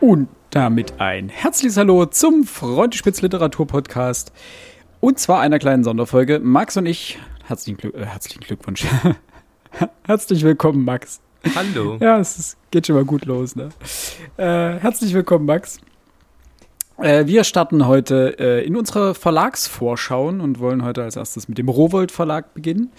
Und 0.00 0.28
damit 0.48 0.98
ein 0.98 1.28
herzliches 1.28 1.76
Hallo 1.76 2.06
zum 2.06 2.44
Freundespitz 2.44 3.20
Literatur 3.20 3.66
Podcast. 3.66 4.32
Und 4.98 5.18
zwar 5.18 5.40
einer 5.40 5.58
kleinen 5.58 5.84
Sonderfolge. 5.84 6.40
Max 6.40 6.78
und 6.78 6.86
ich, 6.86 7.18
herzlichen, 7.44 7.76
Glück, 7.76 7.94
äh, 7.94 8.06
herzlichen 8.06 8.40
Glückwunsch. 8.40 8.86
Herzlich 10.06 10.42
willkommen, 10.42 10.86
Max. 10.86 11.20
Hallo. 11.54 11.98
Ja, 12.00 12.18
es 12.18 12.38
ist, 12.38 12.56
geht 12.70 12.86
schon 12.86 12.96
mal 12.96 13.04
gut 13.04 13.26
los, 13.26 13.54
ne? 13.54 13.68
Äh, 14.38 14.78
herzlich 14.80 15.12
willkommen, 15.12 15.44
Max. 15.44 15.78
Äh, 17.00 17.26
wir 17.26 17.44
starten 17.44 17.86
heute 17.86 18.38
äh, 18.38 18.66
in 18.66 18.76
unserer 18.76 19.14
Verlagsvorschauen 19.14 20.42
und 20.42 20.60
wollen 20.60 20.84
heute 20.84 21.02
als 21.02 21.16
erstes 21.16 21.48
mit 21.48 21.56
dem 21.56 21.70
Rowold 21.70 22.12
Verlag 22.12 22.52
beginnen. 22.52 22.92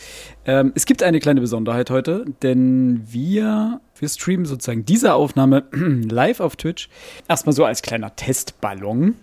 Ähm, 0.46 0.72
es 0.74 0.88
gibt 0.88 1.04
eine 1.04 1.20
kleine 1.20 1.40
Besonderheit 1.40 1.92
heute, 1.92 2.26
denn 2.42 3.04
wir, 3.06 3.80
wir 4.00 4.10
streamen 4.10 4.46
sozusagen 4.46 4.86
diese 4.86 5.14
Aufnahme 5.14 5.66
live 5.72 6.40
auf 6.40 6.56
Twitch. 6.56 6.90
Erstmal 7.28 7.54
so 7.54 7.64
als 7.64 7.84
kleiner 7.84 8.16
Testballon. 8.16 9.16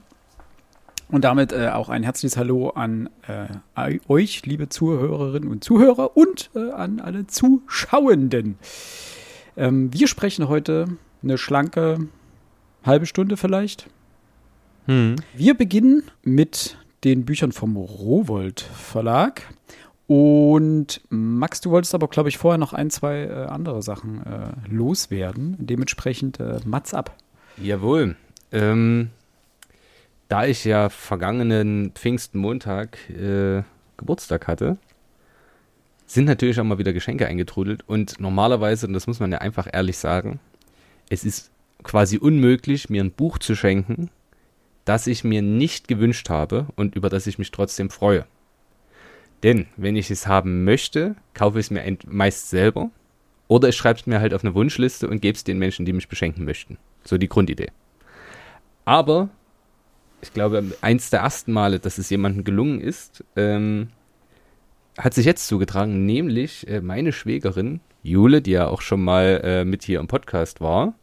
Und 1.10 1.24
damit 1.24 1.52
äh, 1.52 1.70
auch 1.70 1.88
ein 1.88 2.04
herzliches 2.04 2.36
Hallo 2.36 2.68
an 2.68 3.08
äh, 3.26 3.98
euch, 4.08 4.46
liebe 4.46 4.68
Zuhörerinnen 4.68 5.48
und 5.48 5.64
Zuhörer, 5.64 6.16
und 6.16 6.50
äh, 6.54 6.70
an 6.70 7.00
alle 7.00 7.26
Zuschauenden. 7.26 8.58
Ähm, 9.56 9.92
wir 9.92 10.06
sprechen 10.06 10.48
heute 10.48 10.86
eine 11.22 11.36
schlanke 11.36 12.06
halbe 12.84 13.06
Stunde 13.06 13.36
vielleicht. 13.36 13.88
Hm. 14.88 15.16
Wir 15.34 15.54
beginnen 15.54 16.02
mit 16.22 16.78
den 17.04 17.24
Büchern 17.24 17.52
vom 17.52 17.76
Rowold 17.76 18.60
Verlag. 18.60 19.42
Und 20.06 21.02
Max, 21.10 21.60
du 21.60 21.70
wolltest 21.70 21.94
aber, 21.94 22.08
glaube 22.08 22.30
ich, 22.30 22.38
vorher 22.38 22.56
noch 22.56 22.72
ein, 22.72 22.88
zwei 22.88 23.24
äh, 23.24 23.44
andere 23.46 23.82
Sachen 23.82 24.24
äh, 24.24 24.52
loswerden. 24.68 25.56
Dementsprechend 25.58 26.40
äh, 26.40 26.60
Mats 26.64 26.94
ab. 26.94 27.14
Jawohl. 27.58 28.16
Ähm, 28.50 29.10
da 30.28 30.46
ich 30.46 30.64
ja 30.64 30.88
vergangenen 30.88 31.92
Pfingstmontag 31.94 32.98
äh, 33.10 33.62
Geburtstag 33.98 34.48
hatte, 34.48 34.78
sind 36.06 36.24
natürlich 36.24 36.58
auch 36.58 36.64
mal 36.64 36.78
wieder 36.78 36.94
Geschenke 36.94 37.26
eingetrudelt. 37.26 37.84
Und 37.86 38.18
normalerweise, 38.18 38.86
und 38.86 38.94
das 38.94 39.06
muss 39.06 39.20
man 39.20 39.30
ja 39.30 39.38
einfach 39.38 39.68
ehrlich 39.70 39.98
sagen, 39.98 40.40
es 41.10 41.26
ist 41.26 41.50
quasi 41.82 42.16
unmöglich, 42.16 42.88
mir 42.88 43.04
ein 43.04 43.12
Buch 43.12 43.36
zu 43.38 43.54
schenken, 43.54 44.08
das 44.88 45.06
ich 45.06 45.22
mir 45.22 45.42
nicht 45.42 45.86
gewünscht 45.86 46.30
habe 46.30 46.66
und 46.76 46.94
über 46.94 47.10
das 47.10 47.26
ich 47.26 47.38
mich 47.38 47.50
trotzdem 47.50 47.90
freue. 47.90 48.26
Denn 49.42 49.66
wenn 49.76 49.96
ich 49.96 50.10
es 50.10 50.26
haben 50.26 50.64
möchte, 50.64 51.14
kaufe 51.34 51.58
ich 51.58 51.66
es 51.66 51.70
mir 51.70 51.96
meist 52.06 52.50
selber 52.50 52.90
oder 53.46 53.68
ich 53.68 53.76
schreibe 53.76 54.00
es 54.00 54.06
mir 54.06 54.20
halt 54.20 54.34
auf 54.34 54.44
eine 54.44 54.54
Wunschliste 54.54 55.08
und 55.08 55.20
gebe 55.20 55.36
es 55.36 55.44
den 55.44 55.58
Menschen, 55.58 55.84
die 55.84 55.92
mich 55.92 56.08
beschenken 56.08 56.44
möchten. 56.44 56.78
So 57.04 57.18
die 57.18 57.28
Grundidee. 57.28 57.70
Aber 58.84 59.28
ich 60.22 60.32
glaube, 60.32 60.64
eins 60.80 61.10
der 61.10 61.20
ersten 61.20 61.52
Male, 61.52 61.78
dass 61.78 61.98
es 61.98 62.10
jemandem 62.10 62.44
gelungen 62.44 62.80
ist, 62.80 63.22
ähm, 63.36 63.88
hat 64.96 65.14
sich 65.14 65.26
jetzt 65.26 65.46
zugetragen, 65.46 66.06
nämlich 66.06 66.66
äh, 66.66 66.80
meine 66.80 67.12
Schwägerin, 67.12 67.80
Jule, 68.02 68.42
die 68.42 68.52
ja 68.52 68.66
auch 68.66 68.80
schon 68.80 69.04
mal 69.04 69.40
äh, 69.44 69.64
mit 69.64 69.84
hier 69.84 70.00
im 70.00 70.08
Podcast 70.08 70.60
war, 70.60 70.94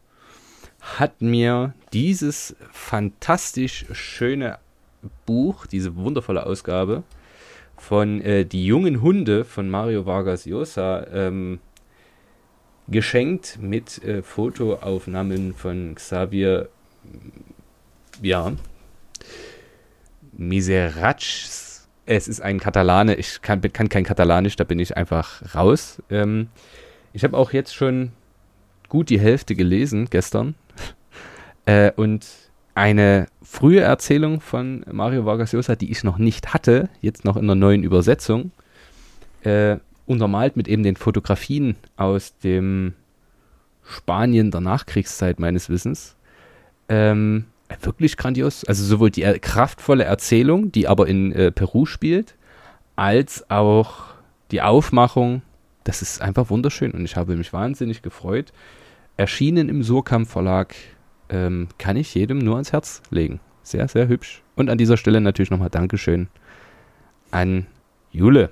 hat 0.82 1.22
mir 1.22 1.74
dieses 1.96 2.58
fantastisch 2.74 3.86
schöne 3.94 4.60
Buch, 5.26 5.66
diese 5.66 5.96
wundervolle 5.96 6.46
Ausgabe 6.46 7.04
von 7.78 8.20
äh, 8.20 8.44
Die 8.44 8.66
jungen 8.66 9.02
Hunde 9.02 9.46
von 9.46 9.70
Mario 9.70 10.06
Vargas 10.06 10.46
Llosa 10.46 11.08
ähm, 11.08 11.60
geschenkt 12.90 13.60
mit 13.62 14.04
äh, 14.04 14.22
Fotoaufnahmen 14.24 15.54
von 15.54 15.96
Xavier 15.96 16.68
ja, 18.22 18.52
Miserats. 20.34 21.88
Es 22.06 22.28
ist 22.28 22.42
ein 22.42 22.60
Katalane. 22.60 23.16
Ich 23.16 23.42
kann, 23.42 23.62
kann, 23.62 23.88
kein 23.88 24.04
Katalanisch, 24.04 24.58
da 24.58 24.66
bin 24.66 24.80
ich 24.80 24.98
einfach 24.98 25.56
raus. 25.56 26.04
Ähm, 26.10 26.50
ich 27.14 27.24
habe 27.24 27.38
auch 27.38 27.54
jetzt 27.54 27.74
schon 27.74 28.12
gut 28.90 29.10
die 29.10 29.20
Hälfte 29.20 29.56
gelesen 29.56 30.10
gestern. 30.10 30.56
Äh, 31.66 31.92
und 31.96 32.26
eine 32.76 33.28
frühe 33.42 33.80
Erzählung 33.80 34.42
von 34.42 34.86
Mario 34.92 35.26
Vargas 35.26 35.54
Llosa, 35.54 35.76
die 35.76 35.92
ich 35.92 36.04
noch 36.04 36.18
nicht 36.18 36.54
hatte, 36.54 36.90
jetzt 37.02 37.24
noch 37.24 37.38
in 37.38 37.48
der 37.48 37.56
neuen 37.56 37.84
Übersetzung, 37.84 38.52
äh, 39.44 39.78
untermalt 40.06 40.58
mit 40.58 40.68
eben 40.68 40.84
den 40.84 40.98
Fotografien 40.98 41.78
aus 41.96 42.38
dem 42.40 42.94
Spanien 43.84 44.52
der 44.52 44.62
Nachkriegszeit 44.62 45.40
meines 45.40 45.70
Wissens. 45.70 46.16
Ähm, 46.90 47.46
wirklich 47.82 48.18
grandios. 48.18 48.66
Also 48.66 48.84
sowohl 48.84 49.10
die 49.10 49.24
kraftvolle 49.40 50.04
Erzählung, 50.04 50.72
die 50.72 50.88
aber 50.88 51.08
in 51.08 51.32
äh, 51.32 51.52
Peru 51.52 51.86
spielt, 51.86 52.36
als 52.96 53.50
auch 53.50 54.06
die 54.52 54.62
Aufmachung. 54.62 55.42
Das 55.84 56.02
ist 56.02 56.22
einfach 56.22 56.50
wunderschön 56.50 56.92
und 56.92 57.06
ich 57.06 57.16
habe 57.16 57.36
mich 57.36 57.54
wahnsinnig 57.54 58.02
gefreut. 58.02 58.52
Erschienen 59.18 59.70
im 59.70 59.84
Surkamp 59.84 60.28
Verlag 60.28 60.76
ähm, 61.30 61.68
kann 61.78 61.98
ich 61.98 62.14
jedem 62.14 62.40
nur 62.40 62.56
ans 62.56 62.72
Herz 62.72 63.02
legen. 63.10 63.40
Sehr, 63.64 63.88
sehr 63.88 64.08
hübsch. 64.08 64.44
Und 64.56 64.70
an 64.70 64.78
dieser 64.78 64.98
Stelle 64.98 65.22
natürlich 65.22 65.52
nochmal 65.52 65.70
Dankeschön 65.70 66.28
an 67.32 67.68
Jule. 68.12 68.50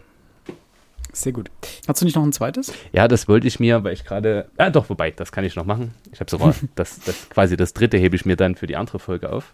Sehr 1.11 1.31
gut. 1.31 1.51
Hast 1.87 2.01
du 2.01 2.05
nicht 2.05 2.15
noch 2.15 2.23
ein 2.23 2.33
zweites? 2.33 2.73
Ja, 2.91 3.07
das 3.07 3.27
wollte 3.27 3.47
ich 3.47 3.59
mir, 3.59 3.83
weil 3.83 3.93
ich 3.93 4.03
gerade. 4.03 4.49
Ah, 4.57 4.71
doch, 4.71 4.89
wobei, 4.89 5.11
das 5.11 5.31
kann 5.31 5.45
ich 5.45 5.55
noch 5.55 5.65
machen. 5.65 5.93
Ich 6.11 6.19
habe 6.19 6.29
sogar 6.29 6.55
das, 6.75 6.99
das 7.01 7.29
quasi 7.29 7.55
das 7.55 7.73
dritte 7.73 7.97
hebe 7.97 8.15
ich 8.15 8.25
mir 8.25 8.35
dann 8.35 8.55
für 8.55 8.65
die 8.65 8.75
andere 8.75 8.97
Folge 8.97 9.31
auf. 9.31 9.53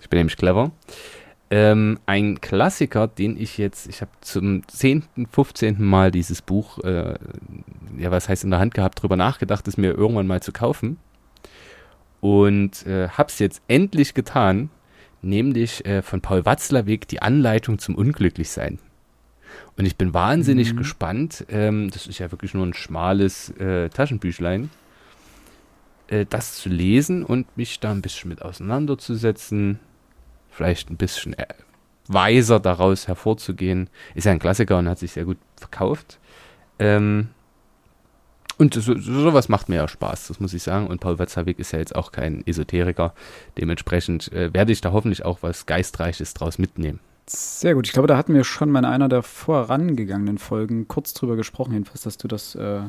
Ich 0.00 0.08
bin 0.08 0.18
nämlich 0.18 0.36
clever. 0.36 0.70
Ähm, 1.48 2.00
ein 2.06 2.40
Klassiker, 2.40 3.06
den 3.06 3.40
ich 3.40 3.56
jetzt, 3.58 3.86
ich 3.86 4.00
habe 4.00 4.10
zum 4.20 4.66
10., 4.66 5.04
15. 5.30 5.80
Mal 5.82 6.10
dieses 6.10 6.42
Buch, 6.42 6.78
äh, 6.82 7.14
ja, 7.98 8.10
was 8.10 8.28
heißt 8.28 8.44
in 8.44 8.50
der 8.50 8.58
Hand 8.58 8.74
gehabt, 8.74 9.00
drüber 9.00 9.16
nachgedacht, 9.16 9.68
es 9.68 9.76
mir 9.76 9.92
irgendwann 9.92 10.26
mal 10.26 10.42
zu 10.42 10.52
kaufen. 10.52 10.98
Und 12.20 12.86
äh, 12.86 13.08
habe 13.08 13.28
es 13.28 13.38
jetzt 13.38 13.62
endlich 13.68 14.14
getan, 14.14 14.70
nämlich 15.22 15.84
äh, 15.84 16.02
von 16.02 16.20
Paul 16.20 16.44
Watzlawick 16.44 17.08
die 17.08 17.22
Anleitung 17.22 17.78
zum 17.78 17.94
Unglücklichsein. 17.94 18.78
Und 19.76 19.84
ich 19.84 19.96
bin 19.96 20.14
wahnsinnig 20.14 20.72
mhm. 20.72 20.78
gespannt. 20.78 21.44
Ähm, 21.48 21.90
das 21.90 22.06
ist 22.06 22.18
ja 22.18 22.30
wirklich 22.32 22.54
nur 22.54 22.66
ein 22.66 22.74
schmales 22.74 23.50
äh, 23.58 23.88
Taschenbüchlein. 23.90 24.70
Äh, 26.08 26.26
das 26.28 26.54
zu 26.54 26.68
lesen 26.68 27.24
und 27.24 27.56
mich 27.56 27.80
da 27.80 27.90
ein 27.90 28.02
bisschen 28.02 28.28
mit 28.28 28.42
auseinanderzusetzen. 28.42 29.78
Vielleicht 30.50 30.90
ein 30.90 30.96
bisschen 30.96 31.34
äh, 31.34 31.46
weiser 32.08 32.60
daraus 32.60 33.08
hervorzugehen. 33.08 33.90
Ist 34.14 34.24
ja 34.24 34.32
ein 34.32 34.38
Klassiker 34.38 34.78
und 34.78 34.88
hat 34.88 34.98
sich 34.98 35.12
sehr 35.12 35.24
gut 35.24 35.38
verkauft. 35.56 36.18
Ähm, 36.78 37.28
und 38.58 38.74
so, 38.74 38.98
sowas 38.98 39.48
macht 39.48 39.68
mir 39.68 39.76
ja 39.76 39.88
Spaß, 39.88 40.28
das 40.28 40.40
muss 40.40 40.54
ich 40.54 40.62
sagen. 40.62 40.86
Und 40.86 41.00
Paul 41.00 41.18
Watzlawick 41.18 41.58
ist 41.58 41.72
ja 41.72 41.78
jetzt 41.78 41.94
auch 41.94 42.10
kein 42.10 42.46
Esoteriker. 42.46 43.12
Dementsprechend 43.58 44.32
äh, 44.32 44.52
werde 44.54 44.72
ich 44.72 44.80
da 44.80 44.92
hoffentlich 44.92 45.24
auch 45.24 45.38
was 45.42 45.66
Geistreiches 45.66 46.32
draus 46.34 46.58
mitnehmen. 46.58 47.00
Sehr 47.26 47.74
gut. 47.74 47.86
Ich 47.86 47.92
glaube, 47.92 48.08
da 48.08 48.16
hatten 48.16 48.34
wir 48.34 48.44
schon 48.44 48.70
mal 48.70 48.78
in 48.80 48.84
einer 48.84 49.08
der 49.08 49.22
vorangegangenen 49.22 50.38
Folgen 50.38 50.88
kurz 50.88 51.12
drüber 51.12 51.36
gesprochen, 51.36 51.72
jedenfalls, 51.72 52.02
dass 52.02 52.18
du 52.18 52.28
das 52.28 52.54
äh, 52.54 52.82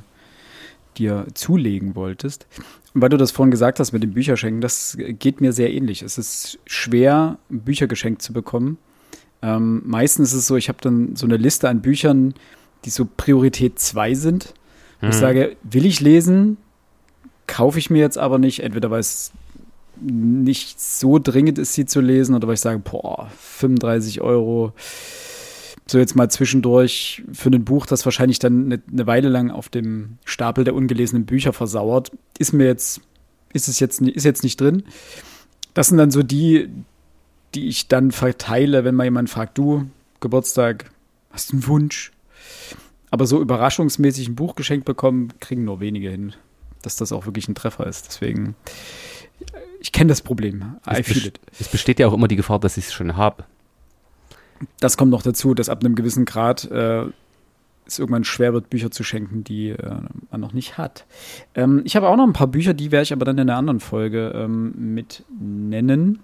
dir 0.98 1.26
zulegen 1.34 1.96
wolltest. 1.96 2.48
Und 2.94 3.02
weil 3.02 3.10
du 3.10 3.18
das 3.18 3.32
vorhin 3.32 3.52
gesagt 3.52 3.80
hast 3.80 3.92
mit 3.92 4.04
dem 4.04 4.14
Bücherschenken, 4.14 4.62
das 4.62 4.98
geht 4.98 5.42
mir 5.42 5.54
sehr 5.54 5.74
ähnlich. 5.74 6.02
Es 6.02 6.18
ist 6.18 6.60
schwer, 6.66 7.40
Bücher 7.50 7.88
geschenkt 7.88 8.22
zu 8.22 8.32
bekommen. 8.32 8.78
Ähm, 9.42 9.82
meistens 9.86 10.34
ist 10.34 10.40
es 10.40 10.48
so, 10.48 10.56
ich 10.56 10.70
habe 10.70 10.80
dann 10.82 11.16
so 11.16 11.26
eine 11.26 11.38
Liste 11.38 11.68
an 11.68 11.82
Büchern, 11.82 12.34
die 12.86 12.90
so 12.90 13.06
Priorität 13.06 13.80
2 13.80 14.14
sind. 14.14 14.54
Mhm. 15.02 15.10
Ich 15.10 15.16
sage, 15.16 15.56
will 15.64 15.86
ich 15.86 16.00
lesen, 16.00 16.58
kaufe 17.48 17.80
ich 17.80 17.90
mir 17.90 18.00
jetzt 18.00 18.18
aber 18.18 18.40
nicht, 18.40 18.62
entweder 18.62 18.92
weil 18.92 19.00
es 19.00 19.32
nicht 20.00 20.80
so 20.80 21.18
dringend 21.18 21.58
ist, 21.58 21.74
sie 21.74 21.86
zu 21.86 22.02
lesen 22.02 22.36
oder 22.36 22.48
weil 22.48 22.56
ich 22.56 22.62
sage, 22.62 22.80
boah, 22.80 23.32
35 23.40 24.22
Euro, 24.22 24.74
so 25.88 25.98
jetzt 25.98 26.16
mal 26.16 26.30
zwischendurch 26.30 27.24
für 27.32 27.50
ein 27.50 27.64
Buch, 27.66 27.86
das 27.86 28.06
wahrscheinlich 28.06 28.40
dann 28.40 28.66
eine, 28.66 28.82
eine 28.92 29.08
Weile 29.08 29.30
lang 29.30 29.50
auf 29.50 29.70
dem 29.70 30.18
Stapel 30.26 30.64
der 30.64 30.76
ungelesenen 30.76 31.26
Bücher 31.26 31.54
versauert, 31.54 32.12
ist 32.38 32.54
mir 32.54 32.66
jetzt, 32.66 33.02
ist 33.54 33.68
es 33.68 33.80
jetzt, 33.80 34.02
ist 34.02 34.24
jetzt 34.24 34.44
nicht 34.44 34.60
drin. 34.60 34.84
Das 35.74 35.88
sind 35.88 35.98
dann 35.98 36.12
so 36.12 36.24
die, 36.24 36.70
die 37.56 37.68
ich 37.68 37.88
dann 37.88 38.12
verteile, 38.12 38.84
wenn 38.84 38.96
mal 38.96 39.06
jemand 39.06 39.30
fragt, 39.30 39.58
du, 39.58 39.88
Geburtstag, 40.20 40.92
hast 41.32 41.52
du 41.52 41.56
einen 41.56 41.68
Wunsch? 41.68 42.12
Aber 43.10 43.26
so 43.26 43.42
überraschungsmäßig 43.42 44.28
ein 44.28 44.36
Buch 44.36 44.56
geschenkt 44.56 44.86
bekommen, 44.86 45.34
kriegen 45.40 45.64
nur 45.64 45.80
wenige 45.80 46.10
hin, 46.10 46.34
dass 46.82 46.98
das 46.98 47.12
auch 47.12 47.26
wirklich 47.26 47.48
ein 47.48 47.56
Treffer 47.56 47.88
ist. 47.88 48.08
Deswegen, 48.08 48.56
ich 49.80 49.92
kenne 49.92 50.10
das 50.10 50.22
Problem. 50.22 50.76
I 50.86 51.00
es, 51.00 51.08
feel 51.08 51.28
it. 51.28 51.40
es 51.60 51.70
besteht 51.70 52.00
ja 52.00 52.08
auch 52.08 52.14
immer 52.14 52.28
die 52.28 52.36
Gefahr, 52.36 52.60
dass 52.60 52.78
ich 52.78 52.88
es 52.88 52.94
schon 52.94 53.16
habe. 53.16 53.46
Das 54.80 54.98
kommt 54.98 55.12
noch 55.12 55.22
dazu, 55.22 55.54
dass 55.54 55.70
ab 55.70 55.84
einem 55.84 55.96
gewissen 55.96 56.26
Grad 56.26 56.70
äh, 56.72 57.06
es 57.88 58.00
irgendwann 58.00 58.24
schwer 58.24 58.54
wird, 58.54 58.70
Bücher 58.70 58.92
zu 58.92 59.04
schenken, 59.04 59.44
die 59.44 59.70
äh, 59.70 59.96
man 60.32 60.42
noch 60.42 60.54
nicht 60.54 60.78
hat. 60.78 61.06
Ähm, 61.56 61.82
ich 61.86 61.96
habe 61.96 62.10
auch 62.10 62.18
noch 62.18 62.26
ein 62.26 62.34
paar 62.34 62.48
Bücher, 62.48 62.74
die 62.74 62.92
werde 62.92 63.04
ich 63.04 63.14
aber 63.14 63.26
dann 63.26 63.38
in 63.38 63.50
einer 63.50 63.58
anderen 63.58 63.80
Folge 63.80 64.32
ähm, 64.36 64.94
mit 64.94 65.24
nennen. 65.40 66.20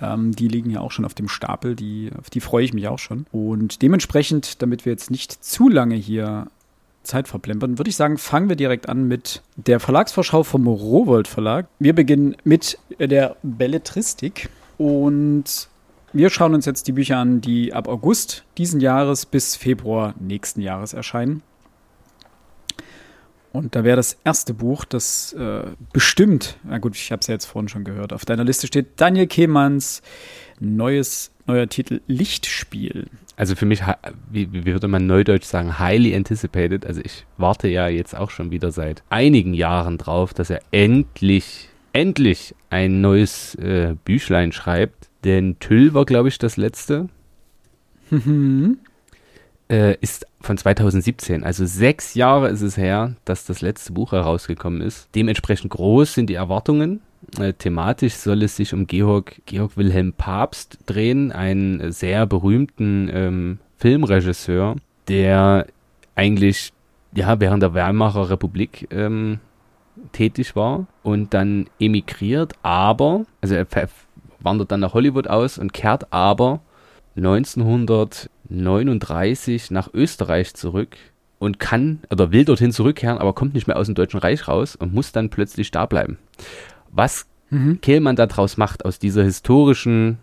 Ähm, 0.00 0.32
die 0.32 0.48
liegen 0.48 0.70
ja 0.70 0.80
auch 0.80 0.90
schon 0.90 1.04
auf 1.04 1.14
dem 1.14 1.28
Stapel, 1.28 1.76
die, 1.76 2.10
auf 2.18 2.30
die 2.30 2.40
freue 2.40 2.64
ich 2.64 2.72
mich 2.72 2.88
auch 2.88 2.98
schon. 2.98 3.26
Und 3.32 3.82
dementsprechend, 3.82 4.62
damit 4.62 4.84
wir 4.84 4.92
jetzt 4.92 5.10
nicht 5.10 5.44
zu 5.44 5.68
lange 5.68 5.94
hier 5.94 6.48
Zeit 7.02 7.28
verplempern, 7.28 7.78
würde 7.78 7.90
ich 7.90 7.96
sagen, 7.96 8.18
fangen 8.18 8.48
wir 8.48 8.56
direkt 8.56 8.88
an 8.88 9.06
mit 9.06 9.42
der 9.56 9.78
Verlagsvorschau 9.78 10.42
vom 10.42 10.66
Rowold 10.66 11.28
Verlag. 11.28 11.66
Wir 11.78 11.94
beginnen 11.94 12.36
mit 12.44 12.78
der 12.98 13.36
Belletristik 13.42 14.48
und 14.78 15.68
wir 16.12 16.30
schauen 16.30 16.54
uns 16.54 16.64
jetzt 16.64 16.86
die 16.86 16.92
Bücher 16.92 17.18
an, 17.18 17.40
die 17.40 17.72
ab 17.72 17.88
August 17.88 18.44
diesen 18.56 18.80
Jahres 18.80 19.26
bis 19.26 19.56
Februar 19.56 20.14
nächsten 20.18 20.60
Jahres 20.60 20.92
erscheinen. 20.92 21.42
Und 23.54 23.76
da 23.76 23.84
wäre 23.84 23.94
das 23.94 24.18
erste 24.24 24.52
Buch, 24.52 24.84
das 24.84 25.32
äh, 25.34 25.62
bestimmt, 25.92 26.58
na 26.64 26.78
gut, 26.78 26.96
ich 26.96 27.12
habe 27.12 27.20
es 27.20 27.28
ja 27.28 27.34
jetzt 27.34 27.44
vorhin 27.44 27.68
schon 27.68 27.84
gehört, 27.84 28.12
auf 28.12 28.24
deiner 28.24 28.42
Liste 28.42 28.66
steht 28.66 29.00
Daniel 29.00 29.28
Kehmanns 29.28 30.02
neues, 30.58 31.30
neuer 31.46 31.68
Titel 31.68 32.00
Lichtspiel. 32.08 33.06
Also 33.36 33.54
für 33.54 33.64
mich, 33.64 33.80
wie, 34.28 34.52
wie 34.52 34.66
würde 34.66 34.88
man 34.88 35.06
neudeutsch 35.06 35.44
sagen, 35.44 35.78
highly 35.78 36.16
anticipated. 36.16 36.84
Also 36.84 37.00
ich 37.04 37.26
warte 37.36 37.68
ja 37.68 37.86
jetzt 37.86 38.16
auch 38.16 38.30
schon 38.30 38.50
wieder 38.50 38.72
seit 38.72 39.04
einigen 39.08 39.54
Jahren 39.54 39.98
drauf, 39.98 40.34
dass 40.34 40.50
er 40.50 40.60
endlich, 40.72 41.68
endlich 41.92 42.56
ein 42.70 43.00
neues 43.00 43.54
äh, 43.54 43.94
Büchlein 44.04 44.50
schreibt. 44.50 45.10
Denn 45.22 45.60
Tüll 45.60 45.94
war, 45.94 46.06
glaube 46.06 46.26
ich, 46.26 46.38
das 46.38 46.56
letzte. 46.56 47.08
Äh, 49.70 49.96
ist 50.02 50.26
von 50.40 50.58
2017. 50.58 51.42
Also 51.42 51.64
sechs 51.64 52.14
Jahre 52.14 52.48
ist 52.48 52.60
es 52.60 52.76
her, 52.76 53.14
dass 53.24 53.46
das 53.46 53.62
letzte 53.62 53.92
Buch 53.94 54.12
herausgekommen 54.12 54.82
ist. 54.82 55.08
Dementsprechend 55.14 55.70
groß 55.70 56.12
sind 56.12 56.28
die 56.28 56.34
Erwartungen. 56.34 57.00
Äh, 57.38 57.54
thematisch 57.54 58.14
soll 58.14 58.42
es 58.42 58.56
sich 58.56 58.74
um 58.74 58.86
Georg, 58.86 59.40
Georg 59.46 59.78
Wilhelm 59.78 60.12
Papst 60.12 60.78
drehen, 60.84 61.32
einen 61.32 61.92
sehr 61.92 62.26
berühmten 62.26 63.10
ähm, 63.10 63.58
Filmregisseur, 63.78 64.76
der 65.08 65.66
eigentlich 66.14 66.72
ja 67.14 67.40
während 67.40 67.62
der 67.62 67.72
Weimarer 67.72 68.28
Republik 68.28 68.88
ähm, 68.90 69.40
tätig 70.12 70.56
war 70.56 70.86
und 71.02 71.32
dann 71.32 71.70
emigriert, 71.80 72.52
aber, 72.62 73.24
also 73.40 73.54
er 73.54 73.66
wandert 74.40 74.72
dann 74.72 74.80
nach 74.80 74.94
Hollywood 74.94 75.28
aus 75.28 75.56
und 75.58 75.72
kehrt 75.72 76.12
aber 76.12 76.60
1939 78.58 79.70
nach 79.70 79.88
Österreich 79.92 80.54
zurück 80.54 80.96
und 81.38 81.58
kann 81.58 82.00
oder 82.10 82.32
will 82.32 82.44
dorthin 82.44 82.72
zurückkehren, 82.72 83.18
aber 83.18 83.32
kommt 83.32 83.54
nicht 83.54 83.66
mehr 83.66 83.76
aus 83.76 83.86
dem 83.86 83.94
Deutschen 83.94 84.20
Reich 84.20 84.48
raus 84.48 84.76
und 84.76 84.94
muss 84.94 85.12
dann 85.12 85.30
plötzlich 85.30 85.70
da 85.70 85.86
bleiben. 85.86 86.18
Was 86.90 87.26
mhm. 87.50 87.80
Kehlmann 87.80 88.16
daraus 88.16 88.56
macht, 88.56 88.84
aus 88.84 88.98
dieser 88.98 89.24
historischen, 89.24 90.18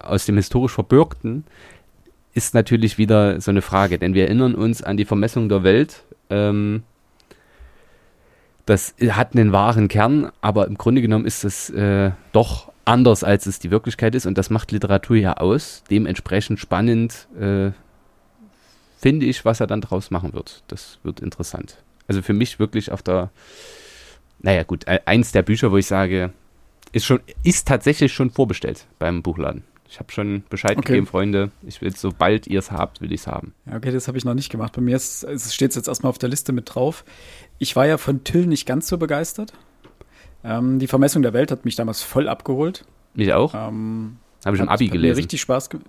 aus 0.00 0.26
dem 0.26 0.36
historisch 0.36 0.72
Verbürgten, 0.72 1.44
ist 2.34 2.54
natürlich 2.54 2.98
wieder 2.98 3.40
so 3.40 3.50
eine 3.50 3.62
Frage, 3.62 3.98
denn 3.98 4.14
wir 4.14 4.24
erinnern 4.24 4.54
uns 4.54 4.82
an 4.82 4.96
die 4.96 5.04
Vermessung 5.04 5.48
der 5.48 5.62
Welt. 5.62 6.02
Ähm, 6.30 6.82
das 8.66 8.94
hat 9.10 9.36
einen 9.36 9.52
wahren 9.52 9.88
Kern, 9.88 10.32
aber 10.40 10.66
im 10.66 10.76
Grunde 10.76 11.02
genommen 11.02 11.26
ist 11.26 11.44
es 11.44 11.70
äh, 11.70 12.10
doch 12.32 12.72
anders, 12.84 13.24
als 13.24 13.46
es 13.46 13.58
die 13.58 13.70
Wirklichkeit 13.70 14.14
ist. 14.14 14.26
Und 14.26 14.38
das 14.38 14.50
macht 14.50 14.72
Literatur 14.72 15.16
ja 15.16 15.34
aus. 15.34 15.82
Dementsprechend 15.90 16.60
spannend 16.60 17.28
äh, 17.38 17.70
finde 18.98 19.26
ich, 19.26 19.44
was 19.44 19.60
er 19.60 19.66
dann 19.66 19.80
draus 19.80 20.10
machen 20.10 20.32
wird. 20.32 20.62
Das 20.68 20.98
wird 21.02 21.20
interessant. 21.20 21.82
Also 22.08 22.22
für 22.22 22.32
mich 22.32 22.58
wirklich 22.58 22.90
auf 22.90 23.02
der, 23.02 23.30
naja 24.40 24.62
gut, 24.62 24.86
eins 24.86 25.32
der 25.32 25.42
Bücher, 25.42 25.72
wo 25.72 25.76
ich 25.76 25.86
sage, 25.86 26.32
ist 26.92 27.04
schon, 27.04 27.20
ist 27.42 27.66
tatsächlich 27.66 28.12
schon 28.12 28.30
vorbestellt 28.30 28.86
beim 28.98 29.22
Buchladen. 29.22 29.64
Ich 29.88 30.00
habe 30.00 30.10
schon 30.12 30.42
Bescheid 30.48 30.76
okay. 30.76 30.92
gegeben, 30.92 31.06
Freunde. 31.06 31.50
Ich 31.62 31.80
will, 31.80 31.94
sobald 31.94 32.46
ihr 32.46 32.58
es 32.58 32.70
habt, 32.70 33.00
will 33.00 33.12
ich 33.12 33.20
es 33.20 33.26
haben. 33.26 33.54
Ja, 33.66 33.76
okay, 33.76 33.92
das 33.92 34.08
habe 34.08 34.18
ich 34.18 34.24
noch 34.24 34.34
nicht 34.34 34.50
gemacht. 34.50 34.72
Bei 34.72 34.80
mir 34.80 34.98
steht 34.98 35.30
es 35.30 35.76
jetzt 35.76 35.86
erstmal 35.86 36.10
auf 36.10 36.18
der 36.18 36.28
Liste 36.28 36.52
mit 36.52 36.74
drauf. 36.74 37.04
Ich 37.58 37.76
war 37.76 37.86
ja 37.86 37.98
von 37.98 38.24
Till 38.24 38.46
nicht 38.46 38.66
ganz 38.66 38.88
so 38.88 38.98
begeistert. 38.98 39.52
Ähm, 40.44 40.78
die 40.78 40.86
Vermessung 40.86 41.22
der 41.22 41.32
Welt 41.32 41.50
hat 41.50 41.64
mich 41.64 41.74
damals 41.74 42.02
voll 42.02 42.28
abgeholt. 42.28 42.84
Mich 43.14 43.32
auch. 43.32 43.54
Ähm, 43.54 44.18
Habe 44.44 44.56
ich 44.56 44.62
im 44.62 44.68
Abi 44.68 44.88
gelesen. 44.88 45.10
Hat 45.10 45.16
mir 45.16 45.18
richtig 45.18 45.40
Spaß 45.40 45.70
gemacht. 45.70 45.86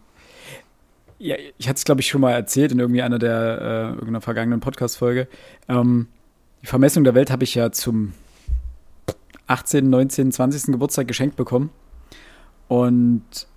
Ja, 1.17 1.35
ich 1.57 1.67
hatte 1.67 1.77
es, 1.77 1.85
glaube 1.85 2.01
ich, 2.01 2.07
schon 2.07 2.21
mal 2.21 2.31
erzählt 2.31 2.71
in 2.71 2.79
irgendwie 2.79 3.01
einer 3.01 3.19
der 3.19 3.61
äh, 3.61 3.87
irgendeiner 3.93 4.21
vergangenen 4.21 4.59
Podcast-Folge. 4.59 5.27
Ähm, 5.69 6.07
die 6.61 6.67
Vermessung 6.67 7.03
der 7.03 7.15
Welt 7.15 7.31
habe 7.31 7.43
ich 7.43 7.55
ja 7.55 7.71
zum 7.71 8.13
18., 9.47 9.89
19., 9.89 10.31
20. 10.31 10.71
Geburtstag 10.73 11.07
geschenkt 11.07 11.35
bekommen. 11.35 11.69
Und 12.67 13.47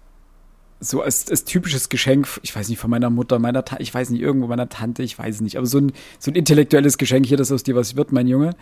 so 0.81 1.03
als, 1.03 1.29
als 1.31 1.45
typisches 1.45 1.89
Geschenk, 1.89 2.29
ich 2.43 2.55
weiß 2.55 2.69
nicht, 2.69 2.79
von 2.79 2.91
meiner 2.91 3.11
Mutter, 3.11 3.39
meiner 3.39 3.65
Tante, 3.65 3.83
ich 3.83 3.93
weiß 3.93 4.11
nicht, 4.11 4.21
irgendwo 4.21 4.47
meiner 4.47 4.69
Tante, 4.69 5.03
ich 5.03 5.19
weiß 5.19 5.41
nicht, 5.41 5.57
aber 5.57 5.67
so 5.67 5.79
ein, 5.79 5.93
so 6.19 6.31
ein 6.31 6.35
intellektuelles 6.35 6.99
Geschenk, 6.99 7.27
hier, 7.27 7.37
das 7.37 7.51
aus 7.51 7.63
dir 7.63 7.75
was 7.75 7.97
wird, 7.97 8.13
mein 8.13 8.29
Junge, 8.29 8.55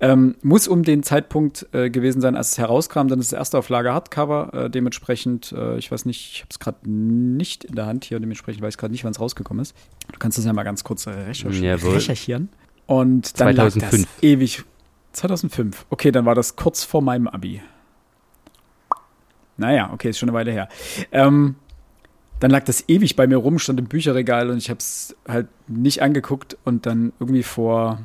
ähm, 0.00 0.34
muss 0.42 0.68
um 0.68 0.82
den 0.82 1.02
Zeitpunkt 1.02 1.66
äh, 1.72 1.88
gewesen 1.88 2.20
sein, 2.20 2.36
als 2.36 2.52
es 2.52 2.58
herauskam, 2.58 3.08
dann 3.08 3.18
ist 3.18 3.32
das 3.32 3.38
erste 3.38 3.58
Auflage 3.58 3.92
Hardcover, 3.92 4.52
äh, 4.52 4.70
dementsprechend, 4.70 5.52
äh, 5.52 5.78
ich 5.78 5.90
weiß 5.90 6.04
nicht, 6.04 6.32
ich 6.32 6.40
habe 6.40 6.48
es 6.50 6.58
gerade 6.58 6.90
nicht 6.90 7.64
in 7.64 7.74
der 7.74 7.86
Hand 7.86 8.04
hier, 8.04 8.20
dementsprechend 8.20 8.62
weiß 8.62 8.74
ich 8.74 8.78
gerade 8.78 8.92
nicht, 8.92 9.04
wann 9.04 9.12
es 9.12 9.20
rausgekommen 9.20 9.62
ist. 9.62 9.74
Du 10.12 10.18
kannst 10.18 10.36
das 10.36 10.44
ja 10.44 10.52
mal 10.52 10.64
ganz 10.64 10.84
kurz 10.84 11.06
recherchieren. 11.06 11.80
recherchieren. 11.80 12.48
Und 12.86 13.40
dann 13.40 13.54
2005. 13.54 13.82
lag 13.82 13.90
das 13.90 14.22
ewig, 14.22 14.64
2005, 15.12 15.86
okay, 15.88 16.12
dann 16.12 16.26
war 16.26 16.34
das 16.34 16.56
kurz 16.56 16.84
vor 16.84 17.00
meinem 17.00 17.28
Abi. 17.28 17.62
Naja, 19.56 19.90
okay, 19.92 20.10
ist 20.10 20.18
schon 20.18 20.28
eine 20.28 20.36
Weile 20.36 20.52
her. 20.52 20.68
Ähm, 21.12 21.56
dann 22.40 22.50
lag 22.50 22.64
das 22.64 22.88
ewig 22.88 23.16
bei 23.16 23.26
mir 23.26 23.36
rum, 23.36 23.58
stand 23.58 23.78
im 23.78 23.86
Bücherregal 23.86 24.50
und 24.50 24.58
ich 24.58 24.68
habe 24.68 24.78
es 24.78 25.16
halt 25.26 25.48
nicht 25.68 26.02
angeguckt 26.02 26.56
und 26.64 26.86
dann 26.86 27.12
irgendwie 27.20 27.42
vor, 27.42 28.00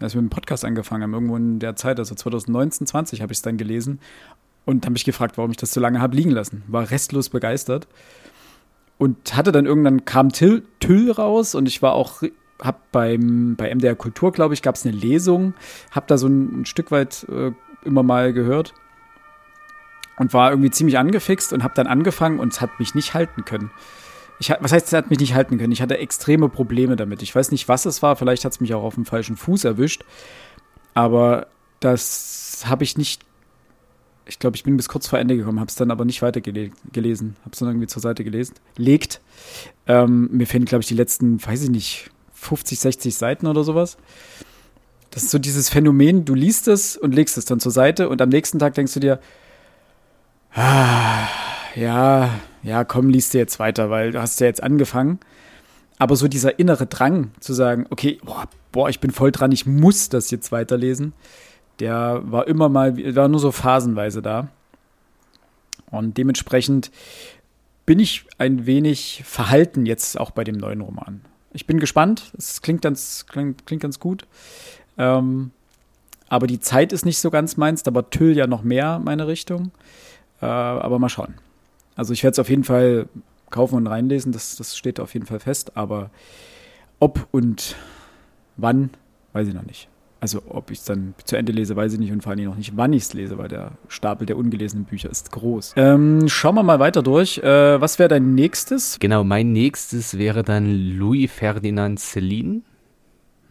als 0.00 0.14
wir 0.14 0.22
mit 0.22 0.30
dem 0.30 0.34
Podcast 0.34 0.64
angefangen 0.64 1.02
haben, 1.02 1.12
irgendwo 1.12 1.36
in 1.36 1.58
der 1.58 1.76
Zeit, 1.76 1.98
also 1.98 2.14
2019, 2.14 2.86
20 2.86 3.20
habe 3.20 3.32
ich 3.32 3.38
es 3.38 3.42
dann 3.42 3.56
gelesen 3.56 4.00
und 4.64 4.84
habe 4.84 4.92
mich 4.92 5.04
gefragt, 5.04 5.36
warum 5.36 5.50
ich 5.50 5.56
das 5.56 5.72
so 5.72 5.80
lange 5.80 6.00
habe 6.00 6.16
liegen 6.16 6.30
lassen. 6.30 6.62
War 6.68 6.90
restlos 6.90 7.28
begeistert 7.28 7.88
und 8.98 9.36
hatte 9.36 9.50
dann 9.50 9.66
irgendwann 9.66 10.04
kam 10.04 10.30
Till, 10.30 10.62
Tüll 10.78 11.10
raus 11.10 11.54
und 11.54 11.66
ich 11.66 11.82
war 11.82 11.94
auch 11.94 12.22
hab 12.60 12.92
beim 12.92 13.56
bei 13.56 13.74
MDR 13.74 13.96
Kultur, 13.96 14.30
glaube 14.30 14.54
ich, 14.54 14.62
gab 14.62 14.76
es 14.76 14.86
eine 14.86 14.96
Lesung, 14.96 15.54
habe 15.90 16.06
da 16.06 16.16
so 16.16 16.28
ein, 16.28 16.60
ein 16.60 16.66
Stück 16.66 16.92
weit 16.92 17.26
äh, 17.28 17.50
immer 17.84 18.04
mal 18.04 18.32
gehört 18.32 18.74
und 20.18 20.32
war 20.32 20.50
irgendwie 20.50 20.70
ziemlich 20.70 20.98
angefixt 20.98 21.52
und 21.52 21.62
habe 21.62 21.74
dann 21.74 21.86
angefangen 21.86 22.38
und 22.38 22.52
es 22.52 22.60
hat 22.60 22.78
mich 22.78 22.94
nicht 22.94 23.14
halten 23.14 23.44
können. 23.44 23.70
Ich, 24.38 24.50
was 24.60 24.72
heißt, 24.72 24.88
es 24.88 24.92
hat 24.92 25.10
mich 25.10 25.20
nicht 25.20 25.34
halten 25.34 25.58
können? 25.58 25.72
Ich 25.72 25.82
hatte 25.82 25.98
extreme 25.98 26.48
Probleme 26.48 26.96
damit. 26.96 27.22
Ich 27.22 27.34
weiß 27.34 27.50
nicht, 27.52 27.68
was 27.68 27.86
es 27.86 28.02
war. 28.02 28.16
Vielleicht 28.16 28.44
hat 28.44 28.52
es 28.52 28.60
mich 28.60 28.74
auch 28.74 28.82
auf 28.82 28.94
dem 28.94 29.04
falschen 29.04 29.36
Fuß 29.36 29.64
erwischt. 29.64 30.04
Aber 30.94 31.46
das 31.80 32.64
habe 32.66 32.84
ich 32.84 32.98
nicht. 32.98 33.22
Ich 34.26 34.38
glaube, 34.38 34.56
ich 34.56 34.64
bin 34.64 34.76
bis 34.76 34.88
kurz 34.88 35.08
vor 35.08 35.18
Ende 35.18 35.36
gekommen, 35.36 35.58
habe 35.58 35.68
es 35.68 35.74
dann 35.74 35.90
aber 35.90 36.04
nicht 36.04 36.22
weiter 36.22 36.40
gele 36.40 36.70
gelesen. 36.92 37.36
Habe 37.40 37.50
es 37.52 37.58
dann 37.58 37.68
irgendwie 37.68 37.86
zur 37.86 38.02
Seite 38.02 38.24
gelesen. 38.24 38.54
Legt. 38.76 39.20
Ähm, 39.86 40.28
mir 40.32 40.46
fehlen, 40.46 40.64
glaube 40.64 40.82
ich, 40.82 40.88
die 40.88 40.94
letzten, 40.94 41.44
weiß 41.44 41.64
ich 41.64 41.70
nicht, 41.70 42.10
50, 42.32 42.78
60 42.80 43.14
Seiten 43.14 43.46
oder 43.46 43.64
sowas. 43.64 43.96
Das 45.10 45.22
ist 45.24 45.30
so 45.30 45.38
dieses 45.38 45.68
Phänomen, 45.68 46.24
du 46.24 46.34
liest 46.34 46.68
es 46.68 46.96
und 46.96 47.14
legst 47.14 47.36
es 47.36 47.44
dann 47.44 47.60
zur 47.60 47.70
Seite 47.70 48.08
und 48.08 48.22
am 48.22 48.30
nächsten 48.30 48.58
Tag 48.58 48.74
denkst 48.74 48.94
du 48.94 49.00
dir, 49.00 49.20
ah, 50.54 51.28
ja, 51.74 52.30
ja, 52.62 52.84
komm, 52.84 53.08
liest 53.08 53.34
du 53.34 53.38
jetzt 53.38 53.58
weiter, 53.58 53.90
weil 53.90 54.12
du 54.12 54.20
hast 54.20 54.40
ja 54.40 54.46
jetzt 54.46 54.62
angefangen. 54.62 55.18
Aber 55.98 56.16
so 56.16 56.28
dieser 56.28 56.58
innere 56.58 56.86
Drang 56.86 57.30
zu 57.40 57.52
sagen, 57.52 57.86
okay, 57.90 58.18
boah, 58.24 58.48
boah, 58.72 58.88
ich 58.88 59.00
bin 59.00 59.10
voll 59.10 59.30
dran, 59.30 59.52
ich 59.52 59.66
muss 59.66 60.08
das 60.08 60.30
jetzt 60.30 60.50
weiterlesen, 60.50 61.12
der 61.80 62.22
war 62.24 62.48
immer 62.48 62.68
mal, 62.68 62.96
war 63.14 63.28
nur 63.28 63.40
so 63.40 63.52
phasenweise 63.52 64.22
da. 64.22 64.48
Und 65.90 66.16
dementsprechend 66.16 66.90
bin 67.86 67.98
ich 67.98 68.24
ein 68.38 68.66
wenig 68.66 69.22
verhalten 69.24 69.86
jetzt 69.86 70.18
auch 70.18 70.30
bei 70.30 70.44
dem 70.44 70.56
neuen 70.56 70.80
Roman. 70.80 71.20
Ich 71.52 71.66
bin 71.66 71.78
gespannt, 71.78 72.32
es 72.36 72.62
klingt 72.62 72.82
ganz, 72.82 73.26
klingt, 73.26 73.66
klingt 73.66 73.82
ganz 73.82 74.00
gut. 74.00 74.26
Ähm, 74.96 75.50
aber 76.28 76.46
die 76.46 76.60
Zeit 76.60 76.92
ist 76.92 77.04
nicht 77.04 77.18
so 77.18 77.30
ganz 77.30 77.56
meins, 77.58 77.86
aber 77.86 78.08
Tüll 78.08 78.36
ja 78.36 78.46
noch 78.46 78.62
mehr 78.62 78.98
meine 78.98 79.26
Richtung. 79.26 79.70
Äh, 80.42 80.46
aber 80.46 80.98
mal 80.98 81.08
schauen. 81.08 81.34
Also 81.94 82.12
ich 82.12 82.22
werde 82.22 82.32
es 82.32 82.38
auf 82.38 82.50
jeden 82.50 82.64
Fall 82.64 83.06
kaufen 83.50 83.76
und 83.76 83.86
reinlesen, 83.86 84.32
das, 84.32 84.56
das 84.56 84.76
steht 84.76 84.98
auf 84.98 85.14
jeden 85.14 85.26
Fall 85.26 85.40
fest, 85.40 85.76
aber 85.76 86.10
ob 86.98 87.28
und 87.30 87.76
wann, 88.56 88.90
weiß 89.34 89.48
ich 89.48 89.54
noch 89.54 89.64
nicht. 89.64 89.88
Also 90.20 90.40
ob 90.48 90.70
ich 90.70 90.78
es 90.78 90.84
dann 90.84 91.14
zu 91.24 91.36
Ende 91.36 91.52
lese, 91.52 91.74
weiß 91.74 91.92
ich 91.94 91.98
nicht 91.98 92.12
und 92.12 92.22
vor 92.22 92.32
allem 92.32 92.44
noch 92.44 92.56
nicht, 92.56 92.76
wann 92.76 92.92
ich 92.92 93.02
es 93.02 93.12
lese, 93.12 93.38
weil 93.38 93.48
der 93.48 93.72
Stapel 93.88 94.24
der 94.26 94.36
ungelesenen 94.36 94.84
Bücher 94.84 95.10
ist 95.10 95.32
groß. 95.32 95.74
Ähm, 95.76 96.28
schauen 96.28 96.54
wir 96.54 96.62
mal 96.62 96.78
weiter 96.78 97.02
durch. 97.02 97.38
Äh, 97.38 97.80
was 97.80 97.98
wäre 97.98 98.08
dein 98.08 98.34
nächstes? 98.34 98.98
Genau, 99.00 99.24
mein 99.24 99.52
nächstes 99.52 100.16
wäre 100.18 100.44
dann 100.44 100.96
Louis 100.96 101.30
Ferdinand 101.30 101.98
Celine. 101.98 102.62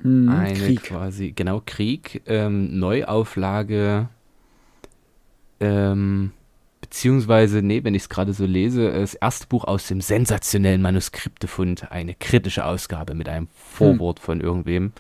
Hm, 0.02 0.30
Eine 0.30 0.54
Krieg. 0.60 0.84
quasi, 0.84 1.32
genau, 1.34 1.62
Krieg, 1.66 2.22
ähm, 2.26 2.80
Neuauflage, 2.80 4.08
ähm, 5.60 6.32
beziehungsweise, 6.82 7.62
nee, 7.62 7.84
wenn 7.84 7.96
ich 7.96 8.04
es 8.04 8.10
gerade 8.10 8.34
so 8.34 8.46
lese, 8.46 8.92
das 8.92 9.14
erste 9.14 9.48
Buch 9.48 9.64
aus 9.66 9.88
dem 9.88 10.02
sensationellen 10.02 10.82
Manuskriptefund, 10.82 11.92
eine 11.92 12.16
kritische 12.16 12.66
Ausgabe 12.66 13.14
mit 13.16 13.30
einem 13.30 13.48
Vorwort 13.56 14.20
Hm. 14.20 14.26
von 14.26 14.42
irgendwem 14.42 14.92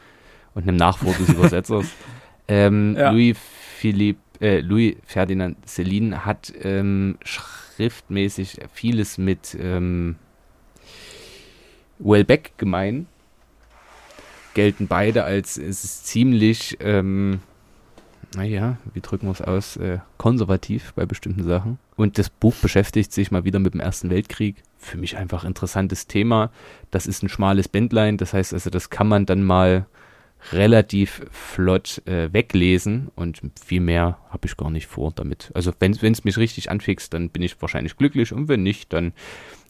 und 0.54 0.64
einem 0.64 0.78
Nachwort 0.78 1.20
des 1.20 1.30
Übersetzers. 1.30 1.88
ähm, 2.48 2.96
Ja. 2.98 3.12
Louis 3.12 3.38
Philipp, 3.78 4.18
äh, 4.40 4.60
Louis 4.60 4.96
Ferdinand 5.06 5.58
Celine 5.68 6.26
hat 6.26 6.54
ähm, 6.62 7.18
schriftmäßig 7.24 8.60
vieles 8.74 9.18
mit 9.18 9.58
ähm, 9.60 10.16
Wellbeck 12.00 12.54
gemein. 12.58 13.08
Gelten 14.54 14.88
beide 14.88 15.24
als 15.24 15.58
es 15.58 15.84
ist 15.84 16.08
ziemlich, 16.08 16.78
ähm, 16.82 17.40
naja, 18.36 18.78
wie 18.94 19.02
drücken 19.02 19.28
wir 19.28 19.32
es 19.32 19.42
aus, 19.42 19.78
äh, 19.78 20.00
konservativ 20.18 20.94
bei 20.94 21.06
bestimmten 21.06 21.44
Sachen. 21.44 21.80
Und 21.96 22.18
das 22.18 22.30
Buch 22.30 22.56
beschäftigt 22.56 23.12
sich 23.12 23.32
mal 23.32 23.44
wieder 23.44 23.60
mit 23.60 23.74
dem 23.74 23.82
Ersten 23.82 24.10
Weltkrieg. 24.10 24.64
Für 24.78 24.98
mich 24.98 25.18
einfach 25.18 25.44
interessantes 25.44 26.08
Thema. 26.08 26.52
Das 26.90 27.08
ist 27.08 27.24
ein 27.24 27.30
schmales 27.30 27.68
Bändlein, 27.68 28.18
das 28.18 28.34
heißt 28.34 28.54
also, 28.54 28.70
das 28.70 28.90
kann 28.90 29.08
man 29.08 29.26
dann 29.26 29.44
mal 29.44 29.86
relativ 30.52 31.22
flott 31.30 32.02
äh, 32.08 32.34
weglesen 32.34 33.10
und 33.16 33.42
viel 33.64 33.82
mehr 33.82 34.18
habe 34.30 34.48
ich 34.48 34.58
gar 34.58 34.72
nicht 34.72 34.88
vor 34.88 35.12
damit. 35.14 35.52
Also 35.54 35.72
wenn 35.80 35.92
es 35.94 36.24
mich 36.24 36.38
richtig 36.38 36.72
anfixt, 36.72 37.14
dann 37.14 37.30
bin 37.30 37.44
ich 37.44 37.62
wahrscheinlich 37.62 37.96
glücklich 37.96 38.34
und 38.34 38.48
wenn 38.48 38.64
nicht, 38.64 38.92
dann 38.92 39.14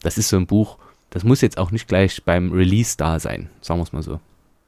das 0.02 0.16
ist 0.16 0.30
so 0.30 0.36
ein 0.36 0.46
Buch, 0.46 0.78
das 1.10 1.24
muss 1.24 1.42
jetzt 1.42 1.58
auch 1.58 1.72
nicht 1.72 1.88
gleich 1.88 2.24
beim 2.24 2.52
Release 2.52 2.96
da 2.96 3.18
sein, 3.20 3.50
sagen 3.60 3.80
wir 3.80 3.84
es 3.84 3.92
mal 3.92 4.02
so. 4.02 4.18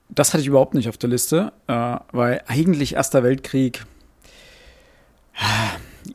Das 0.09 0.33
hatte 0.33 0.43
ich 0.43 0.49
überhaupt 0.49 0.75
nicht 0.75 0.89
auf 0.89 0.99
der 0.99 1.11
Liste, 1.11 1.53
äh, 1.67 1.97
weil 2.13 2.43
eigentlich 2.47 2.95
Erster 2.95 3.23
Weltkrieg 3.23 3.85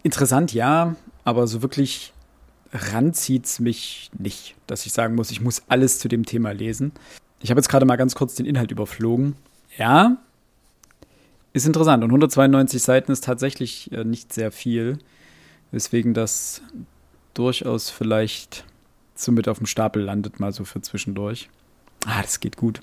interessant, 0.04 0.54
ja, 0.54 0.96
aber 1.24 1.48
so 1.48 1.62
wirklich 1.62 2.14
ranzieht's 2.72 3.60
mich 3.60 4.12
nicht, 4.18 4.56
dass 4.68 4.86
ich 4.86 4.94
sagen 4.94 5.16
muss, 5.16 5.32
ich 5.32 5.42
muss 5.42 5.64
alles 5.68 6.00
zu 6.00 6.08
dem 6.08 6.26
Thema 6.26 6.52
lesen. 6.52 6.92
Ich 7.42 7.50
habe 7.50 7.60
jetzt 7.60 7.70
gerade 7.70 7.86
mal 7.86 7.96
ganz 7.96 8.16
kurz 8.16 8.36
den 8.36 8.46
Inhalt 8.46 8.72
überflogen. 8.72 9.36
Ja, 9.78 10.18
ist 11.54 11.66
interessant. 11.66 12.04
Und 12.04 12.12
192 12.12 12.82
Seiten 12.82 13.12
ist 13.12 13.24
tatsächlich 13.24 13.92
äh, 13.92 14.04
nicht 14.04 14.34
sehr 14.34 14.52
viel, 14.52 15.00
weswegen 15.72 16.14
das 16.14 16.62
durchaus 17.34 17.90
vielleicht 17.90 18.66
so 19.16 19.32
mit 19.32 19.48
auf 19.48 19.58
dem 19.58 19.68
Stapel 19.68 20.04
landet, 20.04 20.40
mal 20.40 20.52
so 20.52 20.64
für 20.64 20.82
zwischendurch. 20.82 21.50
Ah, 22.06 22.22
das 22.22 22.40
geht 22.40 22.56
gut. 22.56 22.82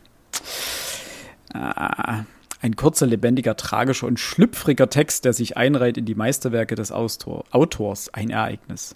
Ah, 1.56 2.24
ein 2.60 2.76
kurzer, 2.76 3.06
lebendiger, 3.06 3.56
tragischer 3.56 4.06
und 4.06 4.18
schlüpfriger 4.18 4.88
Text, 4.90 5.24
der 5.24 5.32
sich 5.32 5.56
einreiht 5.56 5.96
in 5.98 6.04
die 6.04 6.14
Meisterwerke 6.14 6.74
des 6.74 6.90
Austor 6.92 7.44
Autors. 7.50 8.12
Ein 8.12 8.30
Ereignis. 8.30 8.94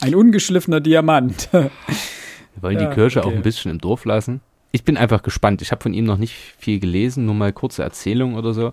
Ein 0.00 0.14
ungeschliffener 0.14 0.80
Diamant. 0.80 1.48
Wir 1.52 1.70
wollen 2.60 2.78
Ja, 2.78 2.88
die 2.88 2.94
Kirche 2.94 3.20
okay. 3.20 3.28
auch 3.28 3.32
ein 3.32 3.42
bisschen 3.42 3.70
im 3.70 3.78
Dorf 3.78 4.04
lassen. 4.04 4.40
Ich 4.72 4.84
bin 4.84 4.96
einfach 4.96 5.22
gespannt. 5.22 5.62
Ich 5.62 5.70
habe 5.72 5.82
von 5.82 5.94
ihm 5.94 6.04
noch 6.04 6.18
nicht 6.18 6.34
viel 6.58 6.78
gelesen, 6.80 7.24
nur 7.26 7.34
mal 7.34 7.52
kurze 7.52 7.82
Erzählungen 7.82 8.36
oder 8.36 8.52
so. 8.54 8.72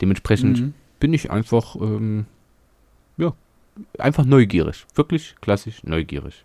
Dementsprechend 0.00 0.60
Mhm. 0.60 0.74
bin 1.00 1.12
ich 1.14 1.30
einfach, 1.30 1.76
ähm, 1.76 2.26
ja, 3.16 3.32
einfach 3.98 4.24
neugierig. 4.24 4.86
Wirklich 4.94 5.34
klassisch 5.40 5.82
neugierig. 5.84 6.44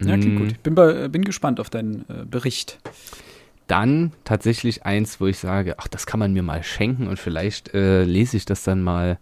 Ja, 0.00 0.16
klingt 0.16 0.36
Mm, 0.36 0.38
gut. 0.38 0.52
Ich 0.52 0.60
bin, 0.60 0.74
bei, 0.74 1.08
bin 1.08 1.24
gespannt 1.24 1.60
auf 1.60 1.68
deinen 1.68 2.06
äh, 2.08 2.24
Bericht. 2.24 2.78
Dann 3.70 4.12
tatsächlich 4.24 4.84
eins, 4.84 5.20
wo 5.20 5.26
ich 5.26 5.38
sage, 5.38 5.76
ach, 5.78 5.86
das 5.88 6.04
kann 6.06 6.18
man 6.18 6.32
mir 6.32 6.42
mal 6.42 6.62
schenken 6.64 7.06
und 7.06 7.18
vielleicht 7.18 7.72
äh, 7.72 8.02
lese 8.04 8.36
ich 8.36 8.44
das 8.44 8.64
dann 8.64 8.82
mal 8.82 9.18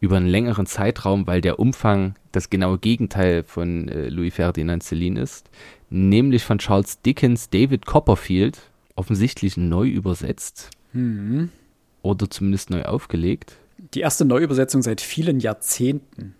über 0.00 0.16
einen 0.16 0.28
längeren 0.28 0.66
Zeitraum, 0.66 1.26
weil 1.26 1.40
der 1.40 1.58
Umfang 1.58 2.14
das 2.32 2.50
genaue 2.50 2.78
Gegenteil 2.78 3.42
von 3.42 3.88
äh, 3.88 4.08
Louis 4.08 4.32
Ferdinand 4.34 4.82
Celine 4.82 5.20
ist, 5.20 5.50
nämlich 5.90 6.44
von 6.44 6.58
Charles 6.58 7.02
Dickens 7.02 7.50
David 7.50 7.84
Copperfield, 7.84 8.58
offensichtlich 8.94 9.56
neu 9.56 9.88
übersetzt 9.88 10.70
Mhm. 10.92 11.50
oder 12.02 12.28
zumindest 12.30 12.70
neu 12.70 12.82
aufgelegt. 12.82 13.56
Die 13.94 14.00
erste 14.00 14.24
Neuübersetzung 14.24 14.82
seit 14.82 15.00
vielen 15.00 15.40
Jahrzehnten. 15.40 16.34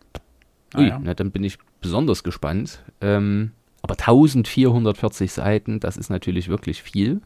Ah, 0.74 0.78
Ui, 0.78 0.88
ja. 0.88 1.00
na, 1.02 1.14
dann 1.14 1.30
bin 1.32 1.42
ich 1.44 1.58
besonders 1.80 2.22
gespannt. 2.22 2.82
Ähm, 3.00 3.52
aber 3.82 3.94
1440 3.94 5.32
Seiten, 5.32 5.80
das 5.80 5.96
ist 5.96 6.10
natürlich 6.10 6.48
wirklich 6.48 6.82
viel. 6.82 7.20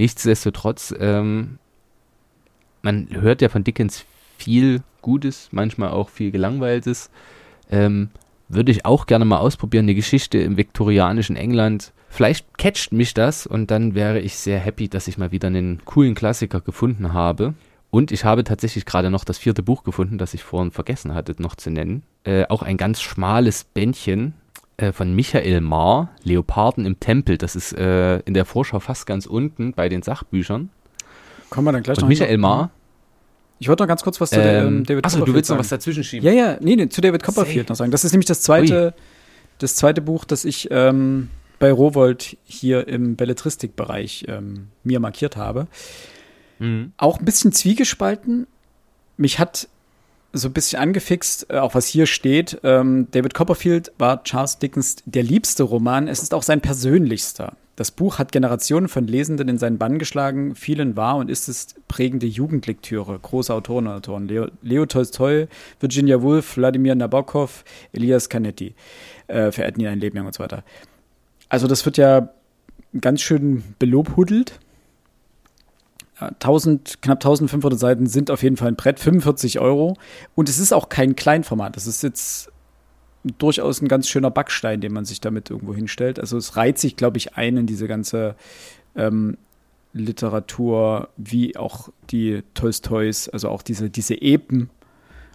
Nichtsdestotrotz, 0.00 0.94
ähm, 0.98 1.58
man 2.80 3.08
hört 3.10 3.42
ja 3.42 3.50
von 3.50 3.64
Dickens 3.64 4.06
viel 4.38 4.80
Gutes, 5.02 5.50
manchmal 5.52 5.90
auch 5.90 6.08
viel 6.08 6.30
Gelangweiltes. 6.30 7.10
Ähm, 7.70 8.08
würde 8.48 8.72
ich 8.72 8.86
auch 8.86 9.04
gerne 9.04 9.26
mal 9.26 9.36
ausprobieren, 9.36 9.84
eine 9.84 9.94
Geschichte 9.94 10.38
im 10.38 10.56
viktorianischen 10.56 11.36
England. 11.36 11.92
Vielleicht 12.08 12.56
catcht 12.56 12.94
mich 12.94 13.12
das 13.12 13.46
und 13.46 13.70
dann 13.70 13.94
wäre 13.94 14.20
ich 14.20 14.36
sehr 14.36 14.58
happy, 14.58 14.88
dass 14.88 15.06
ich 15.06 15.18
mal 15.18 15.32
wieder 15.32 15.48
einen 15.48 15.84
coolen 15.84 16.14
Klassiker 16.14 16.62
gefunden 16.62 17.12
habe. 17.12 17.52
Und 17.90 18.10
ich 18.10 18.24
habe 18.24 18.42
tatsächlich 18.42 18.86
gerade 18.86 19.10
noch 19.10 19.26
das 19.26 19.36
vierte 19.36 19.62
Buch 19.62 19.84
gefunden, 19.84 20.16
das 20.16 20.32
ich 20.32 20.42
vorhin 20.42 20.70
vergessen 20.70 21.14
hatte 21.14 21.34
noch 21.42 21.56
zu 21.56 21.68
nennen. 21.68 22.04
Äh, 22.24 22.46
auch 22.48 22.62
ein 22.62 22.78
ganz 22.78 23.02
schmales 23.02 23.64
Bändchen 23.64 24.32
äh, 24.80 24.92
von 24.92 25.14
Michael 25.14 25.60
Mahr, 25.60 26.10
Leoparden 26.22 26.86
im 26.86 26.98
Tempel. 27.00 27.38
Das 27.38 27.56
ist 27.56 27.72
äh, 27.72 28.18
in 28.20 28.34
der 28.34 28.44
Vorschau 28.44 28.80
fast 28.80 29.06
ganz 29.06 29.26
unten 29.26 29.72
bei 29.72 29.88
den 29.88 30.02
Sachbüchern. 30.02 30.70
Kommen 31.50 31.66
wir 31.66 31.72
dann 31.72 31.82
gleich 31.82 31.98
Und 31.98 32.02
noch 32.02 32.08
Michael. 32.08 32.38
Mahr. 32.38 32.70
Ich 33.58 33.68
wollte 33.68 33.82
noch 33.82 33.88
ganz 33.88 34.02
kurz 34.02 34.20
was 34.20 34.30
zu 34.30 34.40
ähm, 34.40 34.66
Ähm, 34.78 34.84
David 34.84 35.04
achso, 35.04 35.18
du 35.18 35.20
Copperfield 35.20 35.36
willst 35.36 35.50
noch 35.50 35.54
sagen. 35.56 35.60
was 35.60 35.68
dazwischen 35.68 36.04
schieben? 36.04 36.26
Ja, 36.26 36.32
ja, 36.32 36.56
nee, 36.60 36.76
nee, 36.76 36.88
zu 36.88 37.00
David 37.00 37.22
Copperfield 37.22 37.66
Say. 37.66 37.72
noch 37.72 37.76
sagen. 37.76 37.90
Das 37.90 38.04
ist 38.04 38.12
nämlich 38.12 38.26
das 38.26 38.40
zweite, 38.40 38.94
das 39.58 39.74
zweite 39.76 40.00
Buch, 40.00 40.24
das 40.24 40.44
ich 40.46 40.68
ähm, 40.70 41.28
bei 41.58 41.70
Rowold 41.70 42.38
hier 42.44 42.88
im 42.88 43.16
Belletristikbereich 43.16 44.24
ähm, 44.28 44.68
mir 44.82 44.98
markiert 44.98 45.36
habe. 45.36 45.66
Mhm. 46.58 46.92
Auch 46.96 47.18
ein 47.18 47.24
bisschen 47.26 47.52
zwiegespalten. 47.52 48.46
Mich 49.18 49.38
hat 49.38 49.68
so 50.32 50.48
ein 50.48 50.52
bisschen 50.52 50.80
angefixt, 50.80 51.46
äh, 51.50 51.58
auch 51.58 51.74
was 51.74 51.86
hier 51.86 52.06
steht. 52.06 52.60
Ähm, 52.62 53.08
David 53.10 53.34
Copperfield 53.34 53.92
war 53.98 54.22
Charles 54.24 54.58
Dickens 54.58 54.96
der 55.04 55.22
liebste 55.22 55.62
Roman. 55.62 56.08
Es 56.08 56.22
ist 56.22 56.34
auch 56.34 56.42
sein 56.42 56.60
persönlichster. 56.60 57.54
Das 57.76 57.90
Buch 57.90 58.18
hat 58.18 58.30
Generationen 58.30 58.88
von 58.88 59.06
Lesenden 59.06 59.48
in 59.48 59.56
seinen 59.56 59.78
Bann 59.78 59.98
geschlagen. 59.98 60.54
Vielen 60.54 60.96
war 60.96 61.16
und 61.16 61.30
ist 61.30 61.48
es 61.48 61.68
prägende 61.88 62.26
Jugendlektüre. 62.26 63.18
Große 63.18 63.54
Autoren 63.54 63.86
und 63.86 63.94
Autoren. 63.94 64.28
Leo, 64.28 64.48
Leo 64.62 64.84
Tolstoi, 64.84 65.48
Virginia 65.80 66.20
Woolf, 66.20 66.56
Wladimir 66.58 66.94
Nabokov, 66.94 67.64
Elias 67.92 68.28
Canetti 68.28 68.74
äh, 69.28 69.50
verehrten 69.50 69.80
ihn 69.80 69.86
ein 69.86 70.00
Leben 70.00 70.16
lang 70.16 70.26
und 70.26 70.34
so 70.34 70.42
weiter. 70.42 70.62
Also 71.48 71.66
das 71.66 71.84
wird 71.84 71.96
ja 71.96 72.28
ganz 73.00 73.22
schön 73.22 73.62
belobhudelt. 73.78 74.60
Ja, 76.20 76.28
1000, 76.28 77.02
knapp 77.02 77.18
1500 77.18 77.78
Seiten 77.78 78.06
sind 78.06 78.30
auf 78.30 78.42
jeden 78.42 78.56
Fall 78.56 78.68
ein 78.68 78.76
Brett, 78.76 79.00
45 79.00 79.58
Euro. 79.58 79.96
Und 80.34 80.48
es 80.48 80.58
ist 80.58 80.72
auch 80.72 80.88
kein 80.88 81.16
Kleinformat. 81.16 81.76
Das 81.76 81.86
ist 81.86 82.02
jetzt 82.02 82.50
durchaus 83.38 83.82
ein 83.82 83.88
ganz 83.88 84.08
schöner 84.08 84.30
Backstein, 84.30 84.80
den 84.80 84.92
man 84.92 85.04
sich 85.04 85.20
damit 85.20 85.50
irgendwo 85.50 85.74
hinstellt. 85.74 86.18
Also 86.18 86.36
es 86.36 86.56
reiht 86.56 86.78
sich, 86.78 86.96
glaube 86.96 87.18
ich, 87.18 87.36
ein 87.36 87.56
in 87.56 87.66
diese 87.66 87.86
ganze 87.86 88.34
ähm, 88.96 89.36
Literatur, 89.92 91.08
wie 91.16 91.56
auch 91.56 91.88
die 92.10 92.42
Tolstois, 92.54 93.28
also 93.32 93.48
auch 93.48 93.62
diese, 93.62 93.90
diese 93.90 94.14
Epen, 94.14 94.70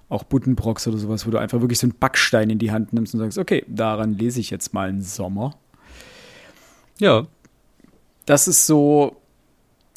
auch 0.09 0.23
Buddenbrocks 0.23 0.87
oder 0.87 0.97
sowas, 0.97 1.27
wo 1.27 1.31
du 1.31 1.37
einfach 1.37 1.61
wirklich 1.61 1.79
so 1.79 1.87
einen 1.87 1.97
Backstein 1.99 2.49
in 2.49 2.59
die 2.59 2.71
Hand 2.71 2.93
nimmst 2.93 3.13
und 3.13 3.19
sagst, 3.19 3.37
okay, 3.37 3.65
daran 3.67 4.13
lese 4.13 4.39
ich 4.39 4.49
jetzt 4.49 4.73
mal 4.73 4.89
einen 4.89 5.01
Sommer. 5.01 5.55
Ja. 6.99 7.27
das 8.25 8.47
ist 8.47 8.65
so. 8.65 9.17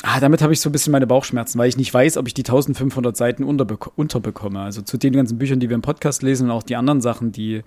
Ah, 0.04 0.20
damit 0.20 0.42
habe 0.42 0.52
ich 0.52 0.60
so 0.60 0.68
ein 0.68 0.72
bisschen 0.72 0.92
meine 0.92 1.08
Bauchschmerzen, 1.08 1.58
weil 1.58 1.68
ich 1.68 1.76
nicht 1.76 1.92
weiß, 1.92 2.18
ob 2.18 2.28
ich 2.28 2.34
die 2.34 2.42
1500 2.42 3.16
Seiten 3.16 3.42
unterbek 3.42 3.98
unterbekomme. 3.98 4.60
Also 4.60 4.82
zu 4.82 4.96
den 4.96 5.12
ganzen 5.12 5.38
Büchern, 5.38 5.58
die 5.58 5.68
wir 5.68 5.74
im 5.74 5.82
Podcast 5.82 6.22
lesen 6.22 6.48
und 6.48 6.50
auch 6.52 6.62
die 6.62 6.76
anderen 6.76 7.00
Sachen, 7.00 7.32
die 7.32 7.62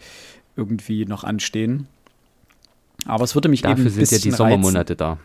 irgendwie 0.55 1.05
noch 1.05 1.23
anstehen. 1.23 1.87
Aber 3.05 3.23
es 3.23 3.35
würde 3.35 3.49
mich 3.49 3.63
eben 3.63 3.71
Dafür 3.71 3.85
ein 3.85 3.91
sind 3.91 4.11
ja 4.11 4.17
die 4.17 4.29
bisschen 4.29 4.31
Sommermonate 4.33 4.95
da. 4.95 5.17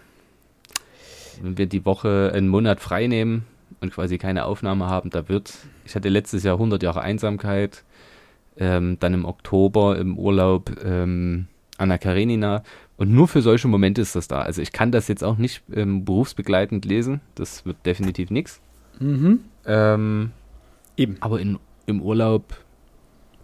Wenn 1.40 1.58
wir 1.58 1.66
die 1.66 1.84
Woche 1.84 2.32
einen 2.34 2.48
Monat 2.48 2.80
frei 2.80 3.06
nehmen 3.06 3.44
und 3.80 3.92
quasi 3.92 4.18
keine 4.18 4.46
Aufnahme 4.46 4.86
haben, 4.86 5.10
da 5.10 5.28
wird, 5.28 5.54
ich 5.84 5.94
hatte 5.94 6.08
letztes 6.08 6.42
Jahr 6.42 6.54
100 6.54 6.82
Jahre 6.82 7.02
Einsamkeit, 7.02 7.84
ähm, 8.56 8.96
dann 8.98 9.14
im 9.14 9.24
Oktober 9.26 9.98
im 9.98 10.18
Urlaub 10.18 10.70
ähm, 10.82 11.46
Anna 11.78 11.98
Karenina 11.98 12.62
und 12.96 13.10
nur 13.12 13.28
für 13.28 13.42
solche 13.42 13.68
Momente 13.68 14.00
ist 14.00 14.16
das 14.16 14.28
da. 14.28 14.42
Also 14.42 14.62
ich 14.62 14.72
kann 14.72 14.92
das 14.92 15.08
jetzt 15.08 15.22
auch 15.24 15.36
nicht 15.38 15.62
ähm, 15.72 16.04
berufsbegleitend 16.04 16.84
lesen, 16.84 17.20
das 17.34 17.64
wird 17.66 17.76
definitiv 17.86 18.30
nichts. 18.30 18.60
Mhm. 18.98 19.40
Ähm, 19.66 20.30
Eben. 20.96 21.16
aber 21.20 21.40
in, 21.40 21.58
im 21.86 22.00
Urlaub, 22.00 22.56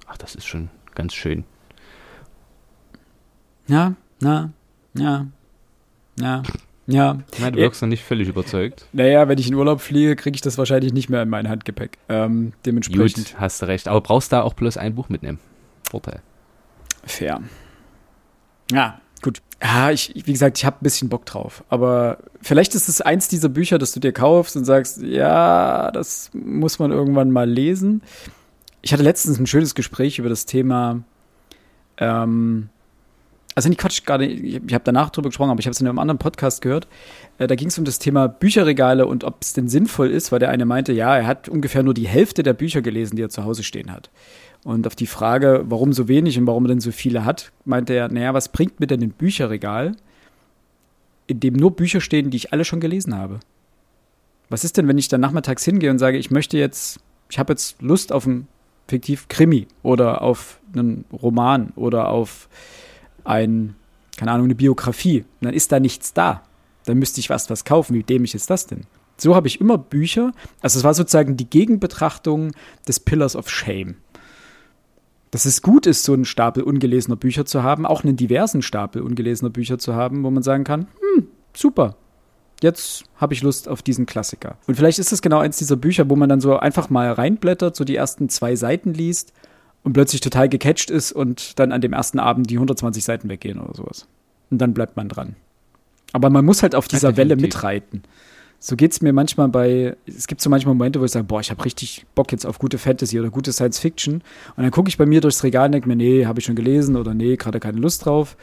ach, 0.06 0.16
das 0.16 0.34
ist 0.34 0.46
schon 0.46 0.70
ganz 0.94 1.12
schön. 1.14 1.44
Ja, 3.68 3.94
na, 4.20 4.50
ja, 4.94 5.26
ja, 6.18 6.42
ja. 6.86 7.18
Na, 7.38 7.50
du 7.50 7.58
Ja. 7.58 7.64
wirkst 7.64 7.80
noch 7.80 7.88
nicht 7.88 8.02
völlig 8.02 8.28
überzeugt. 8.28 8.86
Naja, 8.92 9.28
wenn 9.28 9.38
ich 9.38 9.48
in 9.48 9.54
Urlaub 9.54 9.80
fliege, 9.80 10.16
kriege 10.16 10.34
ich 10.34 10.40
das 10.40 10.58
wahrscheinlich 10.58 10.92
nicht 10.92 11.08
mehr 11.08 11.22
in 11.22 11.28
mein 11.28 11.48
Handgepäck. 11.48 11.96
Ähm, 12.08 12.52
dementsprechend 12.66 13.28
Gut, 13.32 13.40
hast 13.40 13.62
du 13.62 13.66
recht. 13.66 13.86
Aber 13.88 14.00
brauchst 14.00 14.32
da 14.32 14.42
auch 14.42 14.54
bloß 14.54 14.76
ein 14.78 14.94
Buch 14.94 15.08
mitnehmen. 15.08 15.38
Vorteil. 15.88 16.20
fair. 17.04 17.40
Ja, 18.70 19.00
gut. 19.22 19.42
Ja, 19.62 19.90
ich, 19.90 20.12
wie 20.14 20.32
gesagt, 20.32 20.58
ich 20.58 20.64
habe 20.64 20.76
ein 20.76 20.82
bisschen 20.82 21.08
Bock 21.08 21.24
drauf. 21.24 21.64
Aber 21.68 22.18
vielleicht 22.40 22.74
ist 22.74 22.88
es 22.88 23.00
eins 23.00 23.28
dieser 23.28 23.48
Bücher, 23.48 23.78
das 23.78 23.92
du 23.92 24.00
dir 24.00 24.12
kaufst 24.12 24.56
und 24.56 24.64
sagst, 24.64 25.00
ja, 25.02 25.90
das 25.92 26.30
muss 26.34 26.78
man 26.78 26.90
irgendwann 26.90 27.30
mal 27.30 27.48
lesen. 27.48 28.02
Ich 28.82 28.92
hatte 28.92 29.04
letztens 29.04 29.38
ein 29.38 29.46
schönes 29.46 29.74
Gespräch 29.74 30.18
über 30.18 30.28
das 30.28 30.44
Thema, 30.44 31.02
ähm, 31.98 32.68
also 33.54 33.68
nicht 33.68 33.78
Quatsch, 33.80 34.04
gerade, 34.04 34.26
ich, 34.26 34.56
habe 34.72 34.84
danach 34.84 35.10
drüber 35.10 35.28
gesprochen, 35.28 35.50
aber 35.50 35.60
ich 35.60 35.66
habe 35.66 35.72
es 35.72 35.80
in 35.80 35.86
einem 35.86 35.98
anderen 35.98 36.18
Podcast 36.18 36.62
gehört. 36.62 36.88
Äh, 37.38 37.46
da 37.46 37.54
ging 37.54 37.68
es 37.68 37.78
um 37.78 37.84
das 37.84 37.98
Thema 37.98 38.28
Bücherregale 38.28 39.06
und 39.06 39.24
ob 39.24 39.42
es 39.42 39.52
denn 39.52 39.68
sinnvoll 39.68 40.10
ist, 40.10 40.32
weil 40.32 40.38
der 40.38 40.50
eine 40.50 40.64
meinte, 40.64 40.92
ja, 40.92 41.16
er 41.16 41.26
hat 41.26 41.48
ungefähr 41.48 41.82
nur 41.82 41.94
die 41.94 42.08
Hälfte 42.08 42.42
der 42.42 42.54
Bücher 42.54 42.80
gelesen, 42.80 43.16
die 43.16 43.22
er 43.22 43.28
zu 43.28 43.44
Hause 43.44 43.62
stehen 43.62 43.92
hat. 43.92 44.10
Und 44.64 44.86
auf 44.86 44.94
die 44.94 45.06
Frage, 45.06 45.64
warum 45.66 45.92
so 45.92 46.06
wenig 46.06 46.38
und 46.38 46.46
warum 46.46 46.64
er 46.64 46.68
denn 46.68 46.80
so 46.80 46.92
viele 46.92 47.24
hat, 47.24 47.50
meinte 47.64 47.94
er, 47.94 48.08
naja, 48.08 48.32
was 48.32 48.50
bringt 48.50 48.78
mir 48.78 48.86
denn 48.86 49.02
ein 49.02 49.10
Bücherregal, 49.10 49.96
in 51.26 51.40
dem 51.40 51.54
nur 51.54 51.74
Bücher 51.74 52.00
stehen, 52.00 52.30
die 52.30 52.36
ich 52.36 52.52
alle 52.52 52.64
schon 52.64 52.80
gelesen 52.80 53.16
habe? 53.16 53.40
Was 54.50 54.64
ist 54.64 54.76
denn, 54.76 54.86
wenn 54.86 54.98
ich 54.98 55.08
dann 55.08 55.20
nachmittags 55.20 55.64
hingehe 55.64 55.90
und 55.90 55.98
sage, 55.98 56.18
ich 56.18 56.30
möchte 56.30 56.58
jetzt, 56.58 57.00
ich 57.30 57.38
habe 57.38 57.52
jetzt 57.52 57.80
Lust 57.82 58.12
auf 58.12 58.26
einen 58.26 58.46
fiktiv 58.86 59.26
Krimi 59.28 59.66
oder 59.82 60.22
auf 60.22 60.60
einen 60.74 61.06
Roman 61.12 61.72
oder 61.74 62.08
auf 62.08 62.48
ein, 63.24 63.74
keine 64.16 64.30
Ahnung, 64.30 64.46
eine 64.46 64.54
Biografie. 64.54 65.20
Und 65.40 65.46
dann 65.46 65.54
ist 65.54 65.72
da 65.72 65.80
nichts 65.80 66.12
da. 66.12 66.42
Dann 66.84 66.98
müsste 66.98 67.20
ich 67.20 67.30
was, 67.30 67.48
was 67.50 67.64
kaufen. 67.64 67.94
Wie 67.94 68.02
dämlich 68.02 68.34
ist 68.34 68.50
das 68.50 68.66
denn? 68.66 68.82
So 69.16 69.34
habe 69.34 69.48
ich 69.48 69.60
immer 69.60 69.78
Bücher. 69.78 70.32
Also 70.60 70.78
es 70.78 70.84
war 70.84 70.94
sozusagen 70.94 71.36
die 71.36 71.48
Gegenbetrachtung 71.48 72.52
des 72.86 73.00
Pillars 73.00 73.36
of 73.36 73.48
Shame. 73.48 73.96
Dass 75.32 75.46
es 75.46 75.62
gut 75.62 75.86
ist, 75.86 76.04
so 76.04 76.12
einen 76.12 76.26
Stapel 76.26 76.62
ungelesener 76.62 77.16
Bücher 77.16 77.46
zu 77.46 77.62
haben, 77.62 77.86
auch 77.86 78.04
einen 78.04 78.16
diversen 78.16 78.62
Stapel 78.62 79.02
ungelesener 79.02 79.50
Bücher 79.50 79.78
zu 79.78 79.94
haben, 79.94 80.22
wo 80.24 80.30
man 80.30 80.42
sagen 80.42 80.62
kann, 80.62 80.88
hm, 81.16 81.26
super. 81.54 81.96
Jetzt 82.62 83.04
habe 83.16 83.34
ich 83.34 83.42
Lust 83.42 83.66
auf 83.66 83.82
diesen 83.82 84.06
Klassiker. 84.06 84.58
Und 84.66 84.76
vielleicht 84.76 84.98
ist 84.98 85.10
es 85.10 85.22
genau 85.22 85.38
eins 85.38 85.56
dieser 85.56 85.76
Bücher, 85.76 86.08
wo 86.08 86.16
man 86.16 86.28
dann 86.28 86.40
so 86.40 86.58
einfach 86.58 86.90
mal 86.90 87.10
reinblättert, 87.10 87.74
so 87.74 87.84
die 87.84 87.96
ersten 87.96 88.28
zwei 88.28 88.54
Seiten 88.56 88.92
liest 88.94 89.32
und 89.82 89.94
plötzlich 89.94 90.20
total 90.20 90.48
gecatcht 90.50 90.90
ist 90.90 91.12
und 91.12 91.58
dann 91.58 91.72
an 91.72 91.80
dem 91.80 91.94
ersten 91.94 92.20
Abend 92.20 92.50
die 92.50 92.56
120 92.56 93.02
Seiten 93.02 93.28
weggehen 93.30 93.58
oder 93.58 93.74
sowas. 93.74 94.06
Und 94.50 94.58
dann 94.58 94.74
bleibt 94.74 94.96
man 94.96 95.08
dran. 95.08 95.34
Aber 96.12 96.28
man 96.28 96.44
muss 96.44 96.62
halt 96.62 96.74
auf 96.74 96.88
dieser 96.88 97.10
Ja, 97.12 97.16
Welle 97.16 97.36
mitreiten. 97.36 98.02
So 98.64 98.76
geht 98.76 98.92
es 98.92 99.02
mir 99.02 99.12
manchmal 99.12 99.48
bei, 99.48 99.96
es 100.06 100.28
gibt 100.28 100.40
so 100.40 100.48
manchmal 100.48 100.76
Momente, 100.76 101.00
wo 101.00 101.04
ich 101.04 101.10
sage, 101.10 101.24
boah, 101.24 101.40
ich 101.40 101.50
habe 101.50 101.64
richtig 101.64 102.06
Bock 102.14 102.30
jetzt 102.30 102.46
auf 102.46 102.60
gute 102.60 102.78
Fantasy 102.78 103.18
oder 103.18 103.28
gute 103.28 103.52
Science 103.52 103.80
Fiction. 103.80 104.22
Und 104.56 104.62
dann 104.62 104.70
gucke 104.70 104.88
ich 104.88 104.96
bei 104.96 105.04
mir 105.04 105.20
durchs 105.20 105.42
Regal 105.42 105.66
und 105.66 105.72
denke 105.72 105.88
mir, 105.88 105.96
nee, 105.96 106.26
habe 106.26 106.38
ich 106.38 106.44
schon 106.44 106.54
gelesen 106.54 106.94
oder 106.94 107.12
nee, 107.12 107.34
gerade 107.34 107.58
keine 107.58 107.80
Lust 107.80 108.06
drauf. 108.06 108.36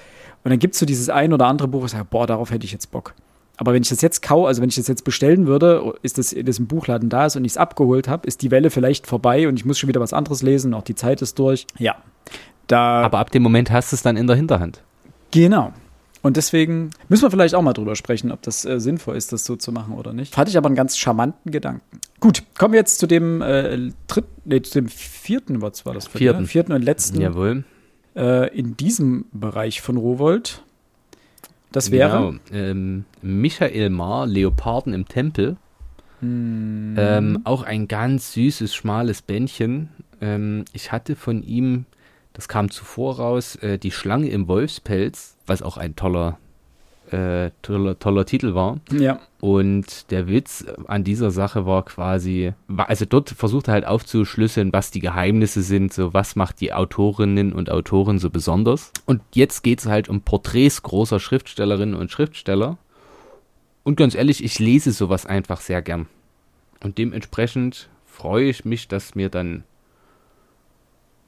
Und 0.43 0.49
dann 0.49 0.59
gibt 0.59 0.73
es 0.73 0.79
so 0.81 0.85
dieses 0.85 1.07
ein 1.07 1.31
oder 1.31 1.47
andere 1.47 1.69
Buch, 1.69 1.83
wo 1.83 1.85
ich 1.85 1.91
sage, 1.91 2.03
boah, 2.03 2.27
darauf 2.27 2.51
hätte 2.51 2.65
ich 2.65 2.73
jetzt 2.73 2.91
Bock. 2.91 3.13
Aber 3.55 3.71
wenn 3.71 3.81
ich 3.81 3.87
das 3.87 4.01
jetzt 4.01 4.21
kau, 4.21 4.45
also 4.45 4.61
wenn 4.61 4.67
ich 4.67 4.75
das 4.75 4.89
jetzt 4.89 5.05
bestellen 5.05 5.47
würde, 5.47 5.93
ist 6.01 6.17
das 6.17 6.33
in 6.33 6.45
diesem 6.45 6.67
Buchladen 6.67 7.07
da 7.07 7.25
ist 7.25 7.37
und 7.37 7.45
ich 7.45 7.53
es 7.53 7.57
abgeholt 7.57 8.09
habe, 8.09 8.27
ist 8.27 8.41
die 8.41 8.51
Welle 8.51 8.71
vielleicht 8.71 9.07
vorbei 9.07 9.47
und 9.47 9.57
ich 9.57 9.63
muss 9.63 9.79
schon 9.79 9.87
wieder 9.87 10.01
was 10.01 10.11
anderes 10.11 10.41
lesen, 10.41 10.73
auch 10.73 10.83
die 10.83 10.95
Zeit 10.95 11.21
ist 11.21 11.39
durch. 11.39 11.65
Ja. 11.77 11.95
Da 12.67 13.03
Aber 13.03 13.19
ab 13.19 13.31
dem 13.31 13.41
Moment 13.41 13.71
hast 13.71 13.93
du 13.93 13.95
es 13.95 14.01
dann 14.01 14.17
in 14.17 14.27
der 14.27 14.35
Hinterhand. 14.35 14.83
Genau. 15.31 15.71
Und 16.21 16.35
deswegen 16.35 16.89
müssen 17.07 17.23
wir 17.23 17.31
vielleicht 17.31 17.55
auch 17.55 17.61
mal 17.61 17.71
drüber 17.73 17.95
sprechen, 17.95 18.31
ob 18.31 18.41
das 18.41 18.65
äh, 18.65 18.79
sinnvoll 18.79 19.15
ist, 19.15 19.31
das 19.31 19.45
so 19.45 19.55
zu 19.55 19.71
machen 19.71 19.93
oder 19.93 20.11
nicht. 20.11 20.33
Fand 20.35 20.49
ich 20.49 20.57
aber 20.57 20.67
einen 20.67 20.75
ganz 20.75 20.97
charmanten 20.97 21.51
Gedanken. 21.51 21.99
Gut, 22.19 22.43
kommen 22.57 22.73
wir 22.73 22.79
jetzt 22.79 22.99
zu 22.99 23.07
dem 23.07 23.41
äh, 23.41 23.91
dritten, 24.07 24.27
nee, 24.43 24.61
zu 24.61 24.81
dem 24.81 24.89
vierten, 24.89 25.61
was 25.61 25.85
war 25.85 25.93
das? 25.93 26.07
für 26.07 26.17
Vierten. 26.17 26.41
dir? 26.41 26.47
Vierten 26.47 26.73
und 26.73 26.81
letzten 26.83 27.21
Jawohl. 27.21 27.63
äh, 28.17 28.53
in 28.57 28.75
diesem 28.75 29.25
Bereich 29.31 29.79
von 29.81 29.95
Rowold. 29.95 30.61
Das 31.71 31.91
wäre. 31.91 32.33
Genau. 32.33 32.39
Ähm, 32.51 33.05
Michael 33.21 33.89
Mar, 33.89 34.25
Leoparden 34.27 34.93
im 34.93 35.07
Tempel. 35.07 35.55
Hm, 36.19 36.95
Ähm, 36.97 37.39
auch 37.45 37.63
ein 37.63 37.87
ganz 37.87 38.33
süßes, 38.33 38.75
schmales 38.75 39.21
Bändchen. 39.21 39.89
Ähm, 40.19 40.65
ich 40.73 40.91
hatte 40.91 41.15
von 41.15 41.43
ihm, 41.43 41.85
das 42.33 42.47
kam 42.47 42.69
zuvor 42.71 43.17
raus, 43.17 43.55
äh, 43.57 43.77
Die 43.77 43.91
Schlange 43.91 44.29
im 44.29 44.47
Wolfspelz, 44.47 45.35
was 45.45 45.61
auch 45.61 45.77
ein 45.77 45.95
toller, 45.95 46.37
äh, 47.11 47.51
toller, 47.61 47.97
toller 47.99 48.25
Titel 48.25 48.53
war. 48.53 48.79
ja. 48.91 49.19
Und 49.41 50.11
der 50.11 50.27
Witz 50.27 50.65
an 50.87 51.05
dieser 51.05 51.31
Sache 51.31 51.65
war 51.65 51.85
quasi, 51.85 52.53
also 52.75 53.05
dort 53.05 53.29
versucht 53.29 53.69
er 53.69 53.75
halt 53.75 53.85
aufzuschlüsseln, 53.85 54.73
was 54.73 54.91
die 54.91 54.99
Geheimnisse 54.99 55.61
sind, 55.61 55.93
so 55.93 56.13
was 56.13 56.35
macht 56.35 56.59
die 56.59 56.73
Autorinnen 56.73 57.53
und 57.53 57.69
Autoren 57.69 58.19
so 58.19 58.29
besonders. 58.29 58.91
Und 59.05 59.21
jetzt 59.33 59.63
geht 59.63 59.79
es 59.79 59.85
halt 59.85 60.09
um 60.09 60.21
Porträts 60.21 60.83
großer 60.83 61.21
Schriftstellerinnen 61.21 61.95
und 61.95 62.11
Schriftsteller. 62.11 62.77
Und 63.83 63.95
ganz 63.95 64.13
ehrlich, 64.13 64.43
ich 64.43 64.59
lese 64.59 64.91
sowas 64.91 65.25
einfach 65.25 65.61
sehr 65.61 65.81
gern. 65.81 66.07
Und 66.83 66.97
dementsprechend 66.97 67.87
freue 68.05 68.49
ich 68.49 68.65
mich, 68.65 68.89
dass 68.89 69.15
mir 69.15 69.29
dann, 69.29 69.63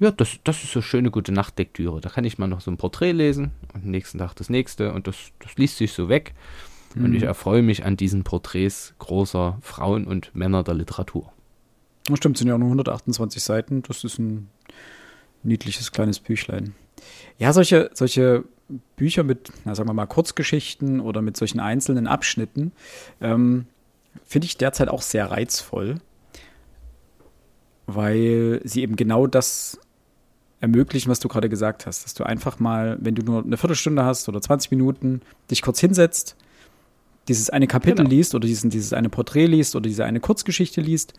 ja, 0.02 0.10
das, 0.10 0.40
das 0.44 0.64
ist 0.64 0.72
so 0.72 0.82
schöne 0.82 1.12
gute 1.12 1.32
Nachtlektüre. 1.32 2.02
Da 2.02 2.10
kann 2.10 2.24
ich 2.24 2.40
mal 2.40 2.48
noch 2.48 2.60
so 2.60 2.72
ein 2.72 2.78
Porträt 2.78 3.12
lesen 3.12 3.52
und 3.74 3.84
am 3.84 3.92
nächsten 3.92 4.18
Tag 4.18 4.34
das 4.34 4.50
nächste 4.50 4.94
und 4.94 5.06
das, 5.06 5.16
das 5.38 5.56
liest 5.58 5.78
sich 5.78 5.94
so 5.94 6.10
weg. 6.10 6.34
Und 6.96 7.14
ich 7.14 7.24
erfreue 7.24 7.62
mich 7.62 7.86
an 7.86 7.96
diesen 7.96 8.24
Porträts 8.24 8.96
großer 9.00 9.60
Frauen 9.62 10.06
und 10.06 10.36
Männer 10.36 10.64
der 10.64 10.74
Literatur. 10.74 11.32
Das 12.06 12.18
stimmt, 12.18 12.38
sind 12.38 12.48
ja 12.48 12.56
auch 12.56 12.60
nur 12.60 12.68
128 12.68 13.42
Seiten. 13.42 13.84
Das 13.84 14.04
ist 14.04 14.18
ein 14.20 14.50
niedliches 15.44 15.92
kleines 15.92 16.20
Büchlein. 16.20 16.74
Ja, 17.38 17.54
solche, 17.54 17.92
solche 17.94 18.44
Bücher 18.96 19.24
mit, 19.24 19.52
na, 19.66 19.76
sagen 19.76 19.88
wir 19.88 19.94
mal, 19.94 20.08
Kurzgeschichten 20.08 21.00
oder 21.00 21.22
mit 21.22 21.38
solchen 21.38 21.60
einzelnen 21.60 22.08
Abschnitten 22.08 22.72
ähm, 23.22 23.68
finde 24.26 24.48
ich 24.48 24.58
derzeit 24.58 24.90
auch 24.90 25.04
sehr 25.04 25.30
reizvoll, 25.30 26.02
weil 27.86 28.62
sie 28.64 28.82
eben 28.82 28.96
genau 28.96 29.28
das 29.28 29.80
ermöglichen, 30.62 31.10
was 31.10 31.20
du 31.20 31.28
gerade 31.28 31.50
gesagt 31.50 31.86
hast, 31.86 32.06
dass 32.06 32.14
du 32.14 32.24
einfach 32.24 32.60
mal, 32.60 32.98
wenn 33.02 33.16
du 33.16 33.24
nur 33.24 33.44
eine 33.44 33.58
Viertelstunde 33.58 34.06
hast 34.06 34.30
oder 34.30 34.40
20 34.42 34.72
Minuten, 34.72 35.22
dich 35.50 35.62
kurz 35.62 35.80
hinsetzt, 35.80 36.36
dieses 37.28 37.50
eine 37.50 37.68
Kapitel 37.68 37.98
Genau. 38.06 38.10
liest 38.10 38.34
oder 38.36 38.48
diesen, 38.48 38.70
dieses 38.70 38.94
eine 38.94 39.10
Porträt 39.10 39.46
liest 39.48 39.76
oder 39.76 39.84
diese 39.84 40.06
eine 40.06 40.20
Kurzgeschichte 40.20 40.82
liest 40.82 41.14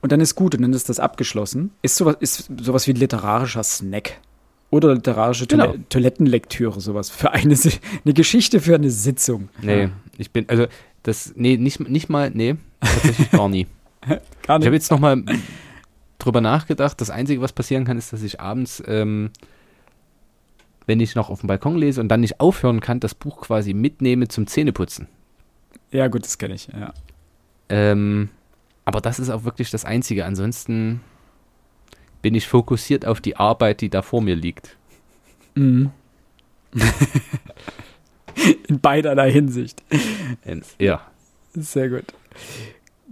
und 0.00 0.10
dann 0.12 0.20
ist 0.20 0.34
gut 0.34 0.54
und 0.54 0.62
dann 0.62 0.72
ist 0.72 0.88
das 0.88 0.98
abgeschlossen. 1.00 1.70
Ist 1.82 1.96
sowas, 1.96 2.16
ist 2.20 2.50
sowas 2.60 2.86
wie 2.86 2.92
ein 2.92 2.96
literarischer 2.96 3.62
Snack. 3.62 4.18
Oder 4.70 4.94
literarische 4.94 5.46
Genau. 5.46 5.66
Toil 5.66 5.80
Toilettenlektüre, 5.90 6.80
sowas. 6.80 7.10
Für 7.10 7.30
eine, 7.32 7.54
eine 8.04 8.14
Geschichte 8.14 8.58
für 8.60 8.74
eine 8.74 8.90
Sitzung. 8.90 9.50
Nee, 9.60 9.90
ich 10.16 10.30
bin, 10.30 10.48
also, 10.48 10.66
das, 11.02 11.32
nee, 11.36 11.58
nicht, 11.58 11.78
nicht 11.88 12.08
mal, 12.08 12.30
nee, 12.32 12.56
tatsächlich 12.80 13.30
gar 13.32 13.48
nie. 13.50 13.66
Gar 14.06 14.18
Ich 14.42 14.48
habe 14.48 14.60
nicht. 14.64 14.72
jetzt 14.72 14.90
nochmal 14.90 15.22
drüber 16.24 16.40
nachgedacht. 16.40 17.00
Das 17.00 17.10
Einzige, 17.10 17.40
was 17.40 17.52
passieren 17.52 17.84
kann, 17.84 17.98
ist, 17.98 18.12
dass 18.12 18.22
ich 18.22 18.40
abends, 18.40 18.82
ähm, 18.86 19.30
wenn 20.86 21.00
ich 21.00 21.14
noch 21.14 21.30
auf 21.30 21.40
dem 21.40 21.46
Balkon 21.46 21.76
lese 21.76 22.00
und 22.00 22.08
dann 22.08 22.20
nicht 22.20 22.40
aufhören 22.40 22.80
kann, 22.80 23.00
das 23.00 23.14
Buch 23.14 23.40
quasi 23.42 23.74
mitnehme 23.74 24.28
zum 24.28 24.46
Zähneputzen. 24.46 25.08
Ja, 25.90 26.08
gut, 26.08 26.24
das 26.24 26.38
kenne 26.38 26.54
ich. 26.54 26.68
Ja. 26.68 26.92
Ähm, 27.68 28.30
aber 28.84 29.00
das 29.00 29.18
ist 29.18 29.30
auch 29.30 29.44
wirklich 29.44 29.70
das 29.70 29.84
Einzige. 29.84 30.24
Ansonsten 30.24 31.00
bin 32.22 32.34
ich 32.34 32.48
fokussiert 32.48 33.06
auf 33.06 33.20
die 33.20 33.36
Arbeit, 33.36 33.80
die 33.80 33.90
da 33.90 34.02
vor 34.02 34.22
mir 34.22 34.36
liegt. 34.36 34.76
Mhm. 35.54 35.90
In 38.68 38.80
beiderlei 38.80 39.30
Hinsicht. 39.30 39.82
Ja. 40.78 41.02
Sehr 41.54 41.90
gut. 41.90 42.06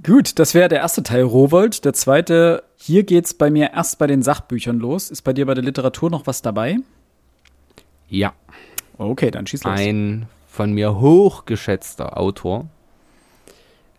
Gut, 0.03 0.39
das 0.39 0.55
wäre 0.55 0.69
der 0.69 0.79
erste 0.79 1.03
Teil 1.03 1.23
Rowold. 1.23 1.85
Der 1.85 1.93
zweite, 1.93 2.63
hier 2.77 3.03
geht's 3.05 3.35
bei 3.35 3.51
mir 3.51 3.73
erst 3.73 3.99
bei 3.99 4.07
den 4.07 4.23
Sachbüchern 4.23 4.79
los. 4.79 5.11
Ist 5.11 5.23
bei 5.23 5.33
dir 5.33 5.47
bei 5.47 5.55
der 5.55 5.65
Literatur 5.65 6.11
noch 6.11 6.27
was 6.27 6.43
dabei? 6.43 6.79
Ja. 8.09 8.33
Okay, 8.99 9.31
dann 9.31 9.47
schieß 9.47 9.65
los. 9.65 9.79
ein 9.79 10.27
von 10.49 10.73
mir 10.73 11.01
hochgeschätzter 11.01 12.19
Autor 12.19 12.67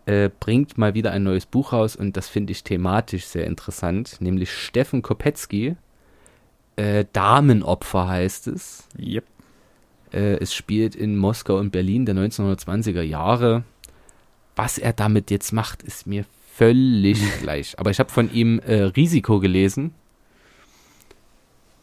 äh, 0.06 0.30
bringt 0.40 0.78
mal 0.78 0.94
wieder 0.94 1.12
ein 1.12 1.22
neues 1.22 1.46
Buch 1.46 1.72
raus 1.72 1.96
und 1.96 2.16
das 2.16 2.28
finde 2.28 2.52
ich 2.52 2.64
thematisch 2.64 3.26
sehr 3.26 3.46
interessant, 3.46 4.16
nämlich 4.20 4.52
Steffen 4.52 5.02
Kopetzky. 5.02 5.76
Äh, 6.76 7.04
Damenopfer 7.12 8.08
heißt 8.08 8.48
es. 8.48 8.88
Yep. 8.98 9.24
Äh, 10.12 10.36
es 10.38 10.54
spielt 10.54 10.94
in 10.94 11.16
Moskau 11.16 11.58
und 11.58 11.70
Berlin 11.70 12.06
der 12.06 12.14
1920er 12.14 13.02
Jahre. 13.02 13.64
Was 14.56 14.78
er 14.78 14.92
damit 14.92 15.30
jetzt 15.30 15.52
macht, 15.52 15.82
ist 15.82 16.06
mir 16.06 16.24
völlig 16.54 17.18
gleich. 17.40 17.78
Aber 17.78 17.90
ich 17.90 17.98
habe 17.98 18.10
von 18.10 18.32
ihm 18.32 18.58
äh, 18.60 18.82
Risiko 18.82 19.40
gelesen. 19.40 19.94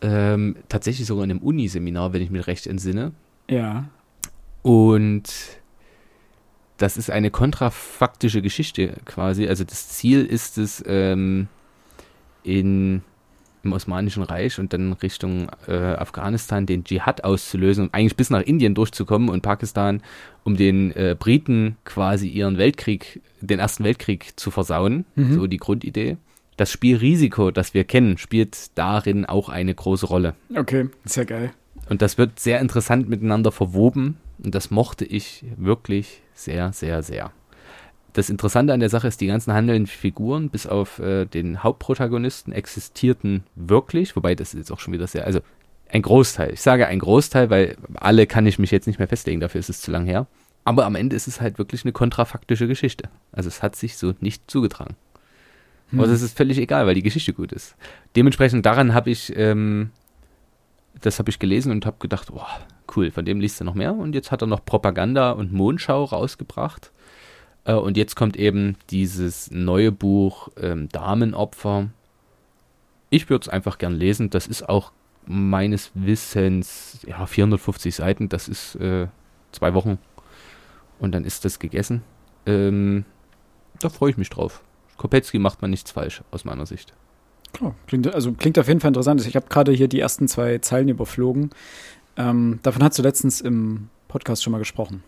Ähm, 0.01 0.55
tatsächlich 0.69 1.07
sogar 1.07 1.25
in 1.25 1.31
einem 1.31 1.41
Uniseminar, 1.41 2.13
wenn 2.13 2.21
ich 2.21 2.29
mich 2.29 2.47
recht 2.47 2.67
entsinne. 2.67 3.11
Ja. 3.49 3.89
Und 4.61 5.29
das 6.77 6.95
ist 6.95 7.09
eine 7.09 7.31
kontrafaktische 7.31 8.41
Geschichte 8.41 8.95
quasi. 9.05 9.47
Also 9.47 9.65
das 9.65 9.89
Ziel 9.89 10.25
ist 10.25 10.57
es, 10.57 10.81
ähm, 10.87 11.49
in, 12.43 13.01
im 13.63 13.73
Osmanischen 13.73 14.23
Reich 14.23 14.59
und 14.59 14.73
dann 14.73 14.93
Richtung 14.93 15.49
äh, 15.67 15.73
Afghanistan 15.73 16.65
den 16.65 16.83
Dschihad 16.83 17.23
auszulösen 17.23 17.85
und 17.85 17.93
eigentlich 17.93 18.15
bis 18.15 18.29
nach 18.29 18.41
Indien 18.41 18.75
durchzukommen 18.75 19.29
und 19.29 19.41
Pakistan, 19.41 20.01
um 20.43 20.55
den 20.55 20.91
äh, 20.91 21.15
Briten 21.17 21.77
quasi 21.83 22.27
ihren 22.27 22.57
Weltkrieg, 22.57 23.21
den 23.41 23.59
Ersten 23.59 23.83
Weltkrieg 23.83 24.33
zu 24.39 24.51
versauen. 24.51 25.05
Mhm. 25.15 25.33
So 25.33 25.47
die 25.47 25.57
Grundidee. 25.57 26.17
Das 26.57 26.71
Spiel 26.71 26.97
Risiko, 26.97 27.51
das 27.51 27.73
wir 27.73 27.85
kennen, 27.85 28.17
spielt 28.17 28.77
darin 28.77 29.25
auch 29.25 29.49
eine 29.49 29.73
große 29.73 30.05
Rolle. 30.05 30.35
Okay, 30.53 30.89
sehr 31.05 31.25
geil. 31.25 31.51
Und 31.89 32.01
das 32.01 32.17
wird 32.17 32.39
sehr 32.39 32.59
interessant 32.59 33.09
miteinander 33.09 33.51
verwoben. 33.51 34.17
Und 34.43 34.55
das 34.55 34.69
mochte 34.71 35.05
ich 35.05 35.43
wirklich 35.57 36.21
sehr, 36.33 36.71
sehr, 36.73 37.01
sehr. 37.03 37.31
Das 38.19 38.29
Interessante 38.29 38.73
an 38.73 38.81
der 38.81 38.89
Sache 38.89 39.07
ist, 39.07 39.21
die 39.21 39.27
ganzen 39.27 39.53
handelnden 39.53 39.87
Figuren, 39.87 40.49
bis 40.49 40.67
auf 40.67 40.99
äh, 40.99 41.23
den 41.23 41.63
Hauptprotagonisten, 41.63 42.51
existierten 42.51 43.45
wirklich. 43.55 44.13
Wobei 44.17 44.35
das 44.35 44.53
ist 44.53 44.57
jetzt 44.57 44.71
auch 44.73 44.79
schon 44.81 44.93
wieder 44.93 45.07
sehr, 45.07 45.25
also 45.25 45.39
ein 45.87 46.01
Großteil. 46.01 46.51
Ich 46.51 46.59
sage 46.59 46.85
ein 46.85 46.99
Großteil, 46.99 47.49
weil 47.49 47.77
alle 47.95 48.27
kann 48.27 48.45
ich 48.45 48.59
mich 48.59 48.71
jetzt 48.71 48.87
nicht 48.87 48.99
mehr 48.99 49.07
festlegen, 49.07 49.39
dafür 49.39 49.59
ist 49.59 49.69
es 49.69 49.79
zu 49.79 49.89
lang 49.89 50.05
her. 50.05 50.27
Aber 50.65 50.85
am 50.85 50.95
Ende 50.95 51.15
ist 51.15 51.29
es 51.29 51.39
halt 51.39 51.59
wirklich 51.59 51.85
eine 51.85 51.93
kontrafaktische 51.93 52.67
Geschichte. 52.67 53.07
Also 53.31 53.47
es 53.47 53.63
hat 53.63 53.77
sich 53.77 53.95
so 53.95 54.13
nicht 54.19 54.51
zugetragen. 54.51 54.97
Hm. 55.91 56.01
Aber 56.01 56.09
das 56.09 56.21
ist 56.21 56.35
völlig 56.35 56.57
egal, 56.57 56.87
weil 56.87 56.95
die 56.95 57.03
Geschichte 57.03 57.31
gut 57.31 57.53
ist. 57.53 57.77
Dementsprechend 58.17 58.65
daran 58.65 58.93
habe 58.93 59.11
ich, 59.11 59.33
ähm, 59.37 59.91
das 60.99 61.19
habe 61.19 61.29
ich 61.29 61.39
gelesen 61.39 61.71
und 61.71 61.85
habe 61.85 61.95
gedacht, 61.99 62.31
oh, 62.33 62.41
cool, 62.97 63.11
von 63.11 63.23
dem 63.23 63.39
liest 63.39 63.61
er 63.61 63.63
noch 63.63 63.75
mehr. 63.75 63.95
Und 63.95 64.13
jetzt 64.13 64.29
hat 64.29 64.41
er 64.41 64.47
noch 64.47 64.65
Propaganda 64.65 65.31
und 65.31 65.53
Mondschau 65.53 66.03
rausgebracht. 66.03 66.91
Äh, 67.69 67.73
und 67.75 67.97
jetzt 67.97 68.15
kommt 68.15 68.35
eben 68.35 68.75
dieses 68.89 69.51
neue 69.51 69.91
Buch 69.91 70.49
ähm, 70.59 70.89
Damenopfer. 70.89 71.89
Ich 73.11 73.29
würde 73.29 73.43
es 73.43 73.49
einfach 73.49 73.77
gern 73.77 73.93
lesen. 73.93 74.29
Das 74.29 74.47
ist 74.47 74.67
auch 74.67 74.91
meines 75.25 75.91
Wissens, 75.93 76.99
ja, 77.07 77.25
450 77.25 77.93
Seiten. 77.93 78.29
Das 78.29 78.47
ist 78.47 78.75
äh, 78.75 79.07
zwei 79.51 79.73
Wochen. 79.73 79.99
Und 80.99 81.13
dann 81.13 81.23
ist 81.23 81.45
das 81.45 81.59
gegessen. 81.59 82.01
Ähm, 82.45 83.05
da 83.79 83.89
freue 83.89 84.11
ich 84.11 84.17
mich 84.17 84.29
drauf. 84.29 84.63
Kopetzky 84.97 85.39
macht 85.39 85.61
man 85.61 85.71
nichts 85.71 85.91
falsch, 85.91 86.23
aus 86.31 86.43
meiner 86.43 86.65
Sicht. 86.65 86.93
Klar, 87.53 87.73
klingt, 87.87 88.13
also 88.13 88.33
klingt 88.33 88.59
auf 88.59 88.67
jeden 88.67 88.79
Fall 88.79 88.89
interessant. 88.89 89.25
Ich 89.25 89.35
habe 89.35 89.47
gerade 89.47 89.71
hier 89.71 89.87
die 89.87 89.99
ersten 89.99 90.27
zwei 90.27 90.57
Zeilen 90.57 90.89
überflogen. 90.89 91.51
Ähm, 92.17 92.59
davon 92.63 92.83
hast 92.83 92.99
du 92.99 93.03
letztens 93.03 93.39
im 93.41 93.89
Podcast 94.07 94.43
schon 94.43 94.51
mal 94.51 94.57
gesprochen. 94.57 95.03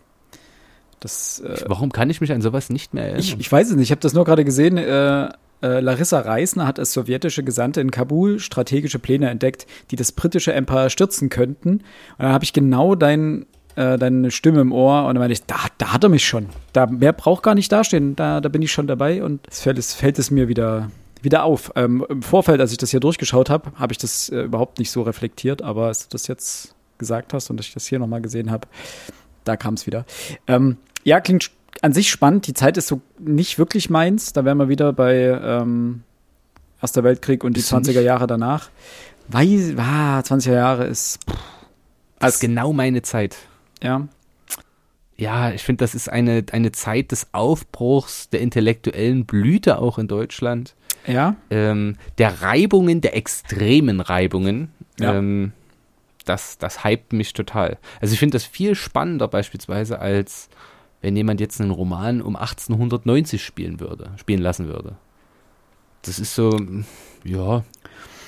Das, 1.02 1.40
äh, 1.40 1.66
Warum 1.68 1.92
kann 1.92 2.10
ich 2.10 2.22
mich 2.22 2.32
an 2.32 2.42
sowas 2.42 2.70
nicht 2.70 2.94
mehr 2.94 3.04
erinnern? 3.04 3.20
ich, 3.20 3.38
ich 3.38 3.52
weiß 3.52 3.70
es 3.70 3.76
nicht. 3.76 3.88
Ich 3.88 3.92
habe 3.92 4.02
das 4.02 4.14
nur 4.14 4.24
gerade 4.24 4.46
gesehen. 4.46 4.78
Äh, 4.78 5.30
äh, 5.62 5.80
Larissa 5.80 6.20
Reisner 6.20 6.66
hat 6.66 6.80
als 6.80 6.94
sowjetische 6.94 7.44
Gesandte 7.44 7.82
in 7.82 7.92
Kabul 7.92 8.40
strategische 8.40 9.00
Pläne 9.00 9.30
entdeckt, 9.30 9.68
die 9.90 9.96
das 9.96 10.12
britische 10.12 10.54
Empire 10.54 10.90
stürzen 10.90 11.30
könnten. 11.30 11.70
Und 11.70 11.84
dann 12.20 12.32
habe 12.32 12.44
ich 12.44 12.54
genau 12.54 12.96
dein, 12.96 13.48
äh, 13.76 13.98
deine 13.98 14.32
Stimme 14.32 14.62
im 14.62 14.72
Ohr 14.72 15.02
und 15.02 15.16
dann 15.16 15.20
meine 15.20 15.34
ich, 15.34 15.44
da, 15.44 15.58
da 15.80 15.94
hat 15.94 16.04
er 16.04 16.10
mich 16.10 16.26
schon. 16.26 16.48
Da, 16.74 16.86
mehr 16.86 17.14
braucht 17.14 17.44
gar 17.44 17.56
nicht 17.56 17.72
dastehen. 17.72 18.16
Da, 18.16 18.40
da 18.40 18.50
bin 18.50 18.62
ich 18.62 18.72
schon 18.72 18.88
dabei 18.88 19.24
und 19.24 19.42
es 19.48 19.62
fällt, 19.62 19.80
es 19.80 19.94
fällt 19.94 20.20
es 20.20 20.30
mir 20.30 20.48
wieder, 20.48 20.92
wieder 21.24 21.44
auf. 21.44 21.72
Ähm, 21.76 22.06
Im 22.10 22.22
Vorfeld, 22.22 22.62
als 22.62 22.72
ich 22.72 22.78
das 22.78 22.92
hier 22.92 23.00
durchgeschaut 23.00 23.50
habe, 23.50 23.72
habe 23.76 23.92
ich 23.92 23.98
das 23.98 24.30
äh, 24.30 24.42
überhaupt 24.42 24.80
nicht 24.80 24.92
so 24.92 25.02
reflektiert, 25.02 25.64
aber 25.64 25.88
als 25.88 26.08
du 26.08 26.14
das 26.14 26.28
jetzt 26.28 26.76
gesagt 26.98 27.34
hast 27.34 27.50
und 27.50 27.60
ich 27.60 27.74
das 27.74 27.88
hier 27.88 28.00
nochmal 28.00 28.22
gesehen 28.22 28.52
habe, 28.52 28.68
da 29.44 29.56
kam 29.58 29.74
es 29.76 29.88
wieder. 29.88 30.06
Ähm, 30.48 30.78
ja, 31.04 31.20
klingt 31.20 31.52
an 31.82 31.94
sich 31.94 32.10
spannend. 32.10 32.48
Die 32.48 32.54
Zeit 32.54 32.78
ist 32.78 32.88
so 32.88 33.02
nicht 33.20 33.58
wirklich 33.58 33.90
meins. 33.90 34.34
Da 34.34 34.46
wären 34.46 34.58
wir 34.58 34.70
wieder 34.70 34.94
bei 34.94 35.16
ähm, 35.44 36.04
Erster 36.82 37.04
Weltkrieg 37.04 37.44
und 37.44 37.56
die 37.56 37.60
Ist 37.62 37.72
20er 37.74 37.88
nicht- 37.88 38.04
Jahre 38.04 38.28
danach. 38.28 38.70
Weil, 39.28 39.76
ah, 39.78 40.20
20er 40.20 40.54
Jahre 40.54 40.86
ist, 40.86 41.20
pff, 41.30 41.38
das 42.20 42.36
ist 42.36 42.40
genau 42.42 42.74
meine 42.74 43.02
Zeit. 43.02 43.38
ja, 43.82 44.08
Ja, 45.18 45.52
ich 45.52 45.62
finde, 45.64 45.84
das 45.84 45.94
ist 45.96 46.10
eine, 46.10 46.44
eine 46.52 46.72
Zeit 46.72 47.12
des 47.12 47.28
Aufbruchs, 47.34 48.30
der 48.30 48.42
intellektuellen 48.42 49.26
Blüte 49.26 49.78
auch 49.80 49.98
in 50.00 50.08
Deutschland, 50.08 50.76
ja, 51.08 51.36
ähm, 51.50 51.98
der 52.18 52.42
Reibungen, 52.42 53.02
der 53.02 53.16
extremen 53.16 54.02
Reibungen. 54.02 54.72
Ja. 55.00 55.16
Ähm, 55.16 55.54
das, 56.26 56.58
das 56.58 56.84
hypt 56.84 57.14
mich 57.14 57.34
total. 57.34 57.78
Also 58.00 58.14
ich 58.14 58.20
finde 58.20 58.36
das 58.36 58.44
viel 58.44 58.76
spannender 58.76 59.28
beispielsweise, 59.28 60.00
als 60.00 60.50
wenn 61.02 61.16
jemand 61.16 61.40
jetzt 61.40 61.60
einen 61.60 61.72
Roman 61.72 62.22
um 62.22 62.36
1890 62.36 63.44
spielen 63.44 63.80
würde, 63.80 64.12
spielen 64.18 64.42
lassen 64.42 64.68
würde. 64.68 64.96
Das 66.04 66.20
ist 66.20 66.36
so, 66.36 66.60
ja, 67.24 67.64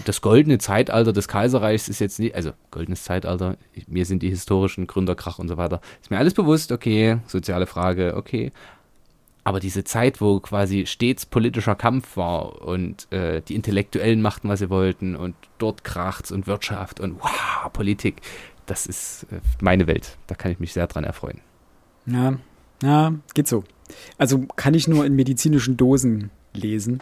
das 0.06 0.22
goldene 0.22 0.58
Zeitalter 0.58 1.14
des 1.14 1.28
Kaiserreichs 1.28 1.88
ist 1.88 2.00
jetzt 2.00 2.20
nicht, 2.20 2.36
also 2.36 2.52
goldenes 2.72 3.04
Zeitalter, 3.04 3.58
mir 3.88 4.06
sind 4.06 4.22
die 4.22 4.30
historischen 4.30 4.88
Gründerkrach 4.88 5.40
und 5.40 5.48
so 5.48 5.58
weiter, 5.58 5.82
ist 6.02 6.12
mir 6.12 6.18
alles 6.18 6.34
bewusst, 6.34 6.72
okay, 6.72 7.20
soziale 7.28 7.68
Frage, 7.68 8.16
okay. 8.16 8.52
Aber 9.44 9.60
diese 9.60 9.84
Zeit, 9.84 10.22
wo 10.22 10.40
quasi 10.40 10.86
stets 10.86 11.26
politischer 11.26 11.76
Kampf 11.76 12.16
war 12.16 12.62
und 12.62 13.12
äh, 13.12 13.42
die 13.42 13.56
Intellektuellen 13.56 14.22
machten, 14.22 14.48
was 14.48 14.60
sie 14.60 14.70
wollten 14.70 15.16
und 15.16 15.36
dort 15.58 15.84
kracht's 15.84 16.32
und 16.32 16.48
Wirtschaft 16.48 17.00
und 17.00 17.20
wow, 17.20 17.72
Politik, 17.74 18.22
das 18.66 18.86
ist 18.86 19.28
äh, 19.32 19.40
meine 19.62 19.88
Welt. 19.88 20.18
Da 20.28 20.36
kann 20.36 20.52
ich 20.52 20.60
mich 20.60 20.72
sehr 20.72 20.88
dran 20.88 21.04
erfreuen. 21.04 21.42
ja, 22.06 22.38
ja, 22.82 23.14
geht 23.34 23.48
so. 23.48 23.64
Also 24.18 24.46
kann 24.56 24.74
ich 24.74 24.88
nur 24.88 25.06
in 25.06 25.16
medizinischen 25.16 25.78
Dosen 25.78 26.32
lesen. 26.54 27.02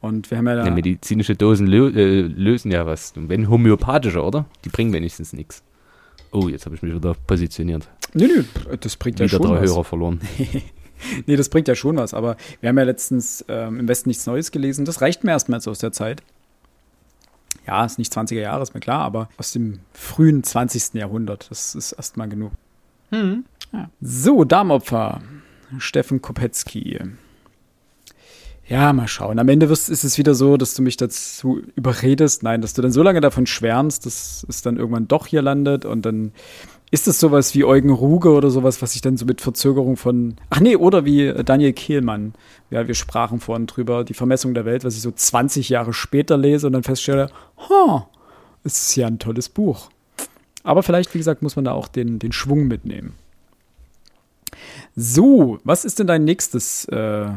Und 0.00 0.30
wir 0.30 0.38
haben 0.38 0.46
ja 0.46 0.56
da. 0.56 0.64
Ja, 0.66 0.70
medizinische 0.70 1.34
Dosen 1.34 1.66
lö 1.66 1.88
äh, 1.88 2.22
lösen 2.22 2.70
ja 2.70 2.86
was. 2.86 3.12
Wenn 3.16 3.48
homöopathische, 3.48 4.22
oder? 4.22 4.46
Die 4.64 4.68
bringen 4.68 4.92
wenigstens 4.92 5.32
nichts. 5.32 5.62
Oh, 6.30 6.48
jetzt 6.48 6.66
habe 6.66 6.76
ich 6.76 6.82
mich 6.82 6.94
wieder 6.94 7.14
positioniert. 7.26 7.88
Nö, 8.14 8.26
nö, 8.26 8.76
das 8.76 8.96
bringt 8.96 9.18
ja 9.18 9.26
Wieder 9.26 9.38
schon 9.38 9.46
drei 9.46 9.62
was. 9.62 9.70
Hörer 9.70 9.84
verloren. 9.84 10.20
Nee, 11.26 11.36
das 11.36 11.48
bringt 11.48 11.68
ja 11.68 11.74
schon 11.74 11.96
was, 11.96 12.14
aber 12.14 12.36
wir 12.60 12.68
haben 12.68 12.78
ja 12.78 12.84
letztens 12.84 13.44
ähm, 13.48 13.80
im 13.80 13.88
Westen 13.88 14.08
nichts 14.08 14.26
Neues 14.26 14.50
gelesen. 14.50 14.84
Das 14.84 15.00
reicht 15.00 15.24
mir 15.24 15.32
erstmal 15.32 15.60
so 15.60 15.70
aus 15.70 15.78
der 15.78 15.92
Zeit. 15.92 16.22
Ja, 17.66 17.84
ist 17.84 17.98
nicht 17.98 18.12
20er 18.12 18.40
Jahre, 18.40 18.62
ist 18.62 18.74
mir 18.74 18.80
klar, 18.80 19.02
aber 19.02 19.28
aus 19.36 19.52
dem 19.52 19.80
frühen 19.92 20.42
20. 20.42 20.94
Jahrhundert. 20.94 21.50
Das 21.50 21.74
ist 21.74 21.92
erstmal 21.92 22.28
genug. 22.28 22.52
Ja. 23.72 23.90
So, 24.00 24.44
Darmopfer. 24.44 25.20
Steffen 25.78 26.22
Kopetzky. 26.22 26.98
Ja, 28.66 28.92
mal 28.92 29.08
schauen. 29.08 29.38
Am 29.38 29.48
Ende 29.48 29.68
wirst, 29.68 29.88
ist 29.88 30.04
es 30.04 30.18
wieder 30.18 30.34
so, 30.34 30.56
dass 30.58 30.74
du 30.74 30.82
mich 30.82 30.96
dazu 30.96 31.62
überredest. 31.74 32.42
Nein, 32.42 32.60
dass 32.60 32.74
du 32.74 32.82
dann 32.82 32.92
so 32.92 33.02
lange 33.02 33.20
davon 33.20 33.46
schwärmst, 33.46 34.04
dass 34.04 34.46
es 34.48 34.62
dann 34.62 34.76
irgendwann 34.76 35.08
doch 35.08 35.26
hier 35.26 35.42
landet 35.42 35.84
und 35.84 36.04
dann 36.04 36.32
ist 36.90 37.08
es 37.08 37.20
sowas 37.20 37.54
wie 37.54 37.64
Eugen 37.64 37.90
Ruge 37.90 38.30
oder 38.30 38.50
sowas, 38.50 38.80
was 38.80 38.94
ich 38.94 39.00
dann 39.00 39.16
so 39.16 39.26
mit 39.26 39.40
Verzögerung 39.40 39.96
von. 39.96 40.36
Ach 40.50 40.60
nee, 40.60 40.76
oder 40.76 41.04
wie 41.04 41.26
äh, 41.26 41.44
Daniel 41.44 41.72
Kehlmann. 41.72 42.34
Ja, 42.70 42.86
wir 42.86 42.94
sprachen 42.94 43.40
vorhin 43.40 43.66
drüber, 43.66 44.04
die 44.04 44.14
Vermessung 44.14 44.54
der 44.54 44.64
Welt, 44.64 44.84
was 44.84 44.94
ich 44.94 45.02
so 45.02 45.10
20 45.10 45.68
Jahre 45.68 45.92
später 45.92 46.36
lese 46.36 46.66
und 46.66 46.72
dann 46.72 46.82
feststelle, 46.82 47.30
ha, 47.68 48.08
es 48.64 48.88
ist 48.88 48.96
ja 48.96 49.06
ein 49.06 49.18
tolles 49.18 49.48
Buch. 49.48 49.90
Aber 50.62 50.82
vielleicht, 50.82 51.14
wie 51.14 51.18
gesagt, 51.18 51.42
muss 51.42 51.56
man 51.56 51.64
da 51.64 51.72
auch 51.72 51.88
den, 51.88 52.18
den 52.18 52.32
Schwung 52.32 52.66
mitnehmen. 52.66 53.14
So, 54.96 55.58
was 55.64 55.84
ist 55.84 55.98
denn 55.98 56.06
dein 56.06 56.24
nächstes 56.24 56.86
äh, 56.86 57.28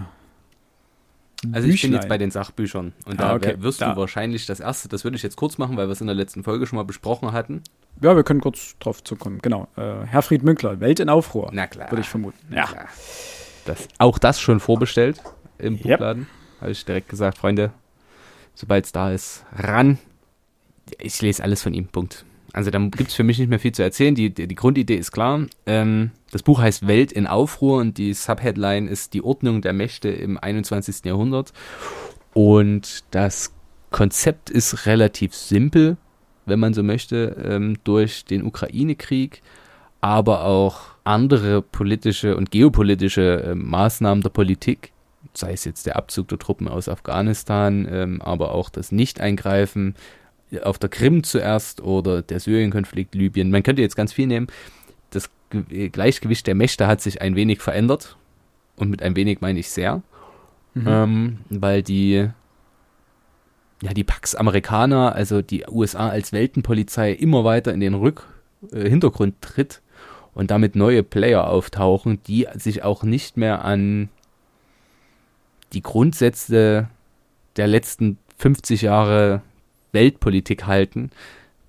Also 1.51 1.67
ich 1.67 1.81
bin 1.81 1.91
Büchlein? 1.91 1.93
jetzt 1.93 2.07
bei 2.09 2.17
den 2.17 2.29
Sachbüchern. 2.31 2.93
Und 3.05 3.19
Ah, 3.19 3.29
da 3.29 3.35
okay. 3.35 3.55
wirst 3.59 3.81
Da. 3.81 3.93
du 3.93 3.99
wahrscheinlich 3.99 4.45
das 4.45 4.59
erste, 4.59 4.89
das 4.89 5.03
würde 5.03 5.17
ich 5.17 5.23
jetzt 5.23 5.35
kurz 5.37 5.57
machen, 5.57 5.75
weil 5.77 5.87
wir 5.87 5.93
es 5.93 6.01
in 6.01 6.07
der 6.07 6.15
letzten 6.15 6.43
Folge 6.43 6.67
schon 6.67 6.77
mal 6.77 6.83
besprochen 6.83 7.31
hatten. 7.31 7.63
Ja, 8.01 8.15
wir 8.15 8.23
können 8.23 8.41
kurz 8.41 8.75
drauf 8.79 9.03
zukommen. 9.03 9.39
Genau. 9.41 9.67
Äh, 9.75 10.05
Herfried 10.05 10.43
Münkler, 10.43 10.79
Welt 10.79 10.99
in 10.99 11.09
Aufruhr. 11.09 11.49
Na 11.51 11.67
klar. 11.67 11.91
Würde 11.91 12.01
ich 12.01 12.09
vermuten. 12.09 12.37
Ja. 12.51 12.69
Ja. 12.73 12.85
Das, 13.65 13.87
auch 13.97 14.17
das 14.17 14.39
schon 14.39 14.59
vorbestellt 14.59 15.21
im 15.57 15.73
Yep. 15.75 15.83
Buchladen. 15.83 16.27
Habe 16.59 16.71
ich 16.71 16.85
direkt 16.85 17.09
gesagt, 17.09 17.37
Freunde, 17.37 17.71
sobald 18.53 18.85
es 18.85 18.91
da 18.91 19.11
ist, 19.11 19.43
ran. 19.55 19.97
Ich 20.99 21.21
lese 21.21 21.43
alles 21.43 21.61
von 21.63 21.73
ihm, 21.73 21.87
Punkt. 21.87 22.25
Also 22.53 22.69
da 22.69 22.79
gibt 22.79 23.09
es 23.09 23.13
für 23.13 23.23
mich 23.23 23.39
nicht 23.39 23.49
mehr 23.49 23.59
viel 23.59 23.71
zu 23.71 23.81
erzählen. 23.81 24.13
Die, 24.13 24.33
die, 24.33 24.47
die 24.47 24.55
Grundidee 24.55 24.95
ist 24.95 25.11
klar. 25.11 25.45
Ähm, 25.65 26.11
das 26.31 26.43
Buch 26.43 26.59
heißt 26.59 26.87
Welt 26.87 27.11
in 27.11 27.27
Aufruhr 27.27 27.79
und 27.79 27.97
die 27.97 28.13
Subheadline 28.13 28.87
ist 28.87 29.13
die 29.13 29.23
Ordnung 29.23 29.61
der 29.61 29.73
Mächte 29.73 30.09
im 30.09 30.37
21. 30.37 31.05
Jahrhundert. 31.05 31.53
Und 32.33 33.03
das 33.11 33.53
Konzept 33.89 34.49
ist 34.49 34.85
relativ 34.85 35.33
simpel, 35.33 35.97
wenn 36.45 36.59
man 36.59 36.73
so 36.73 36.83
möchte, 36.83 37.37
ähm, 37.43 37.77
durch 37.83 38.25
den 38.25 38.43
Ukraine-Krieg, 38.43 39.41
aber 40.01 40.45
auch 40.45 40.81
andere 41.03 41.61
politische 41.61 42.35
und 42.35 42.51
geopolitische 42.51 43.43
äh, 43.43 43.55
Maßnahmen 43.55 44.23
der 44.23 44.29
Politik 44.29 44.91
sei 45.33 45.53
es 45.53 45.65
jetzt 45.65 45.85
der 45.85 45.95
Abzug 45.95 46.27
der 46.27 46.39
Truppen 46.39 46.67
aus 46.67 46.89
Afghanistan, 46.89 47.87
ähm, 47.89 48.21
aber 48.21 48.53
auch 48.53 48.69
das 48.69 48.91
Nicht-Eingreifen 48.91 49.95
auf 50.63 50.77
der 50.77 50.89
Krim 50.89 51.23
zuerst 51.23 51.81
oder 51.81 52.21
der 52.21 52.39
Syrien-Konflikt, 52.39 53.15
Libyen. 53.15 53.51
Man 53.51 53.63
könnte 53.63 53.81
jetzt 53.81 53.95
ganz 53.95 54.13
viel 54.13 54.27
nehmen. 54.27 54.47
Das 55.11 55.29
Gleichgewicht 55.49 56.47
der 56.47 56.55
Mächte 56.55 56.87
hat 56.87 57.01
sich 57.01 57.21
ein 57.21 57.35
wenig 57.35 57.61
verändert. 57.61 58.17
Und 58.75 58.89
mit 58.89 59.01
ein 59.01 59.15
wenig 59.15 59.41
meine 59.41 59.59
ich 59.59 59.69
sehr. 59.69 60.01
Mhm. 60.73 60.87
Ähm, 60.87 61.37
weil 61.49 61.83
die, 61.83 62.27
ja, 63.81 63.93
die 63.93 64.03
Pax 64.03 64.35
Amerikaner, 64.35 65.15
also 65.15 65.41
die 65.41 65.65
USA 65.69 66.09
als 66.09 66.31
Weltenpolizei, 66.31 67.11
immer 67.11 67.43
weiter 67.43 67.73
in 67.73 67.79
den 67.79 67.93
Rück, 67.93 68.27
äh, 68.71 68.89
Hintergrund 68.89 69.35
tritt 69.41 69.81
und 70.33 70.51
damit 70.51 70.75
neue 70.75 71.03
Player 71.03 71.47
auftauchen, 71.47 72.21
die 72.23 72.47
sich 72.55 72.83
auch 72.83 73.03
nicht 73.03 73.37
mehr 73.37 73.65
an 73.65 74.09
die 75.73 75.81
Grundsätze 75.81 76.89
der 77.57 77.67
letzten 77.67 78.17
50 78.37 78.81
Jahre 78.81 79.41
Weltpolitik 79.91 80.65
halten. 80.65 81.11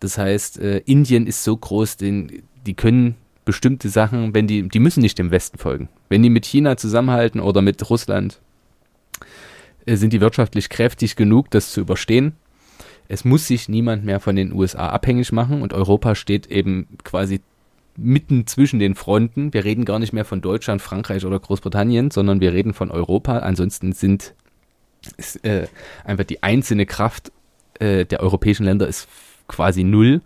Das 0.00 0.18
heißt, 0.18 0.58
äh, 0.58 0.78
Indien 0.78 1.26
ist 1.26 1.44
so 1.44 1.56
groß, 1.56 1.96
den, 1.96 2.42
die 2.66 2.74
können 2.74 3.16
bestimmte 3.44 3.88
Sachen, 3.88 4.34
wenn 4.34 4.46
die, 4.46 4.68
die 4.68 4.78
müssen 4.78 5.00
nicht 5.00 5.18
dem 5.18 5.30
Westen 5.30 5.58
folgen. 5.58 5.88
Wenn 6.08 6.22
die 6.22 6.30
mit 6.30 6.46
China 6.46 6.76
zusammenhalten 6.76 7.40
oder 7.40 7.62
mit 7.62 7.88
Russland, 7.90 8.40
äh, 9.86 9.96
sind 9.96 10.12
die 10.12 10.20
wirtschaftlich 10.20 10.68
kräftig 10.68 11.16
genug, 11.16 11.50
das 11.50 11.72
zu 11.72 11.80
überstehen. 11.80 12.36
Es 13.08 13.24
muss 13.24 13.46
sich 13.46 13.68
niemand 13.68 14.04
mehr 14.04 14.20
von 14.20 14.36
den 14.36 14.52
USA 14.52 14.88
abhängig 14.88 15.32
machen 15.32 15.62
und 15.62 15.74
Europa 15.74 16.14
steht 16.14 16.46
eben 16.46 16.86
quasi 17.04 17.40
mitten 17.96 18.46
zwischen 18.46 18.78
den 18.78 18.94
Fronten. 18.94 19.52
Wir 19.52 19.64
reden 19.64 19.84
gar 19.84 19.98
nicht 19.98 20.12
mehr 20.12 20.24
von 20.24 20.40
Deutschland, 20.40 20.80
Frankreich 20.80 21.26
oder 21.26 21.38
Großbritannien, 21.38 22.10
sondern 22.10 22.40
wir 22.40 22.52
reden 22.52 22.72
von 22.74 22.90
Europa. 22.90 23.40
Ansonsten 23.40 23.92
sind 23.92 24.34
ist, 25.16 25.44
äh, 25.44 25.66
einfach 26.04 26.24
die 26.24 26.42
einzelne 26.42 26.86
Kraft 26.86 27.32
äh, 27.82 28.04
der 28.04 28.20
europäischen 28.20 28.64
Länder 28.64 28.86
ist 28.86 29.08
quasi 29.48 29.84
null. 29.84 30.20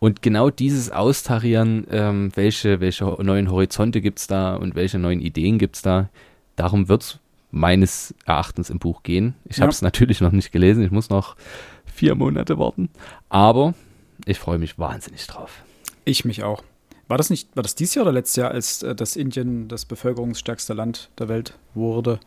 Und 0.00 0.22
genau 0.22 0.50
dieses 0.50 0.90
Austarieren, 0.90 1.86
ähm, 1.90 2.32
welche, 2.34 2.80
welche 2.80 3.04
neuen 3.22 3.50
Horizonte 3.50 4.00
gibt 4.00 4.18
es 4.18 4.26
da 4.26 4.56
und 4.56 4.74
welche 4.74 4.98
neuen 4.98 5.20
Ideen 5.20 5.58
gibt 5.58 5.76
es 5.76 5.82
da, 5.82 6.08
darum 6.56 6.88
wird 6.88 7.02
es 7.02 7.18
meines 7.50 8.14
Erachtens 8.24 8.70
im 8.70 8.78
Buch 8.78 9.02
gehen. 9.02 9.34
Ich 9.44 9.58
ja. 9.58 9.62
habe 9.62 9.70
es 9.70 9.82
natürlich 9.82 10.20
noch 10.20 10.32
nicht 10.32 10.52
gelesen, 10.52 10.82
ich 10.82 10.90
muss 10.90 11.10
noch 11.10 11.36
vier 11.84 12.14
Monate 12.14 12.58
warten, 12.58 12.88
aber 13.28 13.74
ich 14.24 14.38
freue 14.38 14.58
mich 14.58 14.78
wahnsinnig 14.78 15.26
drauf. 15.26 15.62
Ich 16.04 16.24
mich 16.24 16.42
auch. 16.42 16.62
War 17.10 17.18
das 17.18 17.28
nicht, 17.28 17.48
war 17.56 17.64
das 17.64 17.74
dieses 17.74 17.96
Jahr 17.96 18.04
oder 18.04 18.12
letztes 18.12 18.36
Jahr, 18.36 18.52
als 18.52 18.84
äh, 18.84 18.94
das 18.94 19.16
Indien 19.16 19.66
das 19.66 19.84
bevölkerungsstärkste 19.84 20.74
Land 20.74 21.10
der 21.18 21.28
Welt 21.28 21.58
wurde? 21.74 22.20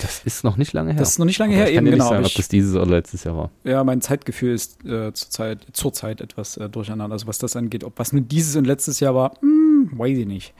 Das 0.00 0.22
ist 0.24 0.44
noch 0.44 0.56
nicht 0.56 0.72
lange 0.72 0.92
her. 0.92 1.00
Das 1.00 1.10
ist 1.10 1.18
noch 1.18 1.26
nicht 1.26 1.40
lange 1.40 1.54
Aber 1.54 1.64
her, 1.64 1.70
ich 1.72 1.76
eben, 1.76 1.86
kann 1.86 1.92
genau. 1.94 2.04
Nicht 2.04 2.12
sagen, 2.12 2.26
ob 2.26 2.34
das 2.34 2.46
dieses 2.46 2.76
oder 2.76 2.86
letztes 2.86 3.24
Jahr 3.24 3.36
war. 3.36 3.50
Ja, 3.64 3.82
mein 3.82 4.00
Zeitgefühl 4.00 4.54
ist 4.54 4.84
äh, 4.84 5.12
zurzeit, 5.12 5.66
zurzeit 5.72 6.20
etwas 6.20 6.56
äh, 6.56 6.68
durcheinander. 6.68 7.14
Also 7.14 7.26
was 7.26 7.38
das 7.38 7.56
angeht, 7.56 7.82
ob 7.82 7.98
was 7.98 8.12
nur 8.12 8.22
dieses 8.22 8.54
und 8.54 8.64
letztes 8.64 9.00
Jahr 9.00 9.16
war, 9.16 9.34
hm, 9.40 9.90
weiß 9.92 10.16
ich 10.16 10.26
nicht. 10.26 10.54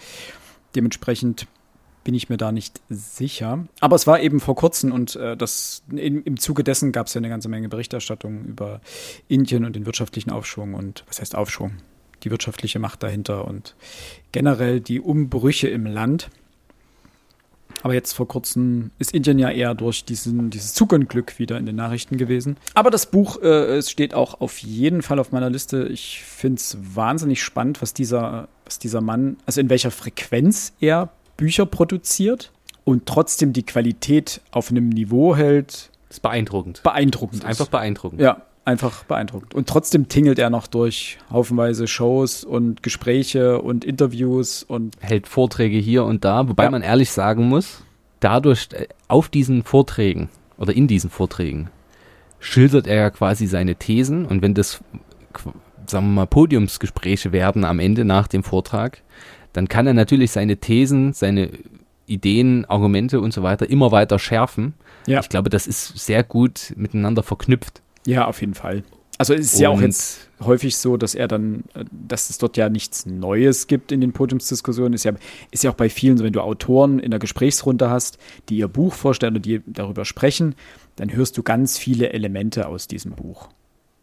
Dementsprechend 0.74 1.46
bin 2.02 2.14
ich 2.14 2.28
mir 2.28 2.38
da 2.38 2.50
nicht 2.50 2.80
sicher. 2.88 3.64
Aber 3.78 3.94
es 3.94 4.08
war 4.08 4.18
eben 4.18 4.40
vor 4.40 4.56
kurzem 4.56 4.90
und 4.90 5.14
äh, 5.14 5.36
das, 5.36 5.84
in, 5.88 6.24
im 6.24 6.36
Zuge 6.36 6.64
dessen 6.64 6.90
gab 6.90 7.06
es 7.06 7.14
ja 7.14 7.20
eine 7.20 7.28
ganze 7.28 7.48
Menge 7.48 7.68
Berichterstattung 7.68 8.44
über 8.44 8.80
Indien 9.28 9.64
und 9.64 9.76
den 9.76 9.86
wirtschaftlichen 9.86 10.30
Aufschwung 10.30 10.74
und 10.74 11.04
was 11.06 11.20
heißt 11.20 11.36
Aufschwung? 11.36 11.74
Die 12.24 12.30
wirtschaftliche 12.30 12.78
Macht 12.78 13.02
dahinter 13.02 13.46
und 13.46 13.74
generell 14.32 14.80
die 14.80 15.00
Umbrüche 15.00 15.68
im 15.68 15.86
Land. 15.86 16.30
Aber 17.82 17.94
jetzt 17.94 18.12
vor 18.12 18.28
kurzem 18.28 18.92
ist 18.98 19.12
Indien 19.12 19.38
ja 19.38 19.50
eher 19.50 19.74
durch 19.74 20.04
diesen, 20.04 20.50
dieses 20.50 20.72
Zugunglück 20.74 21.38
wieder 21.38 21.58
in 21.58 21.66
den 21.66 21.76
Nachrichten 21.76 22.16
gewesen. 22.16 22.56
Aber 22.74 22.90
das 22.90 23.06
Buch 23.06 23.42
äh, 23.42 23.76
es 23.76 23.90
steht 23.90 24.14
auch 24.14 24.40
auf 24.40 24.58
jeden 24.58 25.02
Fall 25.02 25.18
auf 25.18 25.32
meiner 25.32 25.50
Liste. 25.50 25.88
Ich 25.88 26.22
finde 26.22 26.56
es 26.56 26.76
wahnsinnig 26.80 27.42
spannend, 27.42 27.82
was 27.82 27.92
dieser, 27.92 28.48
was 28.64 28.78
dieser 28.78 29.00
Mann, 29.00 29.36
also 29.46 29.60
in 29.60 29.68
welcher 29.68 29.90
Frequenz 29.90 30.72
er 30.80 31.10
Bücher 31.36 31.66
produziert 31.66 32.52
und 32.84 33.06
trotzdem 33.06 33.52
die 33.52 33.64
Qualität 33.64 34.40
auf 34.52 34.70
einem 34.70 34.88
Niveau 34.88 35.34
hält. 35.34 35.90
Das 36.08 36.18
ist 36.18 36.20
beeindruckend. 36.20 36.82
Beeindruckend. 36.82 37.42
Das 37.42 37.50
ist 37.50 37.60
einfach 37.60 37.70
beeindruckend. 37.70 38.20
Ja, 38.20 38.42
einfach 38.64 39.04
beeindruckend. 39.04 39.54
Und 39.54 39.68
trotzdem 39.68 40.08
tingelt 40.08 40.38
er 40.38 40.50
noch 40.50 40.66
durch 40.66 41.18
haufenweise 41.30 41.86
Shows 41.86 42.44
und 42.44 42.82
Gespräche 42.82 43.60
und 43.60 43.84
Interviews 43.84 44.62
und 44.62 44.96
hält 45.00 45.26
Vorträge 45.26 45.78
hier 45.78 46.04
und 46.04 46.24
da, 46.24 46.48
wobei 46.48 46.64
ja. 46.64 46.70
man 46.70 46.82
ehrlich 46.82 47.10
sagen 47.10 47.48
muss, 47.48 47.82
dadurch 48.20 48.68
äh, 48.72 48.86
auf 49.08 49.28
diesen 49.28 49.64
Vorträgen 49.64 50.28
oder 50.58 50.72
in 50.72 50.86
diesen 50.86 51.10
Vorträgen 51.10 51.70
schildert 52.38 52.86
er 52.86 52.96
ja 52.96 53.10
quasi 53.10 53.46
seine 53.46 53.76
Thesen 53.76 54.26
und 54.26 54.42
wenn 54.42 54.54
das 54.54 54.82
sagen 55.86 56.06
wir 56.06 56.12
mal 56.12 56.26
Podiumsgespräche 56.26 57.32
werden 57.32 57.64
am 57.64 57.78
Ende 57.78 58.04
nach 58.04 58.28
dem 58.28 58.42
Vortrag, 58.42 59.02
dann 59.52 59.68
kann 59.68 59.86
er 59.86 59.94
natürlich 59.94 60.30
seine 60.30 60.56
Thesen, 60.56 61.12
seine 61.12 61.50
Ideen, 62.06 62.64
Argumente 62.66 63.20
und 63.20 63.32
so 63.32 63.42
weiter 63.42 63.68
immer 63.68 63.92
weiter 63.92 64.18
schärfen. 64.18 64.74
Ja. 65.06 65.20
Ich 65.20 65.28
glaube, 65.28 65.50
das 65.50 65.66
ist 65.66 65.98
sehr 65.98 66.22
gut 66.22 66.72
miteinander 66.76 67.22
verknüpft. 67.22 67.82
Ja, 68.06 68.26
auf 68.26 68.40
jeden 68.40 68.54
Fall. 68.54 68.82
Also 69.18 69.34
es 69.34 69.52
ist 69.52 69.60
ja 69.60 69.68
auch 69.68 69.80
jetzt 69.80 70.28
häufig 70.40 70.76
so, 70.76 70.96
dass 70.96 71.14
er 71.14 71.28
dann, 71.28 71.64
äh, 71.74 71.84
dass 71.92 72.30
es 72.30 72.38
dort 72.38 72.56
ja 72.56 72.68
nichts 72.68 73.06
Neues 73.06 73.66
gibt 73.66 73.92
in 73.92 74.00
den 74.00 74.12
Podiumsdiskussionen. 74.12 74.94
Ist 74.94 75.04
ja, 75.04 75.12
ist 75.50 75.62
ja 75.62 75.70
auch 75.70 75.76
bei 75.76 75.88
vielen 75.88 76.18
so, 76.18 76.24
wenn 76.24 76.32
du 76.32 76.40
Autoren 76.40 76.98
in 76.98 77.10
der 77.10 77.20
Gesprächsrunde 77.20 77.88
hast, 77.88 78.18
die 78.48 78.56
ihr 78.56 78.68
Buch 78.68 78.94
vorstellen 78.94 79.34
oder 79.34 79.40
die 79.40 79.60
darüber 79.66 80.04
sprechen, 80.04 80.56
dann 80.96 81.12
hörst 81.12 81.38
du 81.38 81.42
ganz 81.42 81.78
viele 81.78 82.12
Elemente 82.12 82.66
aus 82.66 82.88
diesem 82.88 83.12
Buch. 83.12 83.48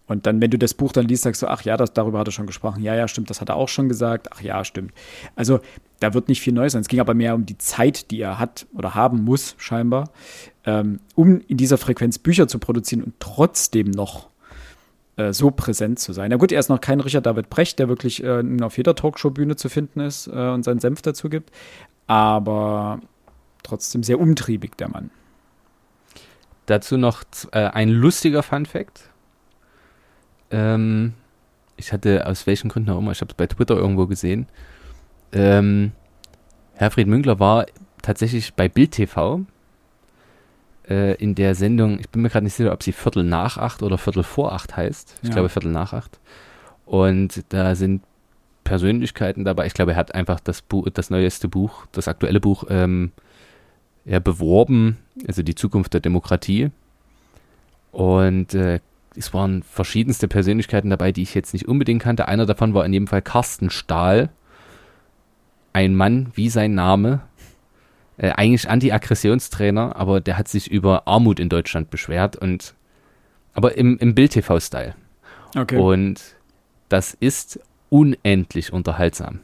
Und 0.10 0.26
dann, 0.26 0.41
wenn 0.41 0.50
du 0.50 0.58
das 0.58 0.74
Buch 0.74 0.91
dann 0.91 1.08
liest, 1.08 1.24
sagst 1.24 1.43
du, 1.43 1.48
ach 1.48 1.62
ja, 1.62 1.78
das, 1.78 1.93
darüber 1.93 2.19
hat 2.19 2.28
er 2.28 2.32
schon 2.32 2.48
gesprochen. 2.48 2.82
Ja, 2.84 2.95
ja, 2.95 3.08
stimmt, 3.08 3.30
das 3.30 3.41
hat 3.41 3.50
er 3.50 3.56
auch 3.56 3.69
schon 3.69 3.88
gesagt. 3.88 4.30
Ach 4.34 4.41
ja, 4.41 4.65
stimmt. 4.65 4.91
Also 5.36 5.60
da 6.00 6.13
wird 6.13 6.28
nicht 6.30 6.41
viel 6.41 6.52
Neues 6.52 6.74
sein. 6.74 6.82
Es 6.82 6.88
ging 6.88 7.00
aber 7.00 7.13
mehr 7.13 7.36
um 7.36 7.45
die 7.45 7.60
Zeit, 7.60 8.10
die 8.10 8.19
er 8.19 8.39
hat 8.39 8.65
oder 8.74 8.95
haben 8.95 9.24
muss, 9.24 9.56
scheinbar, 9.60 10.10
ähm, 10.65 11.00
um 11.15 11.41
in 11.48 11.58
dieser 11.58 11.78
Frequenz 11.78 12.17
Bücher 12.17 12.48
zu 12.48 12.58
produzieren 12.58 13.04
und 13.04 13.13
trotzdem 13.19 13.91
noch 13.91 14.30
äh, 15.15 15.32
so 15.32 15.52
präsent 15.52 16.00
zu 16.00 16.12
sein. 16.12 16.32
Na 16.32 16.38
gut, 16.38 16.52
er 16.52 16.60
ist 16.60 16.69
noch 16.69 16.82
kein 16.82 17.02
Richard 17.02 17.28
David 17.28 17.52
Brecht, 17.52 17.78
der 17.78 17.88
wirklich 17.88 18.24
äh, 18.24 18.43
auf 18.62 18.78
jeder 18.78 18.95
Talkshow-Bühne 18.95 19.58
zu 19.58 19.69
finden 19.69 20.00
ist 20.00 20.26
äh, 20.28 20.50
und 20.50 20.63
seinen 20.63 20.80
Senf 20.80 21.04
dazu 21.04 21.30
gibt, 21.30 21.52
aber 22.08 23.00
trotzdem 23.62 24.02
sehr 24.02 24.19
umtriebig, 24.19 24.76
der 24.78 24.89
Mann. 24.89 25.12
Dazu 26.65 26.98
noch 26.98 27.24
äh, 27.52 27.60
ein 27.60 27.89
lustiger 27.89 28.41
Fun-Fact. 28.41 29.09
Ähm, 30.52 31.14
ich 31.78 31.94
hatte 31.94 32.28
aus 32.28 32.48
welchen 32.48 32.70
Gründen 32.70 32.90
auch 32.90 33.00
immer, 33.00 33.12
ich 33.12 33.22
habe 33.22 33.32
es 33.32 33.36
bei 33.36 33.48
Twitter 33.48 33.76
irgendwo 33.76 34.08
gesehen. 34.08 34.48
Ähm, 35.32 35.92
Herfried 36.74 37.08
Münkler 37.08 37.40
war 37.40 37.66
tatsächlich 38.02 38.54
bei 38.54 38.68
Bild 38.68 38.92
TV 38.92 39.46
äh, 40.90 41.16
in 41.16 41.36
der 41.36 41.56
Sendung, 41.56 42.00
ich 42.00 42.10
bin 42.10 42.22
mir 42.22 42.30
gerade 42.30 42.46
nicht 42.46 42.56
sicher, 42.56 42.74
ob 42.74 42.84
sie 42.84 42.92
Viertel 42.92 43.24
nach 43.24 43.58
acht 43.58 43.84
oder 43.84 43.98
Viertel 43.98 44.24
vor 44.24 44.54
acht 44.54 44.76
heißt. 44.76 45.16
Ich 45.22 45.30
ja. 45.30 45.34
glaube 45.36 45.50
Viertel 45.50 45.72
nach 45.72 45.94
acht. 45.94 46.20
Und 46.86 47.44
da 47.50 47.76
sind 47.76 48.02
Persönlichkeiten 48.64 49.46
dabei. 49.46 49.68
Ich 49.68 49.74
glaube, 49.74 49.92
er 49.92 49.98
hat 49.98 50.16
einfach 50.16 50.40
das 50.40 50.62
Buch, 50.62 50.88
das 50.92 51.10
neueste 51.10 51.48
Buch, 51.48 51.86
das 51.92 52.08
aktuelle 52.08 52.40
Buch, 52.40 52.66
ähm, 52.70 53.12
ja, 54.06 54.20
beworben, 54.20 54.98
also 55.28 55.44
die 55.44 55.56
Zukunft 55.56 55.94
der 55.94 56.02
Demokratie. 56.02 56.72
Und 57.92 58.54
äh, 58.54 58.80
es 59.15 59.34
waren 59.34 59.63
verschiedenste 59.63 60.28
Persönlichkeiten 60.28 60.89
dabei, 60.89 61.12
die 61.12 61.24
ich 61.24 61.34
jetzt 61.34 61.54
nicht 61.54 61.67
unbedingt 61.67 62.02
kannte. 62.02 62.28
Einer 62.28 62.45
davon 62.45 62.74
war 62.74 62.86
in 62.86 62.93
jedem 62.93 63.08
Fall 63.08 63.22
Carsten 63.22 63.69
Stahl. 63.69 64.30
Ein 65.74 65.95
Mann 65.95 66.32
wie 66.34 66.50
sein 66.50 66.74
Name, 66.74 67.22
äh, 68.17 68.32
eigentlich 68.32 68.69
Anti-Aggressionstrainer, 68.69 69.95
aber 69.95 70.19
der 70.19 70.38
hat 70.38 70.48
sich 70.48 70.69
über 70.69 71.08
Armut 71.08 71.39
in 71.39 71.50
Deutschland 71.50 71.89
beschwert 71.89 72.36
und 72.36 72.74
aber 73.54 73.78
im, 73.78 73.98
im 73.98 74.15
Bild-TV-Style. 74.15 74.95
Okay. 75.56 75.78
Und 75.78 76.36
das 76.89 77.13
ist 77.13 77.60
unendlich 77.89 78.74
unterhaltsam. 78.74 79.39